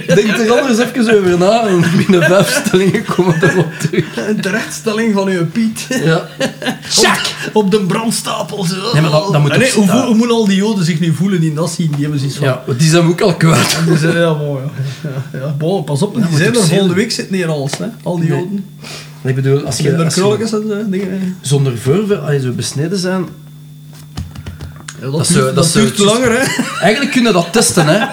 denk 0.15 0.27
er 0.37 0.51
anders 0.59 0.79
even 0.79 1.17
over 1.19 1.37
na 1.37 1.67
en 1.67 1.83
binnen 1.97 2.23
vijf 2.23 2.63
stellingen 2.65 3.03
komen 3.05 3.39
we 3.39 3.51
erop 3.51 3.71
terug. 3.79 4.05
Een 4.27 4.41
terechtstelling 4.41 5.13
van 5.13 5.27
uw 5.27 5.45
Piet. 5.45 5.87
Ja. 6.03 6.27
Op, 6.97 7.19
op 7.53 7.71
de 7.71 7.79
brandstapel. 7.85 8.63
Zo. 8.63 8.75
Nee, 8.93 9.01
maar 9.01 9.11
dat- 9.11 9.31
dat 9.31 9.41
moet 9.41 9.51
Ah, 9.51 9.57
nee, 9.57 9.71
hoe, 9.71 9.91
hoe 9.91 10.15
moeten 10.15 10.35
al 10.35 10.45
die 10.47 10.55
joden 10.55 10.85
zich 10.85 10.99
nu 10.99 11.13
voelen 11.13 11.41
die 11.41 11.53
dat 11.53 11.71
zien? 11.71 11.91
Die 11.91 12.01
hebben 12.01 12.19
zoiets 12.19 12.37
van... 12.37 12.47
ja, 12.47 12.63
die 12.77 12.89
zijn 12.89 13.05
ook 13.07 13.21
al 13.21 13.35
kwijt. 13.35 13.77
Dus, 13.87 14.01
eh, 14.03 14.13
ja, 14.13 14.33
mooi. 14.33 14.63
Ja. 15.33 15.39
Ja, 15.39 15.55
bon, 15.57 15.83
pas 15.83 16.01
op, 16.01 16.15
die 16.15 16.23
zijn 16.37 16.55
er 16.55 16.63
volgende 16.63 16.93
week 16.93 17.11
zitten 17.11 17.35
niet 17.35 17.45
alles, 17.45 17.77
hè? 17.77 17.85
Al 18.03 18.19
die 18.19 18.29
Nee. 18.29 18.39
joden. 18.39 18.65
Ik 19.23 19.35
bedoel, 19.35 19.61
als 19.65 19.75
Die 19.77 19.85
je, 19.85 19.91
er 19.91 20.03
je 20.03 20.09
krulletjes 20.11 20.51
en 20.51 20.63
zo, 20.67 20.89
dingen. 20.89 21.37
zonder 21.41 21.77
verve, 21.77 22.17
als 22.17 22.31
je 22.33 22.39
zo 22.41 22.51
besneden 22.51 22.97
zijn... 22.97 23.25
Dat, 25.01 25.11
Dat 25.11 25.27
duurt, 25.27 25.55
dat 25.55 25.65
zo- 25.65 26.05
langer, 26.05 26.31
hè? 26.31 26.63
Eigenlijk 26.81 27.11
kunnen 27.11 27.33
dat 27.33 27.47
testen, 27.51 27.85
hè. 27.87 27.99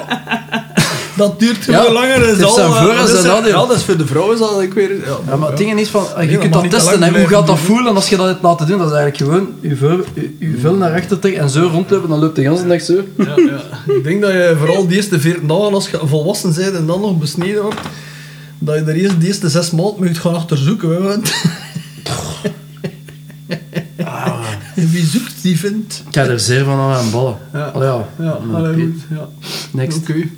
Dat 1.16 1.38
duurt 1.40 1.64
Ja, 1.64 1.78
gewoon 1.78 1.92
langer. 1.92 2.14
het 2.14 2.22
Is 2.22 2.26
heeft 2.30 2.42
al, 2.42 2.54
zijn 2.54 2.66
eh, 2.68 2.82
voor- 2.82 2.90
en 2.90 2.96
dat 2.96 3.08
is- 3.08 3.20
zijn 3.20 3.26
nadeel. 3.26 3.60
Ja, 3.60 3.66
dat 3.66 3.76
is 3.76 3.82
voor 3.82 3.96
de 3.96 4.06
vrouwen 4.06 4.34
is 4.34 4.40
dat 4.40 4.60
ik 4.60 4.72
weer... 4.74 4.90
Ja, 4.96 5.16
Ja, 5.28 5.36
maar 5.36 5.48
het 5.48 5.56
ding 5.58 5.80
is 5.80 5.88
van, 5.88 6.04
Nee, 6.16 6.26
je 6.26 6.32
dat 6.32 6.40
kunt 6.40 6.52
dat 6.52 6.70
testen, 6.70 7.02
hè. 7.02 7.18
Hoe 7.18 7.28
gaat 7.28 7.46
dat 7.46 7.58
voelen 7.58 7.94
als 7.94 8.08
je 8.08 8.16
dat 8.16 8.26
hebt 8.26 8.42
laten 8.42 8.66
doen? 8.66 8.78
Dat 8.78 8.86
is 8.90 8.92
eigenlijk 8.96 9.32
gewoon 9.32 9.48
je 9.60 9.76
vel, 9.76 10.00
je, 10.14 10.36
je 10.38 10.56
vel 10.60 10.74
naar 10.74 10.94
achter 10.94 11.18
trekken 11.18 11.42
en 11.42 11.50
zo 11.50 11.68
rondlopen, 11.72 12.08
dan 12.08 12.18
loopt 12.18 12.36
de 12.36 12.42
hele 12.42 12.66
dag 12.66 12.80
zo. 12.80 12.94
Ja, 13.16 13.24
ja. 13.36 13.92
Ik 13.94 14.04
denk 14.04 14.20
dat 14.20 14.30
je 14.30 14.54
vooral 14.58 14.86
die 14.86 14.96
eerste 14.96 15.20
14 15.20 15.46
dagen, 15.48 15.74
als 15.74 15.88
je 15.90 15.98
volwassen 16.04 16.54
bent 16.54 16.74
en 16.74 16.86
dan 16.86 17.00
nog 17.00 17.18
besneden 17.18 17.62
wordt, 17.62 17.80
dat 18.58 18.74
je 18.74 18.80
er 18.80 18.94
eerst, 18.96 19.20
de 19.20 19.26
eerste 19.26 19.48
zes 19.48 19.70
maanden 19.70 19.94
moet 20.06 20.18
gaan 20.18 20.34
achterzoeken. 20.34 20.88
Hè, 20.90 21.02
want... 21.02 21.30
Wie 24.86 25.04
zoekt, 25.04 25.42
die 25.42 25.58
vindt. 25.58 26.02
Ik 26.08 26.14
ga 26.14 26.24
er 26.24 26.40
zeer 26.40 26.64
van 26.64 26.78
aan 26.78 26.88
mijn 26.90 27.10
ballen. 27.10 27.36
Ja. 27.52 27.64
Allee, 27.64 27.88
ja. 27.88 28.08
Ja, 28.18 28.38
allee, 28.54 28.74
goed. 28.74 29.00
Ja. 29.10 29.28
Next. 29.72 29.98
Oké. 29.98 30.14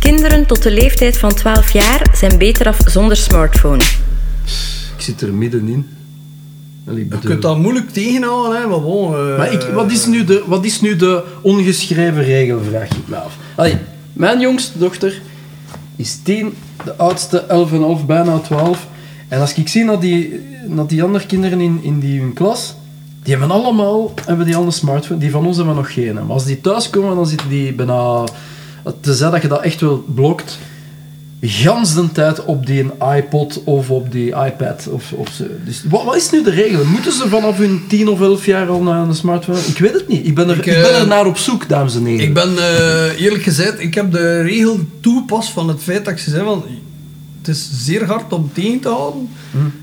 Kinderen 0.00 0.46
tot 0.46 0.62
de 0.62 0.70
leeftijd 0.70 1.18
van 1.18 1.34
12 1.34 1.70
jaar 1.72 2.06
zijn 2.16 2.38
beter 2.38 2.66
af 2.68 2.78
zonder 2.86 3.16
smartphone. 3.16 3.82
Ik 4.96 5.02
zit 5.02 5.20
er 5.20 5.34
middenin. 5.34 5.86
Allee, 6.88 6.98
ik 6.98 7.04
Je 7.04 7.08
bedoel- 7.16 7.30
kunt 7.30 7.42
dat 7.42 7.58
moeilijk 7.58 7.90
tegenhouden, 7.90 8.60
hè, 8.60 8.66
maar 8.66 8.80
bon... 8.80 9.14
eh, 9.14 9.36
Maar 9.38 9.52
ik, 9.52 9.62
wat, 9.62 9.90
is 9.90 10.06
nu 10.06 10.24
de, 10.24 10.42
wat 10.46 10.64
is 10.64 10.80
nu 10.80 10.96
de 10.96 11.22
ongeschreven 11.42 12.22
regel, 12.24 12.60
vraag 12.70 12.88
ik 12.88 13.08
me 13.08 13.16
af. 13.16 13.36
Allee, 13.54 13.76
mijn 14.12 14.40
jongste 14.40 14.78
dochter 14.78 15.20
is 15.96 16.18
10, 16.22 16.54
de 16.84 16.96
oudste 16.96 17.44
11,5, 18.00 18.06
bijna 18.06 18.38
12. 18.38 18.86
En 19.28 19.40
als 19.40 19.54
ik 19.54 19.68
zie 19.68 19.84
naar 19.84 20.00
die, 20.00 20.40
naar 20.68 20.86
die 20.86 21.02
andere 21.02 21.26
kinderen 21.26 21.60
in, 21.60 21.78
in 21.82 22.00
die 22.00 22.20
hun 22.20 22.32
klas, 22.32 22.74
die 23.24 23.36
hebben 23.36 23.50
allemaal 23.50 24.14
hebben 24.26 24.46
die 24.46 24.56
al 24.56 24.64
een 24.64 24.72
smartphone. 24.72 25.20
Die 25.20 25.30
van 25.30 25.46
ons 25.46 25.56
hebben 25.56 25.74
nog 25.74 25.92
geen. 25.92 26.14
Maar 26.14 26.24
als 26.26 26.44
die 26.44 26.60
thuiskomen, 26.60 27.16
dan 27.16 27.26
zitten 27.26 27.48
die 27.48 27.72
bijna... 27.72 28.24
Tenzij 29.00 29.30
dat 29.30 29.42
je 29.42 29.48
dat 29.48 29.62
echt 29.62 29.80
wel 29.80 30.04
blokt. 30.14 30.58
gans 31.40 31.94
de 31.94 32.12
tijd 32.12 32.44
op 32.44 32.66
die 32.66 32.86
iPod 33.16 33.62
of 33.64 33.90
op 33.90 34.12
die 34.12 34.26
iPad. 34.26 34.88
Of, 34.90 35.12
of 35.12 35.28
zo. 35.28 35.44
Dus 35.64 35.82
wat, 35.88 36.04
wat 36.04 36.16
is 36.16 36.30
nu 36.30 36.42
de 36.42 36.50
regel? 36.50 36.84
Moeten 36.84 37.12
ze 37.12 37.28
vanaf 37.28 37.56
hun 37.56 37.84
10 37.88 38.08
of 38.08 38.20
11 38.20 38.46
jaar 38.46 38.68
al 38.68 38.82
naar 38.82 39.08
een 39.08 39.14
smartphone? 39.14 39.58
Ik 39.58 39.78
weet 39.78 39.92
het 39.92 40.08
niet. 40.08 40.26
Ik 40.26 40.34
ben 40.34 40.48
er, 40.48 40.56
Ik, 40.56 40.66
ik, 40.66 40.82
ben 40.82 40.94
eh, 40.94 41.00
er 41.00 41.06
naar 41.06 41.26
op 41.26 41.36
zoek, 41.36 41.68
dames 41.68 41.94
en 41.94 42.04
heren. 42.04 42.26
Ik 42.26 42.34
ben 42.34 42.58
eh, 42.58 43.20
eerlijk 43.20 43.42
gezegd, 43.42 43.80
ik 43.80 43.94
heb 43.94 44.12
de 44.12 44.42
regel 44.42 44.80
toegepast 45.00 45.50
van 45.50 45.68
het 45.68 45.82
feit 45.82 46.04
dat 46.04 46.14
ik 46.14 46.20
ze 46.20 46.30
zei 46.30 46.44
van 46.44 46.64
het 47.46 47.56
is 47.56 47.68
zeer 47.72 48.04
hard 48.04 48.32
om 48.32 48.50
tegen 48.52 48.80
te 48.80 48.88
houden. 48.88 49.28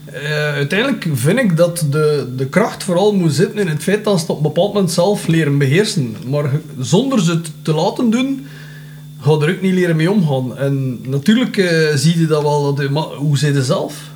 Eh, 0.06 0.54
uiteindelijk 0.54 1.08
vind 1.14 1.40
ik 1.40 1.58
dat 1.58 1.86
de, 1.90 2.34
de 2.36 2.46
kracht 2.46 2.84
vooral 2.84 3.16
moet 3.16 3.34
zitten 3.34 3.60
in 3.60 3.68
het 3.68 3.84
feit 3.84 4.04
dat 4.04 4.16
ze 4.16 4.22
het 4.22 4.30
op 4.30 4.38
een 4.38 4.44
bepaald 4.44 4.74
moment 4.74 4.92
zelf 4.92 5.28
leren 5.28 5.58
beheersen. 5.58 6.16
Maar 6.28 6.52
zonder 6.80 7.22
ze 7.22 7.32
het 7.32 7.52
te 7.62 7.74
laten 7.74 8.10
doen, 8.10 8.46
ga 9.20 9.32
er 9.32 9.50
ook 9.50 9.62
niet 9.62 9.74
leren 9.74 9.96
mee 9.96 10.12
omgaan. 10.12 10.58
En 10.58 11.00
natuurlijk 11.10 11.58
eh, 11.58 11.96
zie 11.96 12.20
je 12.20 12.28
dat 12.28 12.42
wel, 12.42 12.74
dat 12.74 12.90
maar 12.90 13.04
hoe 13.04 13.38
zit 13.38 13.56
je 13.56 13.64
zelf? 13.64 14.11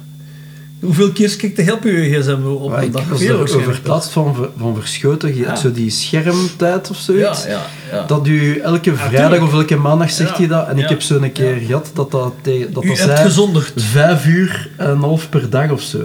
Hoeveel 0.80 1.12
keer 1.12 1.36
kijkt 1.38 1.56
de 1.56 1.62
help 1.64 1.84
je 1.84 1.92
gsm 2.20 2.46
op 2.48 2.72
een 2.72 2.84
ik 2.84 2.94
dag? 2.94 3.08
was 3.10 3.20
Veel 3.20 3.30
er 3.32 3.38
waarschijnlijk. 3.38 3.72
overplaatst 3.72 4.12
van, 4.12 4.36
van 4.60 4.76
verschoten. 4.76 5.36
Je 5.38 5.46
hebt 5.46 5.60
zo 5.60 5.72
die 5.72 5.90
schermtijd 5.90 6.90
of 6.90 6.98
zoiets. 6.98 7.44
Ja, 7.44 7.50
ja, 7.50 7.62
ja. 7.92 8.04
Dat 8.08 8.28
u 8.28 8.60
elke 8.60 8.96
vrijdag 8.96 9.40
of 9.42 9.54
elke 9.54 9.76
maandag 9.76 10.12
zegt 10.12 10.30
Ja, 10.30 10.36
hij 10.38 10.48
dat. 10.48 10.68
En 10.68 10.78
ik 10.78 10.90
heb 10.90 11.02
zo 11.02 11.16
een 11.22 11.32
keer 11.32 11.60
ja. 11.62 11.66
gehad 11.66 11.90
dat 11.94 12.12
dat, 12.12 12.34
tegen, 12.42 12.74
dat, 12.74 12.84
U 12.84 12.88
dat 12.96 13.20
gezondigd. 13.20 13.72
vijf 13.76 14.26
uur 14.26 14.70
en 14.78 14.90
een 14.90 15.00
half 15.02 15.30
per 15.30 15.50
dag 15.50 15.70
of 15.72 15.82
zo. 15.82 15.98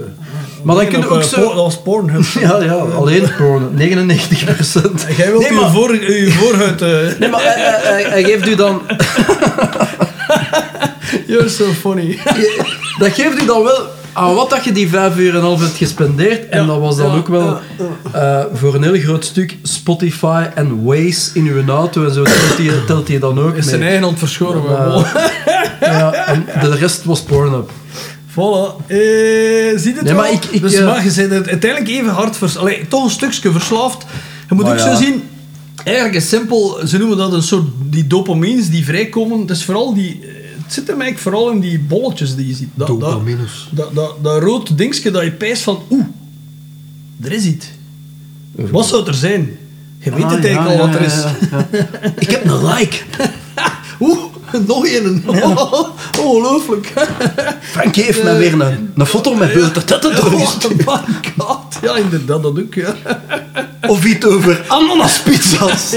Maar 0.63 0.75
dan 0.75 0.83
Nee, 0.83 0.93
kun 0.93 0.99
je 1.01 1.05
op, 1.05 1.11
ook 1.11 1.21
eh, 1.21 1.27
zo... 1.27 1.41
Dat 1.41 1.53
was 1.55 1.81
Pornhub. 1.81 2.23
Ja, 2.41 2.61
ja, 2.63 2.73
alleen 2.73 3.27
porno. 3.37 3.69
99 3.75 4.45
procent. 4.55 5.05
Jij 5.17 5.27
wilt 5.31 5.41
Nee, 5.41 5.51
uw, 5.51 5.59
maar- 5.61 5.71
voor, 5.71 5.89
uw 5.89 6.29
voorhuid... 6.31 6.81
eh 6.81 6.89
Nee, 7.19 7.29
maar 7.29 7.41
hij- 7.43 8.03
hij 8.09 8.23
geeft 8.23 8.47
u 8.47 8.55
dan... 8.55 8.81
You're 11.27 11.49
so 11.49 11.65
funny. 11.71 12.19
Dat 12.99 13.11
geeft 13.13 13.41
u 13.41 13.45
dan 13.45 13.63
wel 13.63 13.99
aan 14.13 14.33
wat 14.35 14.49
dat 14.49 14.63
je 14.63 14.71
die 14.71 14.89
vijf 14.89 15.17
uur 15.17 15.29
en 15.29 15.35
een 15.35 15.41
half 15.41 15.59
hebt 15.61 15.77
gespendeerd. 15.77 16.49
En 16.49 16.67
dat 16.67 16.79
was 16.79 16.97
dan 16.97 17.15
ook 17.17 17.27
wel 17.27 17.59
eh, 18.13 18.43
voor 18.53 18.75
een 18.75 18.83
heel 18.83 18.99
groot 18.99 19.25
stuk 19.25 19.57
Spotify 19.63 20.45
en 20.55 20.83
Waze 20.83 21.29
in 21.33 21.45
uw 21.47 21.67
auto 21.67 22.05
en 22.05 22.13
zo. 22.13 22.23
Telt 22.23 22.57
hij, 22.57 22.71
telt 22.87 23.07
hij 23.07 23.19
dan 23.19 23.39
ook 23.39 23.55
Is 23.55 23.65
zijn 23.65 23.79
mee. 23.79 23.87
eigen 23.87 24.05
hand 24.05 24.19
verschoren. 24.19 24.63
maar 24.63 25.31
Ja. 25.81 26.13
en 26.13 26.45
de 26.61 26.75
rest 26.75 27.03
was 27.03 27.21
Pornhub. 27.21 27.69
Voilà. 28.31 28.85
Eh, 28.87 28.97
zie 29.77 29.91
je 29.91 29.93
het 29.95 30.01
Nee, 30.03 30.13
maar 30.13 30.31
ik- 30.31 30.45
ik, 30.45 30.61
dus 30.61 30.73
eh, 30.73 30.85
maar 30.85 31.03
je 31.05 31.27
bent 31.27 31.47
uiteindelijk 31.47 31.91
even 31.91 32.09
hard 32.11 32.37
vers... 32.37 32.57
Allee, 32.57 32.87
toch 32.87 33.03
een 33.03 33.09
stukje 33.09 33.51
verslaafd. 33.51 34.05
Je 34.49 34.55
moet 34.55 34.65
ook 34.65 34.77
ja. 34.77 34.95
zo 34.95 35.03
zien... 35.03 35.23
Eigenlijk 35.83 36.15
is 36.15 36.29
simpel... 36.29 36.79
Ze 36.85 36.97
noemen 36.97 37.17
dat 37.17 37.33
een 37.33 37.41
soort... 37.43 37.63
Die 37.83 38.07
dopamines 38.07 38.69
die 38.69 38.85
vrijkomen. 38.85 39.39
Het 39.39 39.49
is 39.49 39.63
vooral 39.65 39.93
die... 39.93 40.23
eh, 40.71 40.77
Het 40.77 40.79
zit 40.79 40.87
hem 40.87 41.01
eigenlijk 41.01 41.19
vooral 41.19 41.51
in 41.51 41.59
die 41.59 41.79
bolletjes 41.79 42.35
die 42.35 42.47
je 42.47 42.53
ziet. 42.55 42.69
Dat, 42.73 42.87
dat, 42.99 43.21
dat, 43.71 43.93
dat, 43.95 44.15
dat 44.23 44.41
rood 44.41 44.77
dingetje 44.77 45.11
dat 45.11 45.23
je 45.23 45.31
pijst 45.31 45.63
van... 45.63 45.79
Oeh, 45.89 46.05
er 47.23 47.31
is 47.31 47.43
iets. 47.45 47.65
Wat 48.55 48.85
zou 48.85 49.07
er 49.07 49.13
zijn? 49.13 49.57
Je 49.99 50.11
weet 50.11 50.23
Ah, 50.23 50.31
het 50.31 50.45
eigenlijk 50.45 50.75
ja, 50.75 50.81
al 50.81 50.87
wat 50.87 50.95
er 50.95 51.01
is. 51.01 51.13
ja. 51.51 51.67
Ik 52.19 52.29
heb 52.31 52.45
een 52.45 52.65
like. 52.65 52.97
Oeh, 53.99 54.19
nog 54.67 54.87
een. 54.87 55.23
Ongelooflijk. 56.23 56.93
Frankie 57.61 58.03
heeft 58.03 58.23
mij 58.23 58.37
weer 58.37 58.53
een, 58.61 58.91
een 58.95 59.05
foto 59.05 59.33
met 59.35 59.53
beeld 59.53 59.87
dat 59.87 60.03
het. 60.03 60.19
Oh 60.19 60.47
god. 61.37 61.77
Ja, 61.81 61.95
inderdaad, 61.95 62.43
dat 62.43 62.59
ook, 62.59 62.73
ja. 62.73 62.95
Of 63.87 64.05
iets 64.05 64.25
over 64.25 64.65
ananaspizza's. 64.67 65.95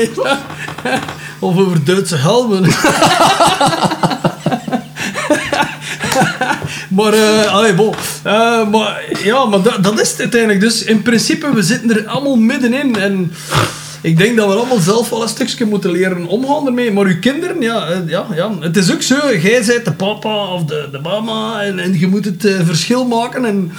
Of 1.38 1.56
over 1.56 1.84
Duitse 1.84 2.16
helmen. 2.16 2.64
maar, 6.96 7.12
eh 7.12 7.54
allee, 7.54 7.74
bon. 7.74 7.94
Eh, 8.22 8.68
maar, 8.68 9.02
ja, 9.24 9.44
maar 9.44 9.62
dat, 9.80 10.00
is 10.00 10.10
het 10.10 10.20
uiteindelijk. 10.20 10.60
Dus 10.60 10.82
in 10.82 11.02
principe, 11.02 11.54
we 11.54 11.62
zitten 11.62 11.96
er 11.96 12.06
allemaal 12.06 12.36
middenin. 12.36 12.96
En 12.96 13.32
ik 14.00 14.18
denk 14.18 14.36
dat 14.36 14.46
we 14.46 14.54
allemaal 14.54 14.78
zelf 14.78 15.10
wel 15.10 15.22
een 15.22 15.28
stukje 15.28 15.64
moeten 15.64 15.90
leren 15.90 16.26
omgaan 16.26 16.66
ermee. 16.66 16.92
Maar 16.92 17.04
uw 17.04 17.18
kinderen, 17.18 17.60
ja, 17.60 17.86
eh, 17.86 17.98
ja, 18.06 18.26
ja. 18.34 18.50
Het 18.60 18.76
is 18.76 18.92
ook 18.92 19.02
zo, 19.02 19.14
jij 19.42 19.64
bent 19.66 19.84
de 19.84 19.92
papa 19.92 20.46
of 20.46 20.64
de, 20.64 20.88
de 20.92 21.00
mama. 21.00 21.62
En, 21.62 21.78
en 21.78 21.98
je 21.98 22.06
moet 22.06 22.24
het 22.24 22.56
verschil 22.64 23.06
maken. 23.06 23.44
En 23.44 23.72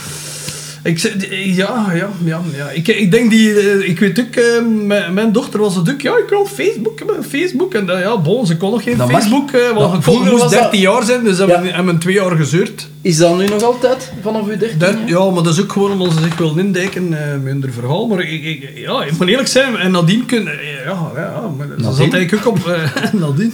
ik, 0.86 1.00
zeg- 1.00 1.14
ja, 1.56 1.86
ja, 1.94 2.10
ja, 2.24 2.42
ja. 2.56 2.70
Ik, 2.70 2.88
ik 2.88 3.12
denk 3.12 3.30
die, 3.30 3.60
eh, 3.60 3.90
ik 3.90 4.00
weet 4.00 4.20
ook, 4.20 4.36
eh, 4.36 4.44
mijn, 4.86 5.14
mijn 5.14 5.32
dochter 5.32 5.60
was 5.60 5.76
het 5.76 5.90
ook, 5.92 6.02
ja, 6.02 6.12
ik 6.18 6.30
wil 6.30 6.46
Facebook, 6.46 7.00
ik 7.00 7.00
heb 7.08 7.18
een 7.18 7.24
Facebook. 7.24 7.74
En 7.74 7.86
dat, 7.86 8.00
ja, 8.00 8.18
bon, 8.18 8.46
ze 8.46 8.58
kon 8.58 8.72
nog 8.72 8.84
geen 8.84 8.98
Dat 8.98 9.12
mag. 9.12 9.22
Facebook, 9.22 9.52
eh, 9.52 9.72
want 9.76 10.04
vroeger 10.04 10.30
moest 10.32 10.42
was 10.44 10.52
dat- 10.52 10.62
13 10.62 10.80
jaar 10.80 11.04
zijn, 11.04 11.24
dus 11.24 11.38
hebben 11.38 11.56
Ja. 11.56 11.62
we 11.62 11.70
hebben 11.72 11.94
we 11.94 12.00
twee 12.00 12.14
jaar 12.14 12.36
gezeurd. 12.36 12.88
Is 13.02 13.18
dat 13.18 13.38
nu 13.38 13.46
nog 13.48 13.64
altijd 13.64 14.12
vanaf 14.22 14.48
uw 14.48 14.58
13? 14.58 14.78
Dat- 14.80 14.96
ja, 15.06 15.30
maar 15.30 15.44
dat 15.44 15.54
is 15.54 15.62
ook 15.62 15.72
gewoon 15.72 15.92
omdat 15.92 16.14
ze 16.14 16.22
zich 16.24 16.38
willen 16.38 16.60
indijken 16.60 17.14
eh, 17.14 17.38
met 17.44 17.54
hun 17.54 17.74
verhaal. 17.74 18.08
Maar 18.08 18.20
ik, 18.20 18.44
ik, 18.44 18.70
ja, 18.76 19.04
ik 19.04 19.18
moet 19.18 19.28
eerlijk 19.28 19.48
zijn, 19.48 19.76
en 19.78 19.92
Nadine 19.92 20.26
kunnen, 20.26 20.54
ja, 20.54 20.92
ja, 21.16 21.22
ja, 21.22 21.42
maar 21.58 21.68
ze 21.68 21.84
zat 21.84 21.92
Nadine? 21.92 22.18
eigenlijk 22.18 22.48
ook 22.48 22.58
op 22.58 22.68
eh, 22.68 22.92
Nadine 23.22 23.52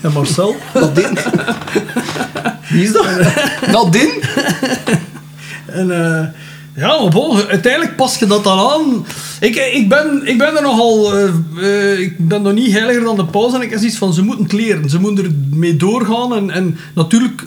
en 0.00 0.12
Marcel. 0.12 0.56
Nadine. 0.74 1.12
Wie 2.68 2.82
is 2.82 2.92
dat? 2.92 3.06
Nadine? 3.72 4.12
En 5.66 5.90
eh, 5.90 6.26
ja, 6.76 7.08
uiteindelijk 7.48 7.96
pas 7.96 8.18
je 8.18 8.26
dat 8.26 8.44
dan 8.44 8.58
aan. 8.58 9.06
Ik, 9.40 9.56
ik, 9.56 9.88
ben, 9.88 10.22
ik 10.26 10.38
ben 10.38 10.56
er 10.56 10.62
nogal... 10.62 11.16
eh, 11.16 11.98
ik 11.98 12.28
ben 12.28 12.42
nog 12.42 12.52
niet 12.52 12.72
heiliger 12.72 13.02
dan 13.04 13.16
de 13.16 13.24
paus 13.24 13.54
en 13.54 13.60
ik 13.60 13.70
heb 13.70 13.78
zoiets 13.78 13.98
van, 13.98 14.14
ze 14.14 14.22
moeten 14.22 14.44
het 14.44 14.52
leren. 14.52 14.90
Ze 14.90 15.00
moeten 15.00 15.48
ermee 15.50 15.76
doorgaan. 15.76 16.34
En, 16.34 16.50
en 16.50 16.78
natuurlijk... 16.94 17.46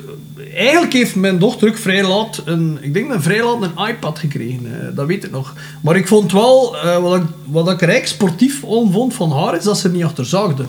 Eigenlijk 0.55 0.93
heeft 0.93 1.15
mijn 1.15 1.39
dochter 1.39 1.67
ook 1.69 1.77
vrij 1.77 2.03
laat 2.03 2.41
een... 2.45 2.77
Ik 2.81 2.93
denk 2.93 3.09
dat 3.09 3.21
vrij 3.21 3.43
laat 3.43 3.61
een 3.61 3.87
iPad 3.87 4.19
gekregen. 4.19 4.81
eh, 4.81 4.95
dat 4.95 5.07
weet 5.07 5.23
ik 5.23 5.31
nog. 5.31 5.53
Maar 5.81 5.95
ik 5.95 6.07
vond 6.07 6.31
wel... 6.31 6.75
wat, 7.01 7.15
ik, 7.15 7.23
wat 7.45 7.63
ik 7.69 7.81
eigenlijk 7.81 8.07
sportief 8.07 8.59
vond 8.91 9.13
van 9.13 9.31
haar, 9.31 9.57
is 9.57 9.63
dat 9.63 9.77
ze 9.77 9.89
niet 9.89 10.03
achter 10.03 10.25
zaagde. 10.25 10.65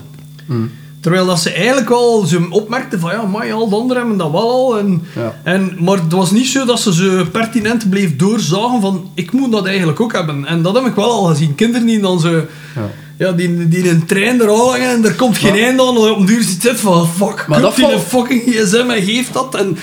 Terwijl 1.01 1.25
dat 1.25 1.39
ze 1.39 1.51
eigenlijk 1.51 1.89
wel 1.89 2.25
ze 2.25 2.47
opmerkte 2.49 2.99
van 2.99 3.11
ja, 3.11 3.25
maar 3.25 3.53
al 3.53 3.69
de 3.69 3.75
anderen 3.75 3.97
hebben 3.97 4.17
dat 4.17 4.31
wel 4.31 4.49
al. 4.49 4.77
En, 4.77 5.03
Ja. 5.15 5.35
en, 5.43 5.77
maar 5.79 5.97
het 5.97 6.11
was 6.11 6.31
niet 6.31 6.47
zo 6.47 6.65
dat 6.65 6.79
ze 6.79 6.93
ze 6.93 7.25
pertinent 7.31 7.89
bleef 7.89 8.15
doorzagen 8.15 8.81
van 8.81 9.09
ik 9.13 9.31
moet 9.31 9.51
dat 9.51 9.65
eigenlijk 9.65 9.99
ook 9.99 10.13
hebben. 10.13 10.45
En 10.45 10.61
dat 10.61 10.75
heb 10.75 10.85
ik 10.85 10.95
wel 10.95 11.11
al 11.11 11.23
gezien. 11.23 11.55
Kinderen 11.55 11.87
die 11.87 11.99
dan 11.99 12.19
zo... 12.19 12.29
Ja. 12.75 12.89
Ja, 13.19 13.31
die, 13.31 13.67
die 13.67 13.83
in 13.83 13.89
een 13.89 14.05
trein 14.05 14.41
er 14.41 14.49
hangen 14.49 14.89
en 14.89 15.05
er 15.05 15.13
komt 15.13 15.37
geen 15.37 15.51
Maar- 15.51 15.59
einde 15.59 15.81
aan. 15.83 15.95
En 15.95 16.11
op 16.11 16.19
een 16.19 16.25
duur 16.25 16.43
zit 16.43 16.63
het 16.63 16.79
van 16.79 17.09
fuck, 17.17 17.45
Maar 17.47 17.61
dat 17.61 17.75
die 17.75 17.83
valt- 17.85 17.95
een 17.95 18.07
fucking 18.07 18.41
gsm 18.45 18.89
en 18.89 19.01
geeft 19.03 19.33
dat. 19.33 19.55
En, 19.55 19.77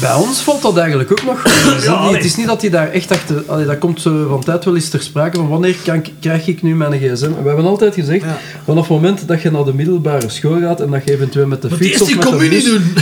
Bij 0.00 0.14
ons 0.14 0.38
valt 0.40 0.62
dat 0.62 0.76
eigenlijk 0.76 1.10
ook 1.12 1.22
nog 1.24 1.40
goed. 1.42 1.52
Het 1.72 1.78
is 1.78 1.84
Ja, 1.84 2.10
het 2.12 2.24
is 2.24 2.36
niet 2.36 2.46
dat 2.46 2.60
hij 2.60 2.70
daar 2.70 2.90
echt 2.90 3.10
achter... 3.10 3.42
Allee, 3.46 3.66
dat 3.66 3.78
komt 3.78 4.02
van 4.02 4.42
tijd 4.44 4.64
wel 4.64 4.74
eens 4.74 4.88
ter 4.88 5.02
sprake 5.02 5.36
van 5.36 5.48
wanneer 5.48 5.76
kan, 5.84 6.04
krijg 6.20 6.46
ik 6.46 6.62
nu 6.62 6.74
mijn 6.74 6.92
gsm. 6.92 7.28
We 7.42 7.46
hebben 7.48 7.64
altijd 7.66 7.94
gezegd, 7.94 8.24
Ja. 8.24 8.38
vanaf 8.64 8.88
het 8.88 8.96
moment 8.96 9.28
dat 9.28 9.42
je 9.42 9.50
naar 9.50 9.64
de 9.64 9.74
middelbare 9.74 10.28
school 10.30 10.60
gaat 10.60 10.80
en 10.80 10.90
dat 10.90 11.02
je 11.04 11.12
eventueel 11.12 11.46
met 11.46 11.62
de 11.62 11.68
maar 11.68 11.78
fiets 11.78 12.00
of 12.00 12.06
die 12.06 12.16
met 12.16 12.24
de 12.24 12.30
communie 12.30 12.62
bus... 12.62 12.64
doen. 12.64 12.94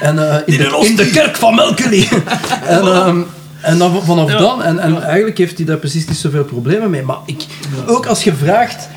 En 0.00 0.18
eh, 0.30 0.36
in, 0.46 0.52
In 0.52 0.58
de, 0.58 0.86
in 0.86 0.96
de 0.96 1.10
kerk 1.10 1.36
van 1.36 1.54
Melkeli. 1.54 2.08
en, 2.66 2.80
ehm, 2.80 3.20
en 3.62 3.78
dan, 3.78 4.02
vanaf 4.02 4.30
Ja. 4.30 4.38
dan, 4.38 4.62
en, 4.62 4.78
en 4.78 5.02
eigenlijk 5.02 5.38
heeft 5.38 5.56
hij 5.56 5.66
daar 5.66 5.76
precies 5.76 6.06
niet 6.06 6.16
zoveel 6.16 6.44
problemen 6.44 6.90
mee. 6.90 7.02
Maar 7.02 7.18
ik, 7.26 7.46
ook 7.86 8.06
als 8.06 8.24
je 8.24 8.34
vraagt, 8.34 8.88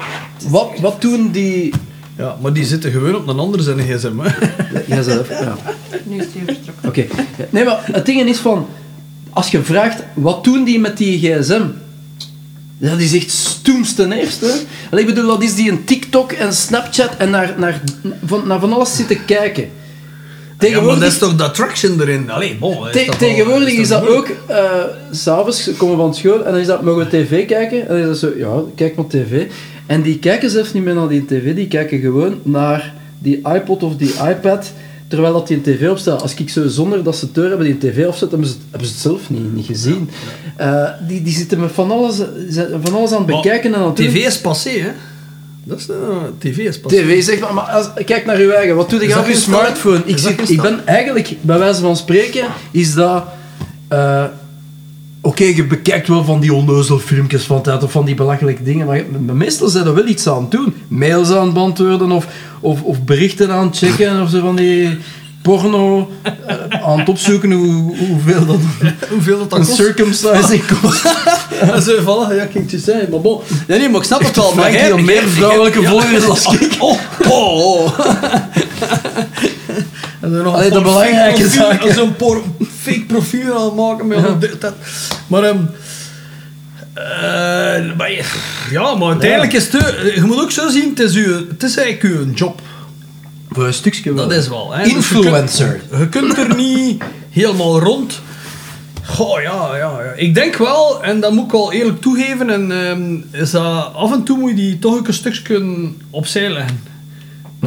wat, 0.48 0.70
wat 0.82 1.02
doen 1.02 1.32
die... 1.32 1.74
Ja, 2.18 2.36
maar 2.42 2.54
die 2.54 2.66
zitten 2.66 2.92
gewoon 2.92 3.16
op 3.16 3.28
een 3.28 3.40
ander 3.40 3.62
zijn 3.62 3.80
gsm. 3.80 4.20
Hè. 4.20 4.30
Jijzelf, 4.86 5.30
ja. 5.30 5.56
Nu 6.04 6.18
is 6.18 6.26
hij 6.34 6.56
vertrokken. 6.56 6.90
Oké. 6.90 7.06
Nee, 7.50 7.64
maar 7.64 7.80
het 7.92 8.06
ding 8.06 8.22
is 8.30 8.38
van... 8.38 8.68
Als 9.30 9.52
je 9.52 9.64
vraagt, 9.64 10.04
wat 10.14 10.44
doen 10.44 10.64
die 10.64 10.80
met 10.80 10.98
die 10.98 11.20
gsm? 11.20 11.62
Ja, 12.78 12.96
die 12.96 13.08
zegt 13.08 13.32
stoems 13.32 13.94
ten 13.94 14.12
eerste. 14.12 14.54
Ik 14.92 15.06
bedoel, 15.06 15.28
dat 15.28 15.44
is 15.44 15.56
die 15.56 15.72
een 15.72 15.84
TikTok 15.84 16.32
en 16.32 16.54
Snapchat 16.54 17.16
en 17.18 17.30
naar, 17.30 17.54
naar, 17.58 17.82
van, 18.26 18.48
naar 18.48 18.60
van 18.60 18.74
alles 18.74 18.96
zitten 18.96 19.26
kijken. 19.26 19.70
Ja, 20.64 20.70
maar 20.70 20.82
Tegenwoordig, 20.82 21.00
dat 21.04 21.12
is 21.12 21.18
toch 21.18 21.36
de 21.36 21.44
attraction 21.44 22.02
erin? 22.02 22.30
Allee, 22.32 22.56
bon, 22.60 22.78
te- 22.92 23.04
dat 23.06 23.20
tegenwoordig 23.20 23.70
is 23.70 23.88
dat 23.88 24.08
ook... 24.08 24.28
eh, 24.48 24.74
S 25.12 25.22
S'avonds 25.24 25.70
komen 25.78 25.96
we 25.96 26.02
van 26.02 26.16
school 26.16 26.46
en 26.46 26.52
dan 26.52 26.62
is 26.62 26.68
dat, 26.68 26.82
mogen 26.82 27.04
we 27.04 27.10
tv 27.10 27.46
kijken? 27.46 27.82
En 27.82 27.88
dan 27.88 27.98
is 27.98 28.06
dat 28.06 28.18
zo, 28.18 28.32
ja, 28.38 28.62
kijk 28.76 28.96
maar 28.96 29.08
tv. 29.08 29.46
En 29.86 30.02
die 30.02 30.20
kijken 30.20 30.50
zelfs 30.50 30.74
niet 30.74 30.84
meer 30.84 30.94
naar 30.94 31.08
die 31.08 31.26
tv, 31.26 31.56
die 31.56 31.68
kijken 31.68 32.00
gewoon 32.00 32.40
naar 32.44 32.94
die 33.20 33.42
iPod 33.54 33.84
of 33.84 33.96
die 33.96 34.14
iPad... 34.30 34.72
Terwijl 35.08 35.34
dat 35.34 35.48
die 35.48 35.58
een 35.58 35.64
tv 35.64 35.90
opstaat. 35.90 36.22
Als 36.22 36.34
ik 36.36 36.50
zo 36.50 36.68
zonder 36.68 37.04
dat 37.04 37.16
ze 37.16 37.26
het 37.26 37.36
hebben 37.36 37.60
die 37.60 37.72
een 37.74 37.80
tv 37.80 38.06
opzet, 38.08 38.30
hebben 38.30 38.48
ze 38.48 38.54
het, 38.54 38.62
hebben 38.70 38.88
ze 38.88 38.94
het 38.94 39.02
zelf 39.04 39.30
niet, 39.30 39.54
niet 39.56 39.66
gezien. 39.66 40.10
Eh, 40.58 40.84
die, 41.08 41.22
die 41.22 41.34
zitten 41.34 41.60
met 41.60 41.72
van 41.72 41.92
alles, 41.92 42.16
van 42.84 42.94
alles 42.94 43.12
aan 43.12 43.18
het 43.18 43.28
Maar 43.28 43.42
bekijken 43.42 43.74
en 43.74 43.80
aan 43.80 43.86
het 43.88 43.96
doen. 43.96 44.08
TV 44.08 44.16
is 44.26 44.40
passé, 44.40 44.70
hè? 44.70 44.90
Dat 45.64 45.80
is, 45.80 45.90
eh, 45.90 45.96
TV 46.38 46.58
is 46.58 46.80
passé. 46.80 46.96
TV, 46.96 47.24
zeg 47.24 47.40
maar, 47.40 47.54
maar 47.54 47.64
als, 47.64 47.90
kijk 48.06 48.26
naar 48.26 48.38
uw 48.38 48.50
eigen. 48.50 48.76
Wat 48.76 48.90
doe 48.90 49.08
je 49.08 49.20
op 49.20 49.28
je 49.28 49.36
smartphone? 49.36 50.02
Ik, 50.06 50.18
zit, 50.18 50.50
ik 50.50 50.62
ben 50.62 50.88
eigenlijk, 50.88 51.36
bij 51.42 51.58
wijze 51.60 51.82
van 51.82 51.98
spreken, 51.98 52.46
is 52.72 52.94
dat... 52.94 53.24
eh, 53.88 54.24
Oké, 55.26 55.44
je 55.44 55.66
bekijkt 55.66 56.08
wel 56.08 56.24
van 56.24 56.40
die 56.40 56.54
onnozel 56.54 57.00
filmpjes 57.00 57.44
van 57.44 57.62
tijd 57.62 57.84
of 57.84 57.92
van 57.92 58.06
die 58.06 58.16
belachelijke 58.16 58.64
dingen, 58.64 58.86
maar 58.86 59.36
meestal 59.36 59.68
zijn 59.68 59.86
er 59.86 59.94
wel 59.94 60.08
iets 60.08 60.28
aan 60.28 60.42
het 60.42 60.52
doen. 60.52 60.74
Mails 60.88 61.32
aan 61.32 61.46
het 61.46 61.54
beantwoorden 61.54 62.12
of, 62.12 62.28
of, 62.60 62.82
of 62.82 63.04
berichten 63.04 63.52
aan 63.52 63.66
het 63.68 63.78
checken 63.78 64.22
of 64.22 64.30
zo 64.30 64.40
van 64.40 64.56
die... 64.56 64.98
porno 65.44 66.12
eh, 66.22 66.56
aan 66.84 67.00
het 67.00 67.10
opzoeken 67.10 67.52
hoe, 67.52 67.98
hoeveel 67.98 68.46
dat 68.46 68.58
Hoeveel 69.10 69.38
dat, 69.38 69.50
dat 69.50 69.60
een 69.60 69.66
kost. 69.66 69.78
circumcising 69.78 70.64
kost. 70.82 71.06
En 71.60 71.82
ze 71.82 72.00
vallen, 72.04 72.36
ja, 72.36 72.44
ik 72.44 72.72
je 72.72 72.80
zeggen, 72.80 73.10
maar 73.10 73.22
bon. 73.22 73.42
Nee, 73.68 73.80
nee, 73.80 73.90
maar 73.90 74.00
ik 74.00 74.06
snap 74.06 74.24
het 74.24 74.36
wel. 74.36 74.54
Maar 74.56 74.72
jij- 74.72 75.02
meer 75.02 75.28
vrouwelijke 75.28 75.82
ja. 75.82 75.90
volgers 75.90 76.28
als 76.28 76.46
ik. 76.60 76.76
Oh, 76.80 77.00
oh, 77.30 77.80
oh. 77.86 78.00
En 80.22 80.32
dan 80.32 80.44
nog 80.44 80.56
Allee, 80.56 80.72
een 80.72 80.84
belangrijke 80.84 81.42
fake 81.44 81.58
profiel- 81.58 81.72
zaken. 81.72 81.94
Zo'n 81.94 82.16
fake 82.82 83.06
profiel 83.08 83.70
aanmaken 83.70 84.08
met 84.08 84.62
dat. 84.62 84.74
Maar, 85.28 85.56
maar 87.98 88.12
je- 88.12 88.24
ja, 88.72 88.96
maar 88.96 89.08
uiteindelijk 89.10 89.54
is 89.54 89.72
het... 89.72 89.86
eh, 89.86 90.16
Je 90.16 90.22
moet 90.22 90.42
ook 90.42 90.52
zo 90.52 90.70
zien, 90.70 90.90
het 90.90 91.00
is, 91.00 91.14
uw, 91.16 91.48
het 91.50 91.64
is 91.64 91.78
eigenlijk 91.78 92.16
uw 92.16 92.32
job. 92.34 92.62
Een 93.58 93.74
stukje 93.74 94.14
wel. 94.14 94.28
Dat 94.28 94.38
is 94.38 94.48
wel. 94.48 94.74
Hè. 94.74 94.84
Dus 94.84 94.92
je 94.92 94.96
Influencer. 94.96 95.82
kunt- 95.90 96.00
Je 96.02 96.10
kunt 96.10 96.38
er 96.38 96.56
niet 96.56 97.04
helemaal 97.30 97.80
rond. 97.80 98.22
Goh, 99.06 99.42
ja, 99.42 99.76
ja, 99.78 100.02
ja. 100.04 100.12
Ik 100.16 100.36
denk 100.36 100.56
wel, 100.56 101.04
en 101.04 101.20
dat 101.20 101.32
moet 101.32 101.46
ik 101.46 101.52
wel 101.52 101.72
eerlijk 101.74 102.02
toegeven, 102.02 102.50
en, 102.50 102.72
ehm, 102.88 103.42
is 103.44 103.52
dat 103.52 103.94
af 103.94 104.12
en 104.12 104.24
toe 104.24 104.38
moet 104.38 104.50
je 104.50 104.56
die 104.56 104.80
toch 104.80 105.08
een 105.08 105.14
stukje 105.14 105.90
opzij 106.10 106.50
leggen. 106.50 106.84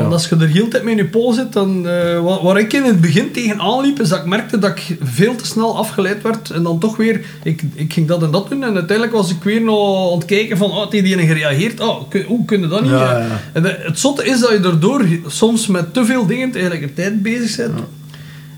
Want 0.02 0.12
als 0.12 0.28
je 0.28 0.36
er 0.36 0.46
heel 0.48 0.68
tijd 0.68 0.82
mee 0.82 0.92
in 0.96 1.02
je 1.02 1.08
pool 1.08 1.32
zit, 1.32 1.52
dan... 1.52 1.88
eh, 1.88 2.20
wa- 2.22 2.42
waar 2.42 2.58
ik 2.58 2.72
in 2.72 2.82
het 2.84 3.00
begin 3.00 3.30
tegenaan 3.32 3.80
liep, 3.80 4.00
is 4.00 4.08
dat 4.08 4.18
ik 4.18 4.24
merkte 4.24 4.58
dat 4.58 4.70
ik 4.70 4.96
veel 5.02 5.34
te 5.34 5.46
snel 5.46 5.76
afgeleid 5.76 6.22
werd. 6.22 6.50
En 6.50 6.62
dan 6.62 6.78
toch 6.78 6.96
weer... 6.96 7.20
Ik, 7.42 7.62
ik 7.74 7.92
ging 7.92 8.08
dat 8.08 8.22
en 8.22 8.30
dat 8.30 8.48
doen. 8.48 8.62
En 8.64 8.74
uiteindelijk 8.74 9.16
was 9.16 9.30
ik 9.30 9.42
weer 9.42 9.62
nog 9.62 10.10
aan 10.12 10.18
het 10.18 10.26
kijken 10.26 10.56
van... 10.56 10.70
Oh, 10.70 10.90
die 10.90 11.02
die 11.02 11.18
gereageerd? 11.26 11.80
Oh, 11.80 12.08
kun- 12.08 12.24
hoe 12.24 12.44
kun 12.44 12.60
je 12.60 12.68
dat 12.68 12.80
niet? 12.82 12.90
Ja, 12.90 13.18
ja. 13.18 13.40
En 13.52 13.62
de- 13.62 13.78
het 13.82 13.98
zotte 13.98 14.24
is 14.24 14.40
dat 14.40 14.50
je 14.50 14.60
daardoor 14.60 15.04
soms 15.26 15.66
met 15.66 15.94
te 15.94 16.04
veel 16.04 16.26
dingen 16.26 16.50
tegelijkertijd 16.50 17.22
bezig 17.22 17.56
bent. 17.56 17.80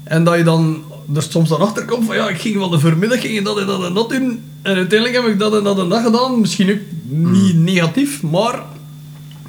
En 0.05 0.24
dat 0.24 0.36
je 0.36 0.43
dan 0.45 0.82
er 1.14 1.22
soms 1.28 1.49
dan 1.49 1.61
achter 1.61 1.84
komt 1.84 2.07
van 2.07 2.16
ja, 2.16 2.28
ik 2.28 2.41
ging 2.41 2.57
van 2.57 2.70
de 2.70 2.78
voormiddag 2.78 3.20
ging 3.20 3.45
dat 3.45 3.59
en 3.61 3.66
dat 3.66 3.84
en 3.84 3.95
dat 3.95 4.09
doen. 4.11 4.41
En 4.62 4.74
uiteindelijk 4.76 5.22
heb 5.22 5.32
ik 5.32 5.39
dat 5.39 5.57
en 5.57 5.64
dat 5.64 5.78
en 5.78 5.89
dat 5.89 6.03
gedaan. 6.03 6.41
Misschien 6.41 6.70
ook 6.70 6.78
niet 7.09 7.57
negatief, 7.57 8.22
maar 8.22 8.62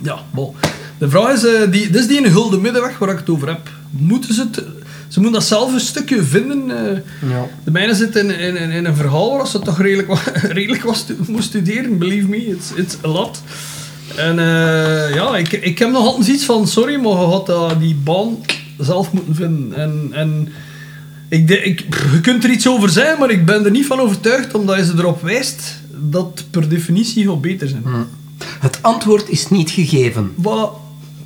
ja, 0.01 0.19
bon. 0.31 0.53
De 0.99 1.09
vraag 1.09 1.33
is, 1.33 1.45
eh, 1.45 1.71
die, 1.71 1.89
dit 1.89 2.01
is 2.01 2.07
die 2.07 2.25
een 2.25 2.31
gulden 2.31 2.61
middenweg 2.61 2.97
waar 2.97 3.09
ik 3.09 3.17
het 3.17 3.29
over 3.29 3.47
heb. 3.47 3.69
Moeten 3.89 4.33
ze 4.33 4.41
het... 4.41 4.63
Ze 5.07 5.19
moeten 5.19 5.39
dat 5.39 5.47
zelf 5.49 5.73
een 5.73 5.79
stukje 5.79 6.23
vinden. 6.23 6.71
eh. 6.91 7.29
Ja. 7.29 7.45
De 7.63 7.71
mijne 7.71 7.95
zit 7.95 8.15
in, 8.15 8.39
in, 8.39 8.55
in, 8.71 8.85
een 8.85 8.95
verhaal 8.95 9.37
waar 9.37 9.47
ze 9.47 9.59
toch 9.59 9.81
redelijk, 9.81 10.07
wa- 10.07 10.21
redelijk 10.59 10.83
wat 10.83 10.95
stu- 10.95 11.15
moest 11.27 11.47
studeren. 11.47 11.97
Believe 11.97 12.27
me, 12.27 12.47
it's, 12.47 12.71
it's 12.75 12.95
a 13.05 13.07
lot. 13.07 13.41
En 14.15 14.39
eh, 14.39 15.15
ja, 15.15 15.37
ik, 15.37 15.51
ik 15.51 15.79
heb 15.79 15.91
nog 15.91 16.05
altijd 16.05 16.27
iets 16.27 16.45
van, 16.45 16.67
sorry, 16.67 16.95
maar 16.95 17.11
je 17.11 17.17
had 17.17 17.45
dat 17.45 17.79
die 17.79 17.95
baan 17.95 18.37
zelf 18.77 19.11
moeten 19.11 19.35
vinden. 19.35 19.73
En, 19.77 20.09
en 20.11 20.47
ik, 21.29 21.49
ik, 21.49 21.79
je 22.13 22.19
kunt 22.21 22.43
er 22.43 22.49
iets 22.49 22.67
over 22.67 22.89
zijn, 22.89 23.19
maar 23.19 23.29
ik 23.29 23.45
ben 23.45 23.65
er 23.65 23.71
niet 23.71 23.85
van 23.85 23.99
overtuigd, 23.99 24.53
omdat 24.53 24.77
je 24.77 24.85
ze 24.85 24.93
erop 24.97 25.21
wijst 25.21 25.61
dat 25.95 26.43
per 26.51 26.69
definitie 26.69 27.27
gaat 27.27 27.41
beter 27.41 27.67
zijn. 27.67 27.83
Het 28.59 28.79
antwoord 28.81 29.29
is 29.29 29.49
niet 29.49 29.69
gegeven. 29.69 30.31
Wat? 30.35 30.71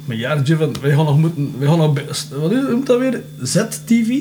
Maar 0.05 0.15
ja, 0.15 0.41
Jivan, 0.43 0.75
wij 0.81 0.95
gaan 0.95 1.05
nog 1.05 1.17
moeten... 1.17 1.53
Wij 1.57 1.67
gaan 1.67 1.77
nog... 1.77 1.93
Wat 2.39 2.51
is 2.51 2.61
noemt 2.69 2.87
dat 2.87 2.99
weer? 2.99 3.21
ZTV? 3.41 4.19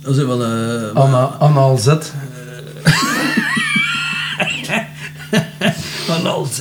Dat 0.00 0.16
is 0.16 0.24
wel... 0.24 0.44
eh 0.44 0.94
Anna, 0.94 1.22
Anna 1.24 1.76
Z. 1.76 1.86
Van 6.06 6.26
al 6.26 6.44
Z. 6.44 6.60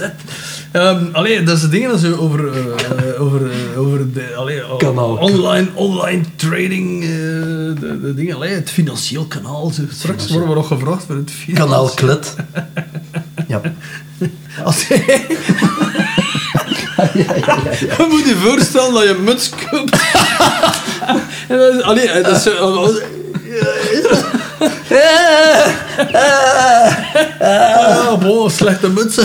Ehm, 0.72 1.06
allee, 1.12 1.44
dat 1.44 1.56
is 1.56 1.62
de 1.62 1.70
dingen 1.70 1.90
dat 1.90 2.00
ze 2.00 2.20
over, 2.20 2.48
eh, 2.48 3.22
over, 3.22 3.52
eh, 3.52 3.80
over 3.80 4.14
de, 4.14 4.36
allee, 4.36 4.62
Kanaal. 4.78 5.16
online, 5.16 5.68
online 5.74 6.24
trading, 6.36 7.02
de, 7.02 8.00
de 8.02 8.14
dingen, 8.14 8.36
allee, 8.36 8.52
het 8.54 8.70
financieel 8.70 9.26
kanaal. 9.26 9.70
Zo. 9.70 9.82
Straks 9.92 10.30
worden 10.30 10.50
we 10.50 10.56
nog 10.56 10.68
gevraagd 10.68 11.04
voor 11.06 11.16
het 11.16 11.32
financieel 11.32 11.68
Kanaal 11.68 11.90
Klet. 11.90 12.36
Ja. 13.48 13.62
Als 14.64 14.88
je... 17.14 17.24
Je 17.80 18.06
moet 18.10 18.26
je 18.28 18.36
voorstellen 18.44 18.94
dat 18.94 19.04
je 19.04 19.10
een 19.10 19.24
muts 19.24 19.50
koopt. 19.50 19.98
en 21.48 21.58
dat 21.58 21.74
is, 21.74 21.82
allee, 21.82 22.22
dat 22.22 22.36
is 22.36 22.44
zo... 22.44 22.88
Ah, 27.40 28.20
bon, 28.20 28.50
slechte 28.50 28.90
mutsen. 28.90 29.24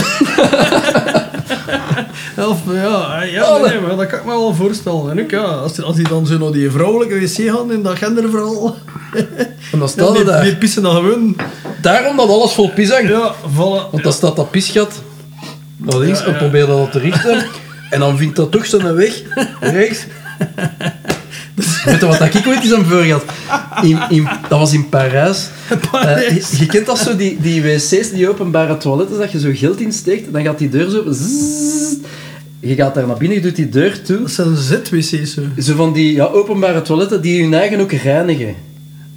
of, 2.38 2.58
ja, 2.72 3.22
ja 3.22 3.56
nee, 3.58 3.80
maar 3.80 3.96
dat 3.96 4.06
kan 4.06 4.18
ik 4.18 4.24
me 4.24 4.30
wel 4.30 4.54
voorstellen. 4.54 5.10
En 5.10 5.20
ook, 5.20 5.30
ja, 5.30 5.40
als, 5.42 5.82
als 5.82 5.96
die 5.96 6.08
dan 6.08 6.26
zo 6.26 6.38
naar 6.38 6.52
die 6.52 6.70
vrouwelijke 6.70 7.18
wc 7.20 7.54
gaan 7.56 7.72
in 7.72 7.82
dat 7.82 7.98
genderverhaal. 7.98 8.76
En 9.14 9.78
dan 9.78 9.80
Ja, 9.80 9.86
staat 9.86 10.08
die, 10.08 10.16
het 10.18 10.26
daar. 10.26 10.42
die 10.42 10.56
pissen 10.56 10.82
dan 10.82 10.94
gewoon. 10.94 11.36
Daarom 11.80 12.16
dat 12.16 12.28
alles 12.28 12.52
vol 12.52 12.70
pis 12.70 12.90
hangt. 12.90 13.08
Ja, 13.08 13.34
vallen. 13.54 13.82
Want 13.90 14.02
dan 14.02 14.12
staat 14.12 14.36
dat 14.36 14.50
pisgat 14.50 14.92
naar 15.76 15.98
links 15.98 16.18
Ja, 16.18 16.24
en 16.24 16.32
ja. 16.32 16.38
probeert 16.38 16.66
dat 16.66 16.92
te 16.92 16.98
richten. 16.98 17.46
En 17.94 18.00
dan 18.00 18.18
vindt 18.18 18.36
dat 18.36 18.50
toch 18.50 18.66
zijn 18.66 18.94
weg 18.94 19.22
rechts. 19.60 20.06
Weet 21.84 22.00
je 22.00 22.06
wat 22.06 22.18
dat 22.18 22.34
ik 22.34 22.46
ooit 22.46 22.62
eens 22.62 22.74
aan 22.74 22.84
voor 22.84 23.02
gehad? 23.02 23.24
In, 23.82 23.98
in, 24.08 24.28
dat 24.48 24.58
was 24.58 24.72
in 24.72 24.88
Parijs. 24.88 25.48
Parijs. 25.90 26.26
Eh, 26.26 26.50
je, 26.50 26.58
je 26.58 26.66
kent 26.66 26.86
dat 26.86 26.98
zo, 26.98 27.16
die, 27.16 27.38
die 27.40 27.62
wc's, 27.62 28.10
die 28.10 28.28
openbare 28.28 28.76
toiletten, 28.76 29.18
dat 29.18 29.32
je 29.32 29.40
zo 29.40 29.50
geld 29.52 29.80
insteekt, 29.80 30.32
dan 30.32 30.42
gaat 30.42 30.58
die 30.58 30.68
deur 30.68 30.90
zo... 30.90 31.04
je 32.60 32.74
gaat 32.74 32.94
daar 32.94 33.06
naar 33.06 33.16
binnen, 33.16 33.36
je 33.36 33.42
doet 33.42 33.56
die 33.56 33.68
deur 33.68 34.02
toe. 34.02 34.20
Dat 34.20 34.30
zijn 34.30 34.56
ZWC's. 34.56 35.34
Zo. 35.34 35.42
Zo 35.58 35.74
van 35.74 35.92
die 35.92 36.12
ja, 36.12 36.24
openbare 36.24 36.82
toiletten 36.82 37.22
die 37.22 37.42
hun 37.42 37.54
eigen 37.54 37.80
ook 37.80 37.92
reinigen. 37.92 38.54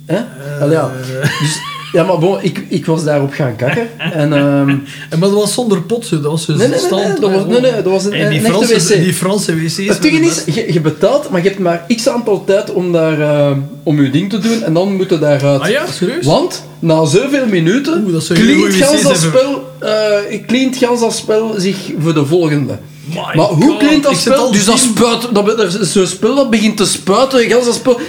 Hè? 0.06 0.20
Allee, 0.60 0.78
ja. 0.78 0.92
Dus, 1.40 1.60
ja, 1.94 2.04
maar 2.04 2.18
bon, 2.18 2.38
ik, 2.42 2.64
ik 2.68 2.86
was 2.86 3.04
daarop 3.04 3.34
gaan 3.34 3.56
kakken. 3.56 3.88
En, 4.14 4.34
ehm, 4.34 4.70
En, 5.10 5.20
maar 5.20 5.30
dat 5.30 5.34
was 5.38 5.54
zonder 5.54 5.82
pot, 5.82 6.06
zo. 6.06 6.22
dat 6.22 6.32
was 6.32 6.46
zo 6.46 6.52
Nee, 6.52 6.68
nee, 6.68 6.70
nee, 6.70 6.80
stand. 6.86 7.20
nee, 7.20 7.30
nee, 7.30 7.62
nee, 7.62 7.72
dat 7.72 7.84
was 7.92 8.06
een- 8.06 8.14
En 8.14 8.30
die, 8.30 8.40
een 8.40 8.46
Franse, 8.46 8.74
wc. 8.96 9.04
die 9.04 9.14
Franse 9.14 9.56
wc's. 9.56 9.78
het 9.78 10.02
ding 10.02 10.26
is, 10.26 10.44
je, 10.56 10.74
je 10.74 10.82
betaalt, 10.82 11.30
maar 11.30 11.42
je 11.44 11.48
hebt 11.48 11.60
maar 11.60 11.86
x 11.96 12.08
aantal 12.10 12.44
tijd 12.46 12.72
om, 12.74 12.92
daar, 12.92 13.22
eh, 13.22 13.52
om 13.84 14.02
je 14.02 14.10
ding 14.10 14.30
te 14.30 14.40
doen 14.40 14.64
en 14.64 14.74
dan 14.74 14.96
moet 14.96 15.10
je 15.10 15.20
daaruit. 15.20 15.62
Ah 15.62 15.70
ja, 15.70 15.86
serieus? 15.92 16.26
Want 16.26 16.64
na 16.80 17.06
zoveel 17.06 17.46
minuten 17.48 18.04
Oeh, 18.04 18.14
dat 18.14 18.24
zou 18.24 18.40
hele 18.40 18.52
cleant 18.54 18.74
goeie 18.74 18.84
gans 18.84 19.02
dat 19.02 19.18
spel, 19.18 19.72
eh, 19.80 20.42
cleant 20.48 20.78
gans 20.78 21.00
dat 21.00 21.16
spel 21.16 21.54
zich 21.58 21.78
voor 22.00 22.14
de 22.14 22.26
volgende. 22.26 22.78
My 23.06 23.16
maar 23.16 23.46
hoe 23.46 23.70
God, 23.70 23.78
cleant 23.78 24.04
dat 24.04 24.18
spel? 24.18 24.52
Dus 24.52 24.66
dat 24.66 24.78
spuit, 24.80 25.28
dat, 25.34 25.78
zo'n 25.82 26.08
spel 26.08 26.36
dat 26.36 26.50
begint 26.50 26.78
te 26.78 26.86
spuiten, 26.86 27.50
gans 27.50 27.66
dat 27.66 27.74
spel. 27.76 28.00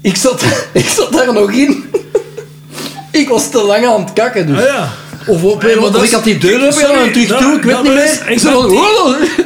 Ik 0.00 0.16
zat, 0.16 0.42
ik 0.72 0.86
zat 0.88 1.12
daar 1.12 1.32
nog 1.32 1.52
in. 1.52 1.84
Ik 3.10 3.28
was 3.28 3.50
te 3.50 3.62
lang 3.62 3.86
aan 3.86 4.00
het 4.04 4.12
kakken, 4.12 4.46
dus. 4.46 4.58
Ah 4.58 4.64
ja. 4.66 4.88
Of 5.26 5.42
op 5.44 5.62
maar 5.62 5.78
of 5.78 5.90
dat 5.90 6.02
ik 6.02 6.10
had 6.10 6.24
die 6.24 6.38
deur 6.38 6.66
open 6.66 7.02
en 7.04 7.12
terug 7.12 7.38
toe, 7.38 7.56
ik 7.56 7.62
weet 7.62 7.82
niet 7.82 7.92
meer. 7.92 8.28
ik 8.28 8.42
ben 8.42 8.52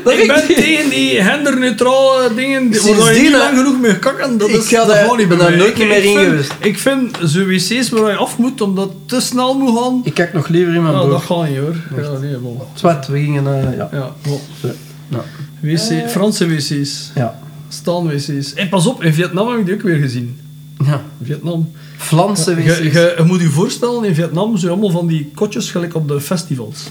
dat 0.04 0.12
Ik 0.12 0.26
ben 0.26 0.46
tegen 0.46 0.90
die 0.90 1.22
genderneutrale 1.22 2.34
dingen, 2.34 2.70
die- 2.70 2.94
waar 2.94 3.14
je 3.14 3.20
niet 3.20 3.30
lang 3.30 3.56
genoeg 3.56 3.80
mee 3.80 3.98
kakken. 3.98 4.38
Dat 4.38 4.48
Ik 4.48 4.54
is, 4.54 4.68
gaat 4.68 5.16
niet 5.16 5.28
ben 5.28 5.38
daar 5.38 5.56
nooit 5.56 5.78
meer 5.78 6.04
in 6.04 6.18
geweest. 6.18 6.52
Ik 6.60 6.78
vind 6.78 7.18
zo'n 7.22 7.46
wc's 7.46 7.88
waar 7.88 8.10
je 8.10 8.16
af 8.16 8.38
moet, 8.38 8.60
omdat 8.60 8.88
het 8.88 9.08
te 9.08 9.20
snel 9.20 9.58
moet 9.58 9.78
gaan. 9.78 10.00
Ik 10.04 10.14
kijk 10.14 10.32
nog 10.32 10.48
liever 10.48 10.74
in 10.74 10.82
mijn 10.82 10.94
Ja, 10.94 11.00
broek. 11.00 11.12
dat 11.12 11.22
gaat 11.22 11.48
niet 11.48 11.58
hoor. 11.58 11.74
Ja, 12.02 12.18
nee, 12.20 12.36
bon. 12.36 12.58
Zwart, 12.74 13.06
we 13.06 13.18
gingen... 13.18 13.74
ja. 13.76 13.88
Ja. 13.92 15.24
WC, 15.60 16.10
Franse 16.10 16.46
wc's. 16.46 17.10
ja. 17.14 17.38
Staan 17.68 18.08
wc's. 18.08 18.54
En 18.54 18.68
pas 18.68 18.86
op, 18.86 19.02
in 19.04 19.14
Vietnam 19.14 19.48
heb 19.50 19.58
ik 19.58 19.64
die 19.66 19.74
ook 19.74 19.82
weer 19.82 19.96
gezien. 19.98 20.40
Ja. 20.86 21.04
Vietnam. 21.22 21.70
Franse 21.96 22.50
Je, 22.50 22.56
wc's. 22.56 22.78
je, 22.78 23.14
je 23.18 23.24
moet 23.24 23.40
je 23.40 23.48
voorstellen, 23.48 24.04
in 24.04 24.14
Vietnam 24.14 24.56
zijn 24.56 24.72
allemaal 24.72 24.90
van 24.90 25.06
die 25.06 25.30
kotjes 25.34 25.70
gelijk 25.70 25.94
op 25.94 26.08
de 26.08 26.20
festivals. 26.20 26.86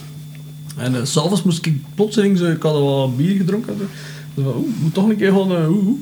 En 0.78 0.96
eh, 0.96 1.02
s 1.04 1.12
s'avonds 1.12 1.44
moest 1.44 1.66
ik 1.66 1.76
plotseling, 1.96 2.38
zo, 2.38 2.46
ik 2.46 2.62
had 2.62 2.80
wat 2.80 3.18
bier 3.18 3.36
gedronken. 3.36 3.76
Zo, 3.78 3.84
Dus 4.34 4.44
van, 4.44 4.54
oeh, 4.56 4.68
moet 4.82 4.94
toch 4.94 5.10
een 5.10 5.18
keer 5.18 5.32
gaan, 5.32 5.56
eh, 5.56 5.70
oeh, 5.70 5.88
oeh. 5.88 6.00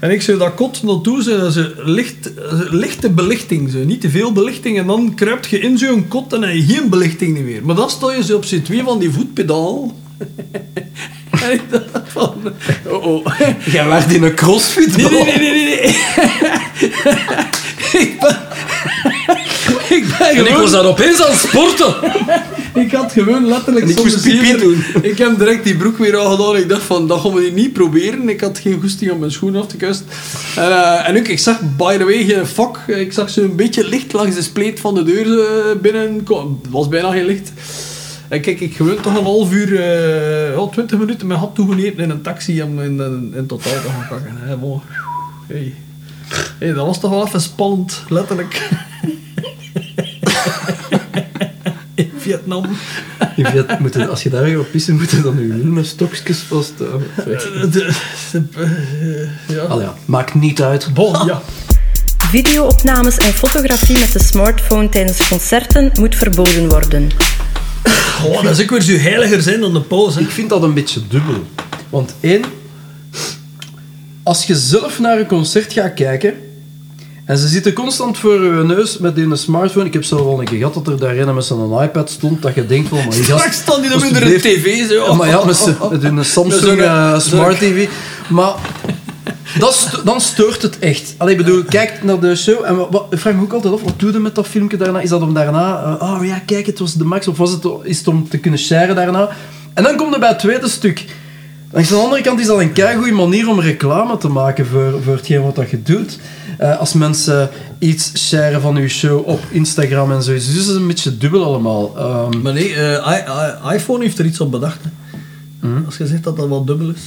En 0.00 0.10
ik 0.10 0.22
zei 0.22 0.38
dat 0.38 0.54
kot 0.54 0.82
naartoe, 0.82 1.22
zo, 1.22 1.38
dat 1.38 1.56
is 1.56 1.66
licht, 1.84 2.34
eh, 2.34 2.60
lichte 2.70 3.10
belichting, 3.10 3.70
zo. 3.70 3.84
niet 3.84 4.00
te 4.00 4.10
veel 4.10 4.32
belichting. 4.32 4.78
En 4.78 4.86
dan 4.86 5.14
kruipt 5.14 5.46
je 5.46 5.58
in 5.58 5.78
zo'n 5.78 6.08
kot 6.08 6.32
en 6.32 6.42
heb 6.42 6.54
je 6.54 6.62
geen 6.62 6.88
belichting 6.88 7.38
meer. 7.44 7.64
Maar 7.64 7.74
dan 7.76 7.90
sta 7.90 8.12
je 8.12 8.24
zo 8.24 8.36
op 8.36 8.44
z'n 8.44 8.62
twee 8.62 8.82
van 8.82 8.98
die 8.98 9.10
voetpedaal. 9.10 9.94
En 11.30 11.52
ik 11.52 11.62
dacht 11.70 11.84
van, 12.06 12.34
oh 12.86 13.06
oh. 13.06 13.26
Jij 13.64 13.86
werd 13.86 14.12
in 14.12 14.22
een 14.22 14.34
crossfit. 14.34 14.96
Nee, 14.96 15.10
nee, 15.10 15.24
nee, 15.24 15.38
nee, 15.38 15.64
nee. 15.64 15.96
ik 18.02 18.20
ben... 18.20 18.36
ik 19.88 20.04
ben 20.18 20.28
En 20.28 20.46
ik 20.46 20.54
was 20.54 20.70
daar 20.70 20.84
opeens 20.84 21.22
aan 21.22 21.30
het 21.30 21.40
sporten. 21.40 21.94
Ik 22.84 22.92
had 22.92 23.12
gewoon 23.12 23.46
letterlijk 23.48 23.84
En 23.84 23.90
ik 23.90 24.02
moest 24.02 24.22
pipi 24.22 24.56
doen. 24.56 24.84
Ik 25.10 25.18
heb 25.18 25.38
direct 25.38 25.64
die 25.64 25.76
broek 25.76 25.98
weer 25.98 26.18
aangedaan. 26.18 26.56
Ik 26.56 26.68
dacht 26.68 26.82
van, 26.82 27.08
dat 27.08 27.20
gaan 27.20 27.34
we 27.34 27.50
niet 27.54 27.72
proberen. 27.72 28.28
Ik 28.28 28.40
had 28.40 28.58
geen 28.58 28.80
goesting 28.80 29.10
om 29.10 29.18
mijn 29.18 29.30
schoenen 29.30 29.60
af 29.60 29.66
te 29.66 29.76
kussen. 29.76 30.06
En, 30.56 30.70
eh, 30.70 31.08
en 31.08 31.18
ook, 31.18 31.28
ik 31.28 31.38
zag 31.38 31.60
by 31.76 31.96
the 31.96 32.04
way 32.04 32.24
geen 32.24 32.46
vak. 32.46 32.78
Ik 32.86 33.12
zag 33.12 33.30
zo'n 33.30 33.56
beetje 33.56 33.88
licht 33.88 34.12
langs 34.12 34.34
de 34.34 34.42
spleet 34.42 34.80
van 34.80 34.94
de 34.94 35.02
deur 35.02 35.40
eh, 35.40 35.80
binnen. 35.80 36.14
Het 36.14 36.70
was 36.70 36.88
bijna 36.88 37.10
geen 37.10 37.26
licht. 37.26 37.52
En 38.34 38.40
kijk, 38.40 38.60
ik 38.60 38.76
gewoon 38.76 39.00
toch 39.00 39.16
een 39.16 39.24
half 39.24 39.52
uur, 39.52 39.80
eh 39.80 40.58
oh, 40.58 40.72
20 40.72 40.98
minuten 40.98 41.26
mijn 41.26 41.38
hand 41.38 41.54
toegenepen 41.54 42.04
in 42.04 42.10
een 42.10 42.22
taxi 42.22 42.62
om 42.62 42.80
in, 42.80 43.00
in, 43.00 43.32
in 43.36 43.46
totaal 43.46 43.72
te 43.72 43.88
gaan 43.88 44.08
kakken. 44.08 44.36
Hè. 44.36 44.56
Bon. 44.56 44.80
Hey. 45.46 45.74
Hé, 46.58 46.74
dat 46.74 46.86
was 46.86 47.00
toch 47.00 47.10
wel 47.10 47.26
even 47.26 47.40
spannend, 47.40 48.02
letterlijk. 48.08 48.62
In 51.94 52.12
Vietnam. 52.16 52.64
Als 54.10 54.22
je 54.22 54.30
daar 54.30 54.46
gaat 54.46 54.70
pissen, 54.70 54.96
moet 54.96 55.10
je 55.10 55.20
dan 55.20 55.38
je 55.38 55.46
met 55.46 55.86
stokjes 55.86 56.38
vasthouden. 56.38 57.06
Eh, 57.16 57.62
eh, 58.32 59.28
ja. 59.48 59.62
Al 59.62 59.80
ja, 59.80 59.94
maakt 60.04 60.34
niet 60.34 60.62
uit. 60.62 60.90
Bon, 60.94 61.26
ja. 61.26 61.42
Videoopnames 62.18 63.16
en 63.16 63.32
fotografie 63.32 63.98
met 63.98 64.12
de 64.12 64.22
smartphone 64.22 64.88
tijdens 64.88 65.28
concerten 65.28 65.90
moet 65.98 66.14
verboden 66.14 66.68
worden. 66.68 67.10
Oh, 68.26 68.42
dat 68.42 68.58
is 68.58 68.62
ook 68.62 68.70
weer 68.70 68.82
zo 68.82 68.96
heiliger 68.96 69.42
zijn 69.42 69.60
dan 69.60 69.72
de 69.72 69.80
pauze. 69.80 70.20
Ik 70.20 70.30
vind 70.30 70.48
dat 70.48 70.62
een 70.62 70.74
beetje 70.74 71.00
dubbel. 71.08 71.44
Want 71.90 72.14
één, 72.20 72.42
als 74.22 74.46
je 74.46 74.54
zelf 74.54 74.98
naar 74.98 75.18
een 75.18 75.26
concert 75.26 75.72
gaat 75.72 75.94
kijken 75.94 76.34
en 77.24 77.38
ze 77.38 77.48
zitten 77.48 77.72
constant 77.72 78.18
voor 78.18 78.44
je 78.44 78.64
neus 78.64 78.98
met 78.98 79.16
een 79.16 79.36
smartphone. 79.36 79.86
Ik 79.86 79.92
heb 79.92 80.04
zelf 80.04 80.20
al 80.20 80.38
een 80.40 80.44
keer 80.44 80.58
gehad 80.58 80.74
dat 80.74 80.88
er 80.88 80.98
daarin 80.98 81.34
met 81.34 81.44
zo'n 81.44 81.82
iPad 81.82 82.10
stond 82.10 82.42
dat 82.42 82.54
je 82.54 82.66
denkt 82.66 82.88
van, 82.88 82.98
maar 82.98 83.12
gast... 83.12 83.24
Straks 83.24 83.56
staan 83.56 83.80
die 83.80 83.90
dan 83.90 84.00
met 84.00 84.22
een 84.22 84.40
tv 84.40 84.88
zo. 84.88 85.04
Ja, 85.04 85.14
maar 85.14 85.28
ja, 85.28 85.44
met, 85.44 85.76
met 85.90 86.04
een 86.04 86.24
Samsung 86.24 86.80
eh, 86.80 87.18
Smart 87.18 87.58
TV. 87.58 87.88
Maar 88.28 88.54
dat 89.58 90.00
dan 90.04 90.20
stoort 90.20 90.62
het 90.62 90.78
echt. 90.78 91.14
Allee, 91.16 91.34
ik 91.36 91.44
bedoel, 91.44 91.64
kijk 91.64 92.02
naar 92.04 92.20
de 92.20 92.36
show 92.36 92.64
en 92.64 92.76
wat, 92.76 93.06
ik 93.10 93.18
vraag 93.18 93.34
me 93.34 93.42
ook 93.42 93.52
altijd 93.52 93.74
af, 93.74 93.82
wat 93.82 94.00
doe 94.00 94.12
je 94.12 94.18
met 94.18 94.34
dat 94.34 94.46
filmpje 94.46 94.76
daarna? 94.76 95.00
Is 95.00 95.08
dat 95.08 95.22
om 95.22 95.34
daarna, 95.34 95.96
eh, 96.00 96.12
oh 96.12 96.24
ja, 96.26 96.38
kijk, 96.46 96.66
het 96.66 96.78
was 96.78 96.94
de 96.94 97.04
max, 97.04 97.28
of 97.28 97.36
was 97.36 97.50
het, 97.50 97.64
is 97.82 97.98
het 97.98 98.08
om 98.08 98.28
te 98.28 98.38
kunnen 98.38 98.60
sharen 98.60 98.94
daarna? 98.94 99.28
En 99.74 99.82
dan 99.82 99.96
komt 99.96 100.14
er 100.14 100.20
bij 100.20 100.28
het 100.28 100.38
tweede 100.38 100.68
stuk. 100.68 101.04
Langs 101.72 101.88
de 101.88 101.94
andere 101.94 102.22
kant 102.22 102.40
is 102.40 102.46
dat 102.46 102.58
een 102.60 102.72
keigoede 102.72 103.12
manier 103.12 103.48
om 103.48 103.60
reclame 103.60 104.16
te 104.16 104.28
maken 104.28 104.66
voor, 104.66 105.02
voor 105.02 105.14
hetgeen 105.14 105.42
wat 105.42 105.56
dat 105.56 105.70
je 105.70 105.82
doet. 105.82 106.18
Eh, 106.58 106.78
als 106.78 106.92
mensen 106.92 107.50
iets 107.78 108.12
sharen 108.28 108.60
van 108.60 108.76
je 108.76 108.88
show 108.88 109.28
op 109.28 109.40
Instagram 109.50 110.12
en 110.12 110.22
zo. 110.22 110.32
Dus 110.32 110.46
het 110.46 110.56
is 110.56 110.68
een 110.68 110.86
beetje 110.86 111.16
dubbel 111.18 111.44
allemaal. 111.44 111.92
Ehm, 111.96 112.42
Maar 112.42 112.52
nee, 112.52 112.74
eh, 112.74 113.12
i- 113.12 113.70
i- 113.70 113.74
iPhone 113.74 114.02
heeft 114.04 114.18
er 114.18 114.24
iets 114.24 114.40
op 114.40 114.50
bedacht. 114.50 114.78
hè. 114.82 114.90
Mhm. 115.68 115.84
Als 115.84 115.96
je 115.96 116.06
zegt 116.06 116.24
dat 116.24 116.36
dat 116.36 116.48
wat 116.48 116.66
dubbel 116.66 116.88
is. 116.90 117.00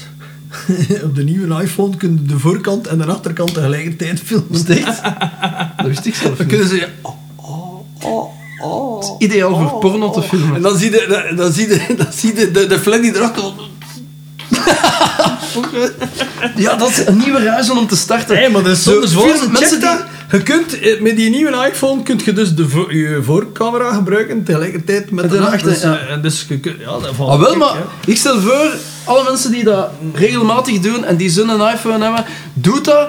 op 1.07 1.15
de 1.15 1.23
nieuwe 1.23 1.61
iPhone 1.61 1.97
kun 1.97 2.19
je 2.21 2.27
de 2.27 2.39
voorkant 2.39 2.87
en 2.87 2.97
de 2.97 3.05
achterkant 3.05 3.53
tegelijkertijd 3.53 4.19
filmen. 4.19 4.67
echt? 4.67 5.01
Dat 5.77 5.85
wist 5.85 6.05
ik 6.05 6.15
zelf 6.15 6.37
Dan 6.37 6.47
kunnen 6.47 6.67
ze... 6.67 6.87
Oh, 7.01 7.15
oh, 7.35 7.81
oh, 8.03 8.29
oh. 8.63 9.15
Ideaal 9.17 9.55
voor 9.55 9.79
porno 9.79 10.11
te 10.11 10.21
filmen. 10.21 10.55
En 10.55 10.61
dan 10.61 10.77
zie 10.77 10.91
je, 10.91 11.33
dan 11.35 11.51
zie 11.51 11.67
je, 11.67 11.95
dan 11.97 12.13
zie 12.13 12.35
je 12.35 12.51
de, 12.51 12.67
de 12.67 12.79
flat 12.79 13.01
die 13.01 13.15
erachter... 13.15 13.43
Ja, 16.55 16.75
dat 16.75 16.89
is 16.89 17.05
een 17.05 17.17
nieuwe 17.17 17.43
ruizen 17.43 17.77
om 17.77 17.87
te 17.87 17.95
starten. 17.95 18.35
Nee, 18.35 18.49
maar 18.49 18.63
dat 18.63 18.71
is 18.77 18.83
Zo, 18.83 19.01
veel 19.05 19.49
mensen 19.49 19.79
die... 19.79 19.89
Je 20.31 20.43
kunt, 20.43 20.79
eh, 20.79 21.01
met 21.01 21.15
die 21.15 21.29
nieuwe 21.29 21.67
iPhone 21.71 22.03
kun 22.03 22.19
je 22.25 22.33
dus 22.33 22.55
de 22.55 22.69
vo- 22.69 22.91
je 22.91 23.19
voorcamera 23.23 23.93
gebruiken 23.93 24.43
tegelijkertijd 24.43 25.11
met, 25.11 25.29
de 25.29 25.39
achter. 25.39 25.69
Dus, 25.69 25.81
ja. 25.81 25.97
eh, 25.97 26.21
dus 26.21 26.45
je 26.47 26.59
kunt, 26.59 26.75
ja, 26.79 26.85
dat 26.85 27.09
valt 27.15 27.29
Ah, 27.31 27.39
wel, 27.39 27.55
maar 27.55 27.75
ik 28.05 28.17
stel 28.17 28.39
voor, 28.39 28.71
alle 29.03 29.23
mensen 29.23 29.51
die 29.51 29.63
dat 29.63 29.89
regelmatig 30.13 30.79
doen 30.79 31.05
en 31.05 31.15
die 31.15 31.29
zo'n 31.29 31.49
iPhone 31.49 32.03
hebben, 32.03 32.25
doe 32.53 32.81
dat. 32.81 33.07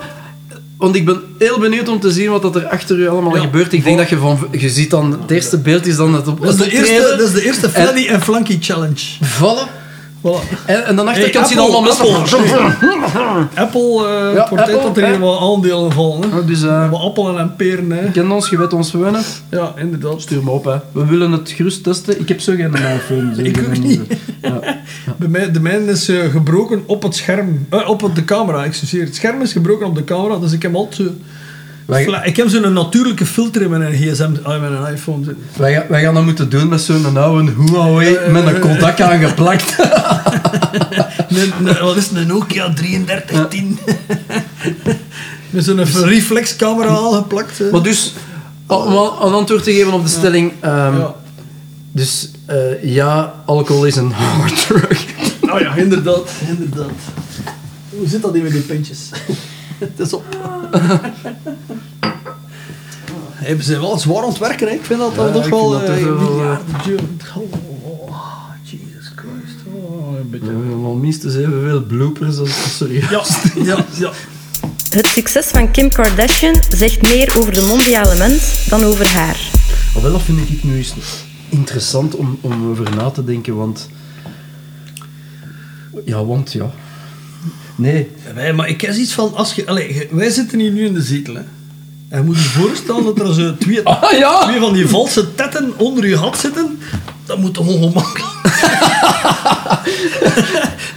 Want 0.76 0.94
ik 0.96 1.04
ben 1.04 1.22
heel 1.38 1.58
benieuwd 1.58 1.88
om 1.88 2.00
te 2.00 2.10
zien 2.10 2.30
wat 2.30 2.42
dat 2.42 2.56
er 2.56 2.66
achter 2.66 2.96
u 2.96 3.08
allemaal 3.08 3.34
Ja, 3.36 3.40
gebeurt. 3.42 3.72
Ik 3.72 3.84
denk 3.84 3.98
dat 3.98 4.08
je 4.08 4.16
van... 4.18 4.48
Je 4.50 4.68
ziet 4.68 4.90
dan... 4.90 5.18
Het 5.20 5.30
eerste 5.30 5.58
beeld 5.58 5.86
is 5.86 5.96
dan 5.96 6.14
het 6.14 6.26
op 6.28 6.40
Dat 6.40 6.50
is, 6.50 6.56
de 6.56 6.70
eerste, 6.70 7.14
dat 7.18 7.20
is 7.20 7.32
de 7.32 7.44
eerste 7.44 7.70
Freddy 7.70 8.06
en 8.06 8.22
Flanky 8.22 8.58
challenge. 8.60 9.00
Vallen. 9.20 9.66
Voilà. 10.20 10.40
En, 10.66 10.84
en 10.84 10.96
dan 10.96 11.06
Hey, 11.06 11.14
achterkant 11.14 11.46
zie 11.48 11.56
je 11.56 11.62
Apple, 11.62 11.76
allemaal 11.76 11.82
mensen... 11.82 13.48
Apple 13.54 14.28
uh, 14.28 14.34
Ja, 14.34 14.42
portret 14.48 14.74
Apple, 14.74 14.82
dat 14.88 14.96
er 14.96 15.06
hier 15.06 15.18
wat 15.18 15.40
aandelen 15.40 15.92
vallen. 15.92 16.32
Hè. 16.32 16.44
Dus 16.44 16.62
eh, 16.62 16.90
Wat 16.90 17.00
appelen 17.00 17.38
en 17.38 17.56
peren. 17.56 17.90
Hè. 17.90 18.10
ken 18.10 18.30
ons, 18.30 18.48
je 18.48 18.58
weet 18.58 18.72
ons 18.72 18.92
wonen. 18.92 19.22
Ja, 19.50 19.72
inderdaad. 19.76 20.20
Stuur 20.20 20.42
me 20.44 20.50
op, 20.50 20.64
hè. 20.64 20.76
We 20.92 21.04
willen 21.06 21.32
het 21.32 21.50
gerust 21.50 21.82
testen. 21.84 22.20
Ik 22.20 22.28
heb 22.28 22.40
zo 22.40 22.54
geen 22.54 22.74
iPhone. 22.74 23.34
zo 23.34 23.40
Ik 23.40 23.58
ook 23.58 23.64
geen- 23.74 23.80
niet. 23.82 24.00
Ja. 24.42 24.60
Bij 25.16 25.28
mij, 25.28 25.50
de 25.52 25.60
mijne 25.60 25.90
is 25.92 26.08
eh, 26.08 26.18
gebroken 26.30 26.82
op 26.86 27.02
het 27.02 27.14
scherm. 27.16 27.66
Eh, 27.70 27.88
op 27.88 28.00
het- 28.00 28.14
de 28.14 28.24
camera, 28.24 28.64
excuseer. 28.64 29.04
Het 29.04 29.14
scherm 29.14 29.40
is 29.40 29.52
gebroken 29.52 29.86
op 29.86 29.94
de 29.94 30.04
camera, 30.04 30.38
dus 30.38 30.52
ik 30.52 30.62
heb 30.62 30.74
altijd. 30.74 31.08
Wij- 31.88 32.20
Ik 32.24 32.36
heb 32.36 32.48
zo'n 32.48 32.72
natuurlijke 32.72 33.26
filter 33.26 33.62
in 33.62 33.70
mijn 33.70 33.92
gsm, 33.92 34.30
ah, 34.42 34.54
in 34.54 34.60
mijn 34.60 34.94
iPhone. 34.94 35.34
Wij, 35.56 35.72
gaan- 35.74 35.84
wij 35.88 36.02
gaan 36.02 36.14
dat 36.14 36.24
moeten 36.24 36.50
doen 36.50 36.68
met 36.68 36.80
zo'n 36.80 37.16
oude 37.16 37.52
Huawei 37.58 38.12
Ja, 38.12 38.20
ja, 38.22 38.30
met 38.30 38.46
een 38.46 38.52
ja. 38.54 38.58
Kodak 38.58 39.00
aangeplakt. 39.00 39.76
Wat 41.80 41.96
is 41.96 42.10
een 42.14 42.26
Nokia 42.26 42.72
3310? 42.74 43.78
Met 45.50 45.64
zo'n 45.64 45.84
reflexcamera 46.04 46.88
aangeplakt. 46.88 47.58
hè. 47.58 47.70
Maar 47.70 47.82
dus, 47.82 48.12
om 48.66 48.86
een 48.92 49.32
antwoord 49.32 49.64
te 49.64 49.72
geven 49.72 49.92
op 49.92 50.02
de 50.02 50.08
stelling. 50.10 50.52
ehm, 50.60 50.96
Ja. 50.98 51.14
Dus 51.92 52.30
eh, 52.46 52.82
ja, 52.84 53.34
alcohol 53.46 53.84
is 53.86 53.96
een 53.96 54.10
hard 54.38 54.66
drug. 54.66 55.04
Oh 55.40 55.60
ja, 55.60 55.74
inderdaad, 55.74 56.30
inderdaad. 56.48 56.90
Hoe 57.90 58.08
zit 58.08 58.22
dat 58.22 58.32
hier 58.32 58.42
met 58.42 58.52
die 58.52 58.60
pintjes? 58.60 58.98
Het 59.96 59.98
is 60.00 60.12
op. 60.12 60.24
Hey, 63.38 63.56
we 63.56 63.62
zijn 63.62 63.80
wel 63.80 63.98
zwaar 63.98 64.22
aan 64.22 64.28
het 64.28 64.38
werken, 64.38 64.68
hè. 64.68 64.74
ik 64.74 64.84
vind 64.84 64.98
dat 65.00 65.12
Ja, 65.14 65.16
dan 65.22 65.32
toch 65.32 65.48
wel... 65.48 65.70
dat 65.70 65.82
eh, 65.82 66.02
wel. 66.04 66.58
Oh, 67.34 68.48
Jesus 68.62 69.12
Christ. 69.16 69.56
Oh, 69.72 70.08
een 70.08 70.16
We 70.16 70.22
beetje. 70.30 70.46
hebben 70.46 70.84
al 70.84 70.94
minstens 70.94 71.34
evenveel 71.36 71.82
bloopers 71.82 72.38
als 72.38 72.76
serieus. 72.76 73.10
Ja, 73.10 73.22
ja, 73.64 73.84
ja. 73.98 74.10
Het 74.90 75.06
succes 75.06 75.46
van 75.46 75.70
Kim 75.70 75.88
Kardashian 75.92 76.54
zegt 76.68 77.02
meer 77.02 77.32
over 77.36 77.52
de 77.52 77.62
mondiale 77.62 78.14
mens 78.14 78.66
dan 78.68 78.84
over 78.84 79.08
haar. 79.08 79.36
Maar 79.94 80.02
wel, 80.02 80.12
dat 80.12 80.22
vind 80.22 80.50
ik 80.50 80.62
nu 80.64 80.76
eens 80.76 80.94
interessant 81.48 82.14
om, 82.14 82.38
om 82.40 82.70
over 82.70 82.96
na 82.96 83.10
te 83.10 83.24
denken, 83.24 83.56
want... 83.56 83.88
Ja, 86.04 86.24
want 86.24 86.52
ja... 86.52 86.70
Nee. 87.78 88.08
Wij, 88.34 88.52
maar 88.52 88.68
ik 88.68 88.80
heb 88.80 88.94
iets 88.94 89.12
van, 89.12 89.34
als 89.34 89.54
je, 89.54 89.66
allee, 89.66 89.94
je- 89.94 90.08
wij 90.10 90.30
zitten 90.30 90.58
hier 90.58 90.70
nu 90.70 90.86
in 90.86 90.94
de 90.94 91.02
zetel, 91.02 91.34
hè. 91.34 91.40
En 92.08 92.18
je 92.18 92.24
moet 92.24 92.36
je 92.36 92.42
voorstellen 92.48 93.04
dat 93.04 93.18
er 93.20 93.34
zo 93.34 93.56
twee, 93.56 93.82
Ah, 93.88 94.18
ja! 94.18 94.42
twee 94.44 94.60
van 94.60 94.72
die 94.72 94.88
valse 94.88 95.34
tetten 95.34 95.72
onder 95.76 96.08
je 96.08 96.16
gat 96.18 96.38
zitten. 96.38 96.78
Dat 97.26 97.38
moet 97.38 97.54
toch 97.54 97.66
ongemakkelijk 97.66 98.28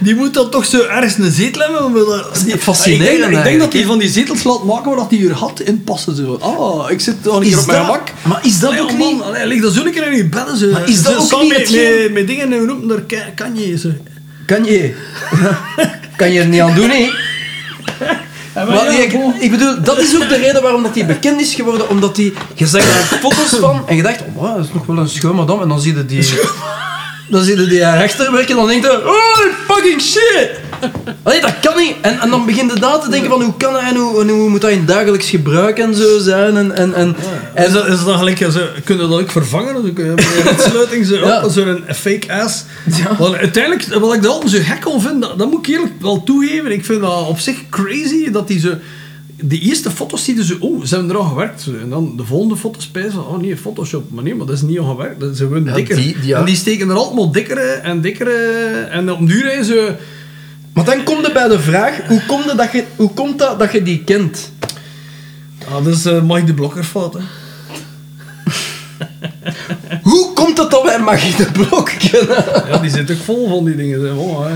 Die 0.00 0.14
moet 0.14 0.34
dan 0.34 0.50
toch 0.50 0.64
zo 0.66 0.82
ergens 0.82 1.18
een 1.18 1.30
zetel 1.30 1.62
hebben. 1.62 1.94
dat- 2.06 2.42
die- 2.44 2.58
Fascinerend 2.58 3.12
Ik 3.14 3.20
denk, 3.20 3.36
ik 3.36 3.42
denk 3.44 3.58
dat 3.60 3.72
die 3.72 3.86
van 3.86 3.98
die 3.98 4.08
zetels 4.08 4.42
laat 4.42 4.64
maken 4.64 4.96
waar 4.96 5.08
die 5.08 5.22
je 5.22 5.34
gat 5.34 5.60
in 5.60 5.84
passen. 5.84 6.16
Zo. 6.16 6.36
Ah, 6.40 6.90
ik 6.90 7.00
zit 7.00 7.28
al 7.28 7.42
een 7.42 7.48
keer 7.48 7.58
op 7.58 7.66
mijn 7.66 7.84
gemak. 7.84 8.12
Maar 8.22 8.40
is 8.46 8.58
dat 8.58 8.70
Allee, 8.70 8.82
ook 8.82 8.90
oh, 8.90 8.98
niet... 8.98 9.18
man, 9.18 9.22
allee, 9.24 9.46
lig 9.46 9.62
dat 9.62 9.72
zo 9.72 9.84
een 9.84 9.92
keer 9.92 10.06
in 10.10 10.16
je 10.16 10.28
bedden. 10.28 10.56
Zo. 10.56 10.70
Maar 10.70 10.88
is 10.88 11.02
dat 11.02 11.28
Zo 11.28 11.34
ook 11.36 11.42
niet 11.42 11.52
met, 11.52 11.70
met, 11.70 12.12
met 12.12 12.26
dingen 12.26 12.52
en 12.52 12.66
roepen 12.66 12.88
daar 12.88 13.32
kan, 13.34 13.56
je. 13.56 13.92
Kan 14.46 14.64
je? 14.64 14.94
Kan 16.16 16.32
je 16.32 16.40
er 16.40 16.46
niet 16.46 16.60
aan 16.60 16.74
doen, 16.74 16.90
hè? 16.90 17.10
En 18.52 18.66
Maar 18.66 18.92
ja, 18.92 19.04
ik, 19.38 19.50
bedoel, 19.50 19.82
dat 19.82 19.98
is 19.98 20.14
ook 20.14 20.28
de 20.28 20.36
reden 20.36 20.62
waarom 20.62 20.82
dat 20.82 20.94
hij 20.94 21.06
bekend 21.06 21.40
is 21.40 21.54
geworden. 21.54 21.88
Omdat 21.88 22.16
hij... 22.16 22.32
Je 22.54 22.66
zag 22.66 22.82
daar 22.84 23.18
foto's 23.18 23.58
van 23.60 23.88
en 23.88 23.96
je 23.96 24.02
dacht, 24.02 24.20
oh, 24.20 24.34
wow, 24.34 24.56
dat 24.56 24.64
is 24.64 24.72
nog 24.72 24.86
wel 24.86 24.98
een 24.98 25.08
schoon 25.08 25.34
madame. 25.34 25.62
En 25.62 25.68
dan 25.68 25.80
zie 25.80 25.96
je 25.96 26.06
die... 26.06 26.28
Dan 27.28 27.42
zie 27.42 27.60
je 27.60 27.66
die 27.66 27.78
daarachter 27.78 28.32
werken 28.32 28.50
en 28.50 28.56
dan 28.56 28.66
denk 28.68 28.82
je, 28.82 29.06
oh, 29.06 29.74
fucking 29.74 30.00
shit! 30.00 30.50
Allee, 31.22 31.40
dat 31.40 31.60
kan 31.60 31.76
niet. 31.76 31.94
En, 32.00 32.18
en 32.20 32.30
dan 32.30 32.46
begin 32.46 32.66
je 32.74 32.80
daar 32.80 33.00
te 33.00 33.10
denken 33.10 33.30
van, 33.30 33.42
hoe 33.42 33.56
kan 33.56 33.72
dat 33.72 33.82
en 33.82 33.96
hoe, 33.96 34.20
en 34.22 34.28
hoe 34.28 34.48
moet 34.48 34.60
dat 34.60 34.70
in 34.70 34.84
dagelijks 34.86 35.30
gebruik 35.30 35.78
en 35.78 35.94
zo 35.94 36.18
zijn. 36.18 36.56
En, 36.56 36.72
en, 36.76 36.94
en, 36.94 37.16
En 37.54 37.66
is 37.66 37.72
dat, 37.72 37.86
is 37.88 37.96
dat 37.96 38.06
dan 38.06 38.18
gelijk, 38.18 38.38
zo, 38.38 38.60
kun 38.84 38.96
je 38.96 39.08
dat 39.08 39.20
ook 39.20 39.30
vervangen? 39.30 39.82
Dus 39.82 39.92
kun 39.94 40.04
je 40.04 40.14
bij 40.14 40.52
een 40.52 40.70
sluiting 40.70 41.06
zo, 41.06 41.14
Ja. 41.26 41.44
op, 41.44 41.50
zo'n 41.50 41.84
fake 41.94 42.32
ass. 42.32 42.64
Ja. 42.96 43.16
Want 43.18 43.34
uiteindelijk, 43.34 43.94
wat 43.94 44.14
ik 44.14 44.22
daar 44.22 44.30
altijd 44.30 44.50
zo 44.52 44.58
gek 44.62 44.86
aan 44.92 45.00
vind, 45.00 45.22
dat, 45.22 45.38
dat 45.38 45.50
moet 45.50 45.66
ik 45.66 45.74
eerlijk 45.74 45.92
wel 46.00 46.22
toegeven. 46.22 46.72
Ik 46.72 46.84
vind 46.84 47.00
dat 47.00 47.26
op 47.28 47.38
zich 47.38 47.56
crazy 47.70 48.30
dat 48.30 48.48
die 48.48 48.60
zo... 48.60 48.72
De 49.44 49.58
eerste 49.58 49.90
foto's 49.90 50.24
zie 50.24 50.36
je 50.36 50.44
zo, 50.44 50.54
oh, 50.60 50.84
ze 50.84 50.94
hebben 50.94 51.12
er 51.12 51.18
al 51.20 51.24
gewerkt. 51.28 51.60
Zo. 51.62 51.70
En 51.82 51.90
dan 51.90 52.12
de 52.16 52.24
volgende 52.24 52.56
foto's 52.56 52.82
spijzen 52.84 53.12
van, 53.12 53.26
oh 53.26 53.38
nee, 53.40 53.56
Photoshop. 53.56 54.04
Maar 54.10 54.24
nee, 54.24 54.34
maar 54.34 54.46
dat 54.46 54.54
is 54.56 54.62
niet 54.62 54.78
al 54.78 54.84
gewerkt. 54.84 55.20
Dat 55.20 55.30
is 55.32 55.38
gewoon 55.38 55.64
Ja, 55.64 55.74
dikker. 55.74 55.96
die- 55.96 56.16
die- 56.20 56.26
ja. 56.28 56.38
En 56.38 56.44
die 56.44 56.56
steken 56.56 56.88
er 56.88 56.96
altijd 56.96 57.16
maar 57.16 57.32
dikkere 57.32 57.60
en 57.60 58.00
dikkere... 58.00 58.34
En 58.90 59.12
op 59.12 59.26
duur 59.28 59.58
is 59.58 59.66
zo... 59.66 59.74
Maar 60.72 60.84
dan 60.84 61.04
komt 61.04 61.26
er 61.26 61.32
bij 61.32 61.48
de 61.48 61.60
vraag, 61.60 62.00
hoe 62.06 62.22
komt, 62.26 62.44
het 62.44 62.56
dat 62.56 62.72
je, 62.72 62.84
hoe 62.96 63.10
komt 63.10 63.38
dat 63.38 63.58
dat 63.58 63.72
je 63.72 63.82
die 63.82 64.04
kent? 64.04 64.52
Ah, 65.68 65.84
dat 65.84 65.94
is 65.94 66.06
uh, 66.06 66.22
Mike 66.22 66.44
de 66.44 66.54
Blokker 66.54 66.84
fout, 66.84 67.14
hè. 67.14 67.20
Hoe 70.02 70.32
komt 70.32 70.58
het 70.58 70.70
dat 70.70 70.82
wij 70.82 70.98
Magie 70.98 71.36
de 71.36 71.50
Blok 71.52 71.90
kennen? 71.98 72.44
Ja, 72.68 72.78
die 72.78 72.90
zit 72.90 73.10
ook 73.10 73.16
vol 73.16 73.48
van 73.48 73.64
die 73.64 73.76
dingen. 73.76 74.00
Zo. 74.00 74.16
Oh, 74.16 74.46
hè. 74.46 74.52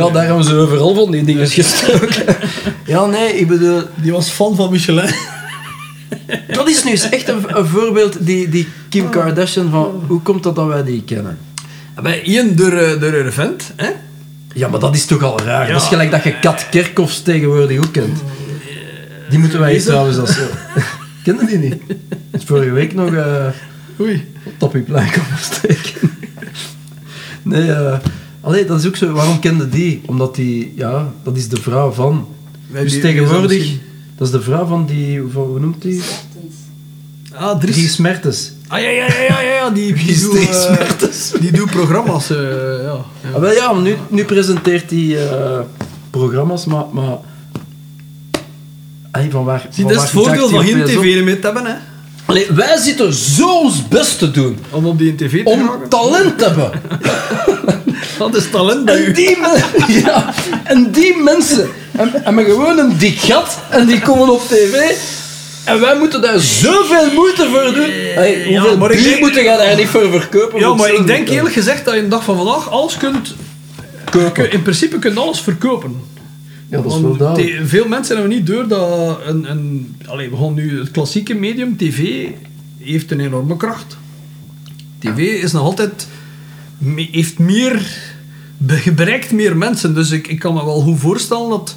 Ja, 0.00 0.10
daar 0.10 0.24
hebben 0.24 0.44
ze 0.44 0.54
overal 0.54 0.94
van 0.94 1.10
die 1.10 1.24
dingen 1.24 1.48
gestoken. 1.48 2.36
Ja, 2.86 3.06
nee, 3.06 3.32
ik 3.32 3.48
bedoel... 3.48 3.82
Die 3.94 4.12
was 4.12 4.30
fan 4.30 4.56
van 4.56 4.70
Michelin. 4.70 5.14
Dat 6.48 6.68
is 6.68 6.84
nu 6.84 6.90
eens 6.90 7.08
echt 7.08 7.28
een, 7.28 7.58
een 7.58 7.66
voorbeeld, 7.66 8.26
die, 8.26 8.48
die 8.48 8.68
Kim 8.88 9.10
Kardashian, 9.10 9.70
van 9.70 10.04
hoe 10.06 10.20
komt 10.20 10.42
dat 10.42 10.54
dat 10.54 10.66
wij 10.66 10.84
die 10.84 11.02
kennen? 11.02 11.38
Bij 12.02 12.22
één 12.24 12.56
door, 12.56 12.72
eh, 12.72 13.00
door 13.00 13.12
een 13.12 13.32
vent, 13.32 13.72
hè? 13.76 13.90
Ja, 14.54 14.68
maar 14.68 14.80
dat 14.80 14.94
is 14.94 15.04
toch 15.06 15.22
al 15.22 15.40
raar. 15.40 15.66
Ja. 15.66 15.72
Dat 15.72 15.82
is 15.82 15.88
gelijk 15.88 16.10
dat 16.10 16.22
je 16.24 16.38
Kat 16.40 16.66
Kerkhoffs 16.70 17.22
tegenwoordig 17.22 17.78
ook 17.78 17.92
kent. 17.92 18.18
Die 19.30 19.38
moeten 19.38 19.60
wij 19.60 19.74
eens 19.74 19.84
trouwens 19.84 20.18
als... 20.18 20.38
eh, 20.38 20.44
Kennen 21.24 21.46
die 21.46 21.58
niet? 21.58 21.82
Is 22.30 22.44
vorige 22.44 22.70
week 22.70 22.94
nog 22.94 23.12
eh 23.14 23.46
Oei. 24.00 24.34
op 24.60 24.74
steken. 25.40 26.10
Nee. 27.42 27.70
Allee, 28.40 28.64
dat 28.64 28.80
is 28.80 28.86
ook 28.86 28.96
zo. 28.96 29.12
Waarom 29.12 29.38
kende 29.40 29.68
die? 29.68 30.00
Omdat 30.06 30.34
die... 30.34 30.72
Ja, 30.76 31.12
dat 31.24 31.36
is 31.36 31.48
de 31.48 31.56
vrouw 31.60 31.90
van... 31.90 32.28
Wij- 32.70 32.82
Dus 32.82 32.92
die- 32.92 33.00
tegenwoordig... 33.00 33.72
Dat 34.16 34.26
is 34.26 34.32
de 34.32 34.40
vrouw 34.40 34.66
van 34.66 34.86
die... 34.86 35.18
Hoe 35.20 35.30
hoe 35.44 35.60
noemt 35.60 35.82
die? 35.82 36.02
Ah, 37.32 37.58
Dries. 37.58 37.74
Dries 37.76 37.96
Mertens. 37.96 38.52
Ah, 38.70 38.80
ja, 38.80 38.88
ja, 38.88 39.06
ja, 39.06 39.40
ja, 39.40 39.40
ja. 39.40 39.70
Die, 39.70 39.94
die, 39.94 40.20
doet, 40.24 40.38
eh, 40.38 41.40
die 41.40 41.52
doet 41.52 41.70
programma's. 41.70 42.30
eh, 42.30 42.38
ja. 42.82 43.04
ja. 43.20 43.30
Ah, 43.34 43.40
wel 43.40 43.52
ja, 43.52 43.72
nu, 43.72 43.96
nu 44.08 44.24
presenteert 44.24 44.90
hij 44.90 45.28
eh, 45.28 45.58
programma's, 46.10 46.64
maar... 46.64 46.84
maar 46.92 47.18
van 49.30 49.44
waar, 49.44 49.66
Zie, 49.70 49.84
dat 49.84 49.96
is 49.96 50.02
het 50.02 50.10
voordeel 50.10 50.48
van 50.48 50.64
geen 50.64 50.84
tv 50.84 51.22
mee 51.24 51.38
te 51.38 51.46
hebben, 51.46 51.66
hè. 51.66 51.74
Allee, 52.24 52.46
wij 52.50 52.78
zitten 52.78 53.14
zo 53.14 53.60
ons 53.60 53.88
best 53.88 54.18
te 54.18 54.30
doen 54.30 54.58
Om 54.70 54.86
op 54.86 54.98
die 54.98 55.14
tv 55.14 55.44
te 55.44 55.50
om 55.50 55.70
talent 55.88 56.38
te 56.38 56.44
hebben. 56.44 56.70
Dat 58.18 58.34
is 58.34 58.50
talent 58.50 58.84
bij 58.84 59.04
En 59.04 59.12
die, 59.12 59.38
ja, 60.04 60.34
en 60.64 60.90
die 60.90 61.16
mensen 61.22 61.70
hebben, 61.90 62.22
hebben 62.22 62.44
gewoon 62.44 62.78
een 62.78 62.98
dik 62.98 63.18
gat 63.18 63.58
en 63.70 63.86
die 63.86 64.00
komen 64.00 64.32
op 64.32 64.42
tv 64.48 64.94
en 65.70 65.80
wij 65.80 65.98
moeten 65.98 66.20
daar 66.20 66.38
zoveel 66.38 67.12
moeite 67.14 67.48
voor 67.52 67.74
doen. 67.74 67.90
Hey, 68.14 68.38
Ja, 68.50 68.60
hoeveel 68.60 68.78
maar 68.78 68.90
ik 68.90 69.02
denk- 69.02 69.20
moeten 69.20 69.42
jij 69.44 69.56
daar 69.56 69.76
niet 69.76 69.86
voor 69.86 70.10
verkopen? 70.10 70.60
Ja, 70.60 70.74
maar 70.74 70.94
ik 70.94 71.06
denk 71.06 71.28
eerlijk 71.28 71.54
gezegd 71.54 71.84
dat 71.84 71.94
je 71.94 72.00
de 72.02 72.08
dag 72.08 72.24
van 72.24 72.36
vandaag 72.36 72.70
alles 72.70 72.96
kunt... 72.96 73.34
kopen. 74.10 74.52
In 74.52 74.62
principe 74.62 74.98
kun 74.98 75.12
je 75.12 75.18
alles 75.20 75.40
verkopen. 75.40 75.94
Ja, 76.70 76.80
dat 76.82 76.92
is 76.92 77.00
wel 77.18 77.36
Veel 77.64 77.88
mensen 77.88 78.16
hebben 78.16 78.34
niet 78.36 78.46
door 78.46 78.68
dat 78.68 79.18
een... 79.26 79.50
een 79.50 79.96
allee, 80.06 80.30
we 80.30 80.36
gaan 80.36 80.54
nu 80.54 80.78
het 80.78 80.90
klassieke 80.90 81.34
medium, 81.34 81.76
tv, 81.76 82.26
heeft 82.78 83.10
een 83.10 83.20
enorme 83.20 83.56
kracht. 83.56 83.96
TV 84.98 85.18
is 85.18 85.52
nog 85.52 85.62
altijd... 85.62 86.06
heeft 87.12 87.38
meer... 87.38 87.86
be- 88.56 88.92
bereikt 88.96 89.32
meer 89.32 89.56
mensen. 89.56 89.94
Dus 89.94 90.10
ik, 90.10 90.26
ik 90.26 90.38
kan 90.38 90.54
me 90.54 90.64
wel 90.64 90.80
goed 90.80 90.98
voorstellen 91.00 91.48
dat... 91.48 91.76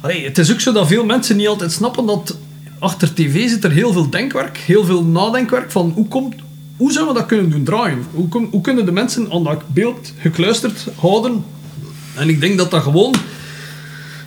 Allee, 0.00 0.24
het 0.24 0.38
is 0.38 0.52
ook 0.52 0.60
zo 0.60 0.72
dat 0.72 0.86
veel 0.86 1.04
mensen 1.04 1.36
niet 1.36 1.48
altijd 1.48 1.72
snappen 1.72 2.06
dat 2.06 2.36
achter 2.80 3.14
tv 3.14 3.48
zit 3.48 3.64
er 3.64 3.70
heel 3.70 3.92
veel 3.92 4.10
denkwerk, 4.10 4.58
heel 4.58 4.84
veel 4.84 5.04
nadenkwerk 5.04 5.70
van 5.70 5.92
hoe 5.94 6.08
komt... 6.08 6.34
Hoe 6.76 6.92
zouden 6.92 7.14
we 7.14 7.20
dat 7.20 7.28
kunnen 7.28 7.50
doen 7.50 7.64
draaien? 7.64 7.98
Hoe, 8.14 8.48
hoe 8.50 8.60
kunnen 8.60 8.84
de 8.84 8.92
mensen 8.92 9.32
aan 9.32 9.44
dat 9.44 9.62
beeld 9.66 10.12
gekluisterd 10.18 10.86
houden? 10.96 11.44
En 12.14 12.28
ik 12.28 12.40
denk 12.40 12.58
dat 12.58 12.70
dat 12.70 12.82
gewoon... 12.82 13.14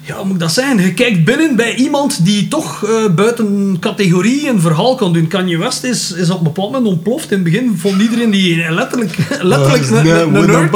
Ja, 0.05 0.15
hoe 0.15 0.25
moet 0.25 0.33
ik 0.33 0.39
dat 0.39 0.53
zeggen? 0.53 0.81
Je 0.81 0.93
kijkt 0.93 1.25
binnen 1.25 1.55
bij 1.55 1.75
iemand 1.75 2.25
die 2.25 2.47
toch 2.47 2.85
eh, 2.85 3.13
buiten 3.13 3.77
categorie 3.79 4.49
een 4.49 4.61
verhaal 4.61 4.95
kan 4.95 5.13
doen. 5.13 5.27
Kanye 5.27 5.57
West 5.57 5.83
is, 5.83 6.11
is 6.11 6.29
op 6.29 6.37
een 6.37 6.43
bepaald 6.43 6.71
moment 6.71 6.91
ontploft. 6.91 7.31
In 7.31 7.35
het 7.35 7.43
begin 7.43 7.77
vond 7.77 8.01
iedereen 8.01 8.31
die 8.31 8.71
letterlijk, 8.71 9.17
letterlijk 9.41 9.89
een, 9.89 10.31
nerd. 10.31 10.71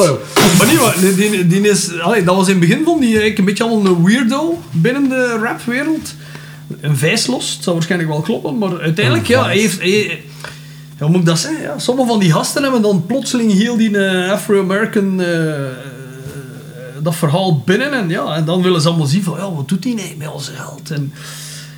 Maar 0.57 0.67
niet, 0.67 0.79
maar 0.79 0.95
die, 1.15 1.47
die, 1.47 1.69
is, 1.69 1.99
allee, 1.99 2.23
dat 2.23 2.35
was 2.35 2.47
in 2.47 2.59
het 2.59 2.67
begin 2.67 2.83
vond 2.83 2.99
die 2.99 3.09
eigenlijk 3.09 3.37
een 3.37 3.45
beetje 3.45 3.63
allemaal 3.63 3.91
een 3.91 4.03
weirdo 4.03 4.61
binnen 4.71 5.09
de 5.09 5.37
rapwereld. 5.41 6.13
Een 6.81 6.97
vijslos, 6.97 7.53
het 7.53 7.63
zou 7.63 7.75
waarschijnlijk 7.75 8.11
wel 8.11 8.21
kloppen, 8.21 8.57
maar 8.57 8.79
uiteindelijk, 8.79 9.27
ja, 9.27 9.43
hij 9.45 9.57
heeft... 9.57 9.79
Hij, 9.79 10.21
ja, 10.97 11.03
hoe 11.03 11.09
moet 11.09 11.19
ik 11.19 11.25
dat 11.25 11.39
zeggen? 11.39 11.61
Ja, 11.61 11.79
sommige 11.79 12.07
van 12.07 12.19
die 12.19 12.31
gasten 12.31 12.63
hebben 12.63 12.81
dan 12.81 13.05
plotseling 13.05 13.53
heel 13.53 13.77
die 13.77 13.97
eh, 13.97 14.31
Afro-American 14.31 15.21
eh, 15.21 15.65
eh, 15.65 15.71
dat 17.01 17.15
verhaal 17.15 17.61
binnen 17.65 17.93
en 17.93 18.09
ja, 18.09 18.35
en 18.35 18.45
dan 18.45 18.61
willen 18.61 18.81
ze 18.81 18.87
allemaal 18.87 19.07
zien 19.07 19.23
van, 19.23 19.37
ja, 19.37 19.53
wat 19.53 19.67
doet 19.67 19.83
hij 19.83 19.93
nee 19.93 20.15
met 20.17 20.31
onze 20.33 20.51
geld? 20.51 20.91
En, 20.91 21.13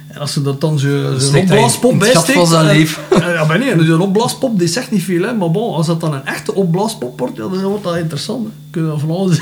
en 0.08 0.20
als 0.20 0.34
ze 0.34 0.42
dat 0.42 0.62
dan 0.62 0.80
zo- 0.80 1.18
zo'n 1.18 1.32
hij 1.32 1.42
opblaaspop 1.42 2.00
bijsteekt... 2.00 2.38
van 2.38 2.48
zijn 2.48 2.66
leven. 2.66 3.04
Ja, 3.34 3.46
maar 3.46 3.60
nee, 3.60 3.76
dus 3.76 3.88
een 3.88 4.00
opblaaspop 4.00 4.60
die 4.60 4.68
zegt 4.68 4.92
niet 4.92 5.04
veel, 5.04 5.24
hè, 5.24 5.34
maar 5.34 5.52
bon, 5.52 5.76
als 5.76 5.88
dat 5.88 6.02
dan 6.02 6.14
een 6.14 6.26
echte 6.26 6.54
opblaaspop 6.54 7.20
wordt, 7.20 7.38
ja, 7.38 7.48
dan 7.48 7.62
wordt 7.64 7.84
dat 7.84 7.96
interessant. 7.96 8.46
Hè. 8.46 8.52
Kun 8.72 8.82
je 8.82 8.88
dan 8.88 9.00
van 9.00 9.10
alles... 9.10 9.40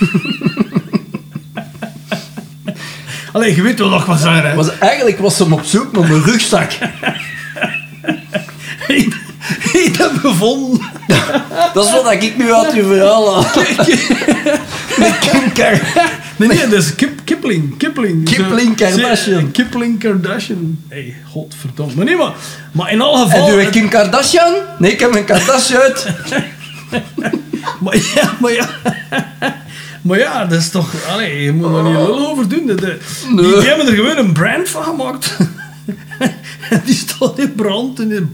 Allee, 3.32 3.54
je 3.54 3.62
weet 3.62 3.78
wel 3.78 3.88
nog 3.88 4.06
wat 4.06 4.20
zijn, 4.20 4.44
hè. 4.44 4.54
Was, 4.54 4.78
eigenlijk 4.78 5.18
was 5.18 5.36
ze 5.36 5.42
hem 5.42 5.52
op 5.52 5.64
zoek 5.64 5.92
naar 5.92 6.08
mijn 6.08 6.22
rugzak. 6.22 6.70
Ik 9.72 9.96
heb 9.96 10.12
gevonden. 10.20 10.80
Dat 11.74 11.84
is 11.84 11.92
wat 11.92 12.12
ik 12.12 12.36
nu 12.36 12.54
uit 12.54 12.74
je 12.74 12.84
verhaal 12.84 13.34
haal. 13.34 13.44
Met 14.98 15.18
Kim 15.18 15.52
Nee, 16.36 16.48
nee, 16.48 16.68
dat 16.68 16.82
is 16.82 16.94
Kip, 16.94 17.20
Kipling. 17.24 17.76
Kipling. 17.76 18.24
Kipling 18.24 18.76
Kardashian. 18.76 19.50
Kipling 19.50 19.98
Kardashian. 19.98 20.84
Hey, 20.88 21.14
godverdomme. 21.32 21.94
Maar 21.94 22.04
nee, 22.04 22.16
maar, 22.16 22.32
maar 22.72 22.92
in 22.92 23.00
alle 23.00 23.24
En 23.24 23.30
gevallen... 23.30 23.52
doe 23.52 23.62
ik 23.62 23.70
Kim 23.70 23.88
Kardashian? 23.88 24.54
Nee, 24.78 24.92
ik 24.92 25.00
heb 25.00 25.14
een 25.14 25.24
Kardashian 25.24 25.80
uit. 25.80 26.06
Maar 27.80 27.96
ja, 28.14 28.32
maar 28.40 28.52
ja... 28.52 28.68
Maar 30.02 30.18
ja, 30.18 30.44
dat 30.44 30.58
is 30.58 30.70
toch... 30.70 31.06
Allee, 31.08 31.42
je 31.42 31.52
moet 31.52 31.76
er 31.76 31.82
niet 31.82 31.92
lul 31.94 32.28
over 32.30 32.48
doen. 32.48 32.66
De, 32.66 32.74
de- 32.74 32.98
die, 33.26 33.34
Nee. 33.34 33.52
die 33.54 33.68
hebben 33.68 33.86
er 33.86 33.94
gewoon 33.94 34.16
een 34.16 34.32
brand 34.32 34.68
van 34.68 34.82
gemaakt. 34.82 35.36
En 36.70 36.82
die 36.86 36.94
staat 36.94 37.38
in 37.38 37.54
brand. 37.54 38.00
En 38.00 38.12
in 38.12 38.30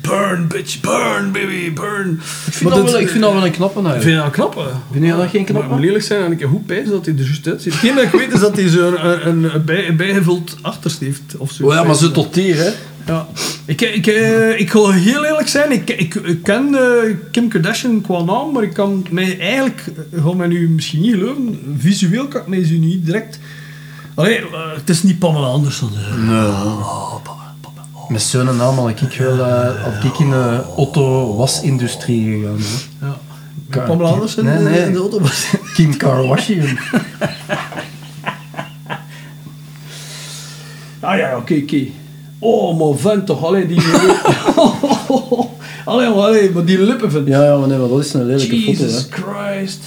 burn, 0.00 0.46
bitch, 0.48 0.80
burn, 0.80 1.32
baby, 1.32 1.72
burn. 1.72 2.20
Ik 2.46 2.52
vind, 2.52 2.70
dat 2.70 2.90
wel, 2.90 3.00
ik 3.00 3.08
vind 3.08 3.22
dat 3.22 3.32
wel 3.32 3.44
een 3.44 3.50
knappe 3.50 3.80
Ik 3.80 3.86
eigenlijk. 3.86 4.24
vind 4.24 4.36
dat 4.36 4.52
knap, 4.54 4.66
hè. 4.66 4.72
Vind 4.92 5.04
je 5.04 5.10
dat 5.16 5.28
geen 5.30 5.40
Maar 5.42 5.44
knap? 5.50 5.62
het 5.62 5.70
moet 5.70 5.80
lelijk 5.80 6.04
zijn 6.04 6.24
en 6.24 6.32
ik 6.32 6.40
heb 6.40 6.48
goed 6.48 6.66
pijs 6.66 6.88
dat 6.88 7.04
hij 7.06 7.14
er 7.14 7.20
juist 7.24 7.46
uitziet. 7.46 7.72
Hetgeen 7.72 7.94
dat 7.94 8.04
ik 8.04 8.10
weet 8.10 8.32
is 8.32 8.40
dat 8.40 8.56
hij 8.56 8.68
zo 8.68 8.86
een, 8.94 9.28
een, 9.28 9.54
een, 9.54 9.64
bij, 9.64 9.88
een 9.88 9.96
bijgevuld 9.96 10.56
achterste 10.62 11.04
heeft. 11.04 11.36
Of 11.36 11.52
zo. 11.52 11.66
Oh 11.66 11.72
ja, 11.74 11.82
maar 11.84 11.94
zo 11.96 12.10
tot 12.10 12.34
hier, 12.34 12.56
hè. 12.56 12.70
Ja. 13.08 13.26
Ik, 13.64 13.80
ik, 13.80 14.06
eh, 14.06 14.60
ik 14.60 14.72
wil 14.72 14.92
heel 14.92 15.24
eerlijk 15.24 15.48
zijn, 15.48 15.72
ik, 15.72 15.90
ik, 15.90 16.14
ik 16.14 16.42
ken 16.42 16.74
eh, 16.74 17.14
Kim 17.30 17.48
Kardashian 17.48 18.00
qua 18.00 18.22
naam, 18.22 18.52
maar 18.52 18.62
ik 18.62 18.72
kan 18.72 19.06
mij 19.10 19.38
eigenlijk, 19.40 19.84
eh, 20.12 20.24
ga 20.24 20.32
mij 20.32 20.46
nu 20.46 20.68
misschien 20.68 21.00
niet 21.00 21.12
geloven, 21.14 21.74
visueel 21.78 22.28
kan 22.28 22.40
ik 22.40 22.46
mij 22.46 22.64
zo 22.64 22.74
niet 22.74 23.04
direct... 23.06 23.38
Allee, 24.14 24.38
eh, 24.38 24.46
het 24.74 24.88
is 24.88 25.02
niet 25.02 25.18
Pamela 25.18 25.46
Anderson. 25.46 25.90
eh. 25.94 26.78
Oh, 26.78 27.14
Pamela, 27.22 27.54
Pamela, 27.60 27.82
oh. 27.92 28.10
Met 28.10 28.22
zo'n 28.22 28.56
naam 28.56 28.78
had 28.78 28.88
ik 28.88 29.18
wel 29.18 29.44
eh, 29.46 30.04
ik 30.04 30.18
in 30.18 30.30
de 30.30 30.62
auto-wasindustrie 30.76 32.24
gegaan. 32.40 32.58
hè. 32.98 33.06
Ja. 33.06 33.18
Ka- 33.70 33.80
Pamela 33.86 34.08
Anderson 34.08 34.44
Nee, 34.44 34.56
in- 34.56 34.62
nee. 34.64 34.80
in 34.80 34.92
de 34.92 34.98
auto 34.98 35.20
was... 35.20 35.46
Kim 35.74 35.96
Kardashian. 35.96 36.66
Ah 41.00 41.16
ja, 41.18 41.36
oké, 41.36 41.54
oké. 41.62 41.86
Oh, 42.38 42.78
maar 42.78 42.98
vent 42.98 43.26
toch, 43.26 43.44
alleen 43.44 43.66
die... 43.66 43.80
allee, 45.84 46.08
maar, 46.08 46.16
allee, 46.24 46.50
maar 46.50 46.64
die 46.64 46.78
lippen 46.82 47.10
vent. 47.10 47.28
Ja, 47.28 47.44
ja, 47.44 47.56
maar 47.58 47.68
nee, 47.68 47.78
maar 47.78 47.88
dat 47.88 47.98
is 48.04 48.12
een 48.14 48.26
lelijke 48.26 48.60
Jesus 48.60 49.02
foto, 49.10 49.22
Christ. 49.22 49.80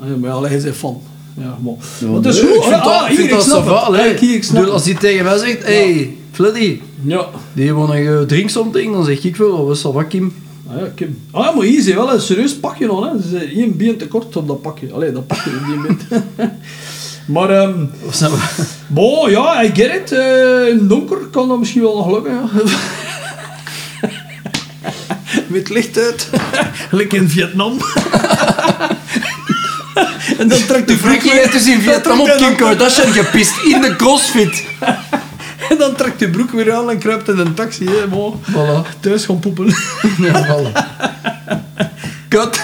Ah, 0.00 0.08
ja, 0.08 0.16
maar 0.16 0.30
ja, 0.30 0.40
hij 0.42 0.56
is 0.56 0.64
fan. 0.76 1.00
Ja, 1.34 1.58
maar... 1.60 1.74
is 1.78 2.00
nee, 2.00 2.10
goed. 2.14 2.26
ik 2.26 2.62
vind 2.62 2.74
Ah, 2.74 2.84
dat, 2.84 3.06
hier, 3.06 3.16
vind 3.16 3.30
dat 3.30 3.42
snap 3.42 3.62
ça 3.64 3.66
va, 3.66 3.74
het. 3.74 3.84
allee. 3.84 4.00
Kijk, 4.00 4.20
hier, 4.20 4.30
ik 4.30 4.36
Ik 4.36 4.44
snap 4.44 4.58
bedoel, 4.58 4.74
als 4.74 4.84
hij 4.84 4.94
tegen 4.94 5.24
mij 5.24 5.38
zegt, 5.38 5.62
hey, 5.62 6.16
Fleddy, 6.32 6.80
Ja. 7.02 7.26
die 7.52 7.74
wanna 7.74 8.02
go 8.02 8.26
drink 8.26 8.50
something, 8.50 8.92
dan 8.92 9.04
zeg 9.04 9.24
ik 9.24 9.36
wel, 9.36 9.50
oh, 9.50 9.66
wat 9.66 9.76
is 9.76 9.82
dat 9.82 10.06
Kim? 10.08 10.34
Ah, 10.68 10.76
ja, 10.78 10.86
Kim. 10.94 11.18
Ah, 11.30 11.44
ja, 11.44 11.52
maar 11.52 11.64
hier 11.64 11.78
is 11.78 11.94
wel 11.94 12.12
een 12.12 12.20
serieus 12.20 12.56
pakje 12.56 12.86
nog, 12.86 13.10
hè. 13.12 13.22
Ze 13.28 13.44
is 13.46 13.54
één 13.58 13.76
been 13.76 13.96
te 13.96 14.06
kort 14.08 14.36
op 14.36 14.48
dat 14.48 14.62
pakje. 14.62 14.92
Allee, 14.92 15.12
dat 15.12 15.26
pakje 15.26 15.50
in 15.50 15.58
die 15.66 15.80
been. 15.80 15.98
maar, 17.26 17.50
ehm... 17.50 17.84
Zijn 18.10 18.30
we- 18.30 18.64
Bon, 18.86 19.30
ja, 19.30 19.62
I 19.62 19.70
get 19.74 19.94
it. 19.94 20.12
Eh, 20.12 20.68
in 20.68 20.78
het 20.78 20.88
donker 20.88 21.16
kan 21.16 21.48
dat 21.48 21.58
misschien 21.58 21.82
wel 21.82 21.96
nog 21.96 22.10
lukken, 22.10 22.32
ja. 22.32 22.48
Met 25.46 25.68
licht 25.68 25.98
uit. 25.98 26.28
Gelijk 26.88 27.12
in 27.12 27.28
Vietnam. 27.28 27.78
en 30.38 30.48
dan 30.48 30.66
trekt 30.66 30.88
de 30.88 30.96
broek 30.96 31.22
heeft 31.22 31.52
dus 31.52 31.66
in 31.68 31.80
Vietnam 31.80 32.20
op 32.20 32.34
Kim 32.36 32.56
Kardashian 32.56 33.12
gepist, 33.12 33.52
in 33.64 33.80
de 33.80 33.96
crossfit. 33.96 34.64
En 35.70 35.78
dan 35.78 35.94
trekt 35.94 36.18
de 36.18 36.28
broek 36.30 36.50
weer 36.50 36.74
aan 36.74 36.90
en 36.90 36.98
kruipt 36.98 37.28
in 37.28 37.38
een 37.38 37.54
taxi. 37.54 37.84
Hè, 37.84 38.06
bon. 38.08 38.34
Voilà. 38.50 38.98
Thuis 39.00 39.24
gaan 39.24 39.38
poepen. 39.38 39.66
Ja, 40.18 40.46
voilà. 40.46 40.72
Kut. 42.28 42.62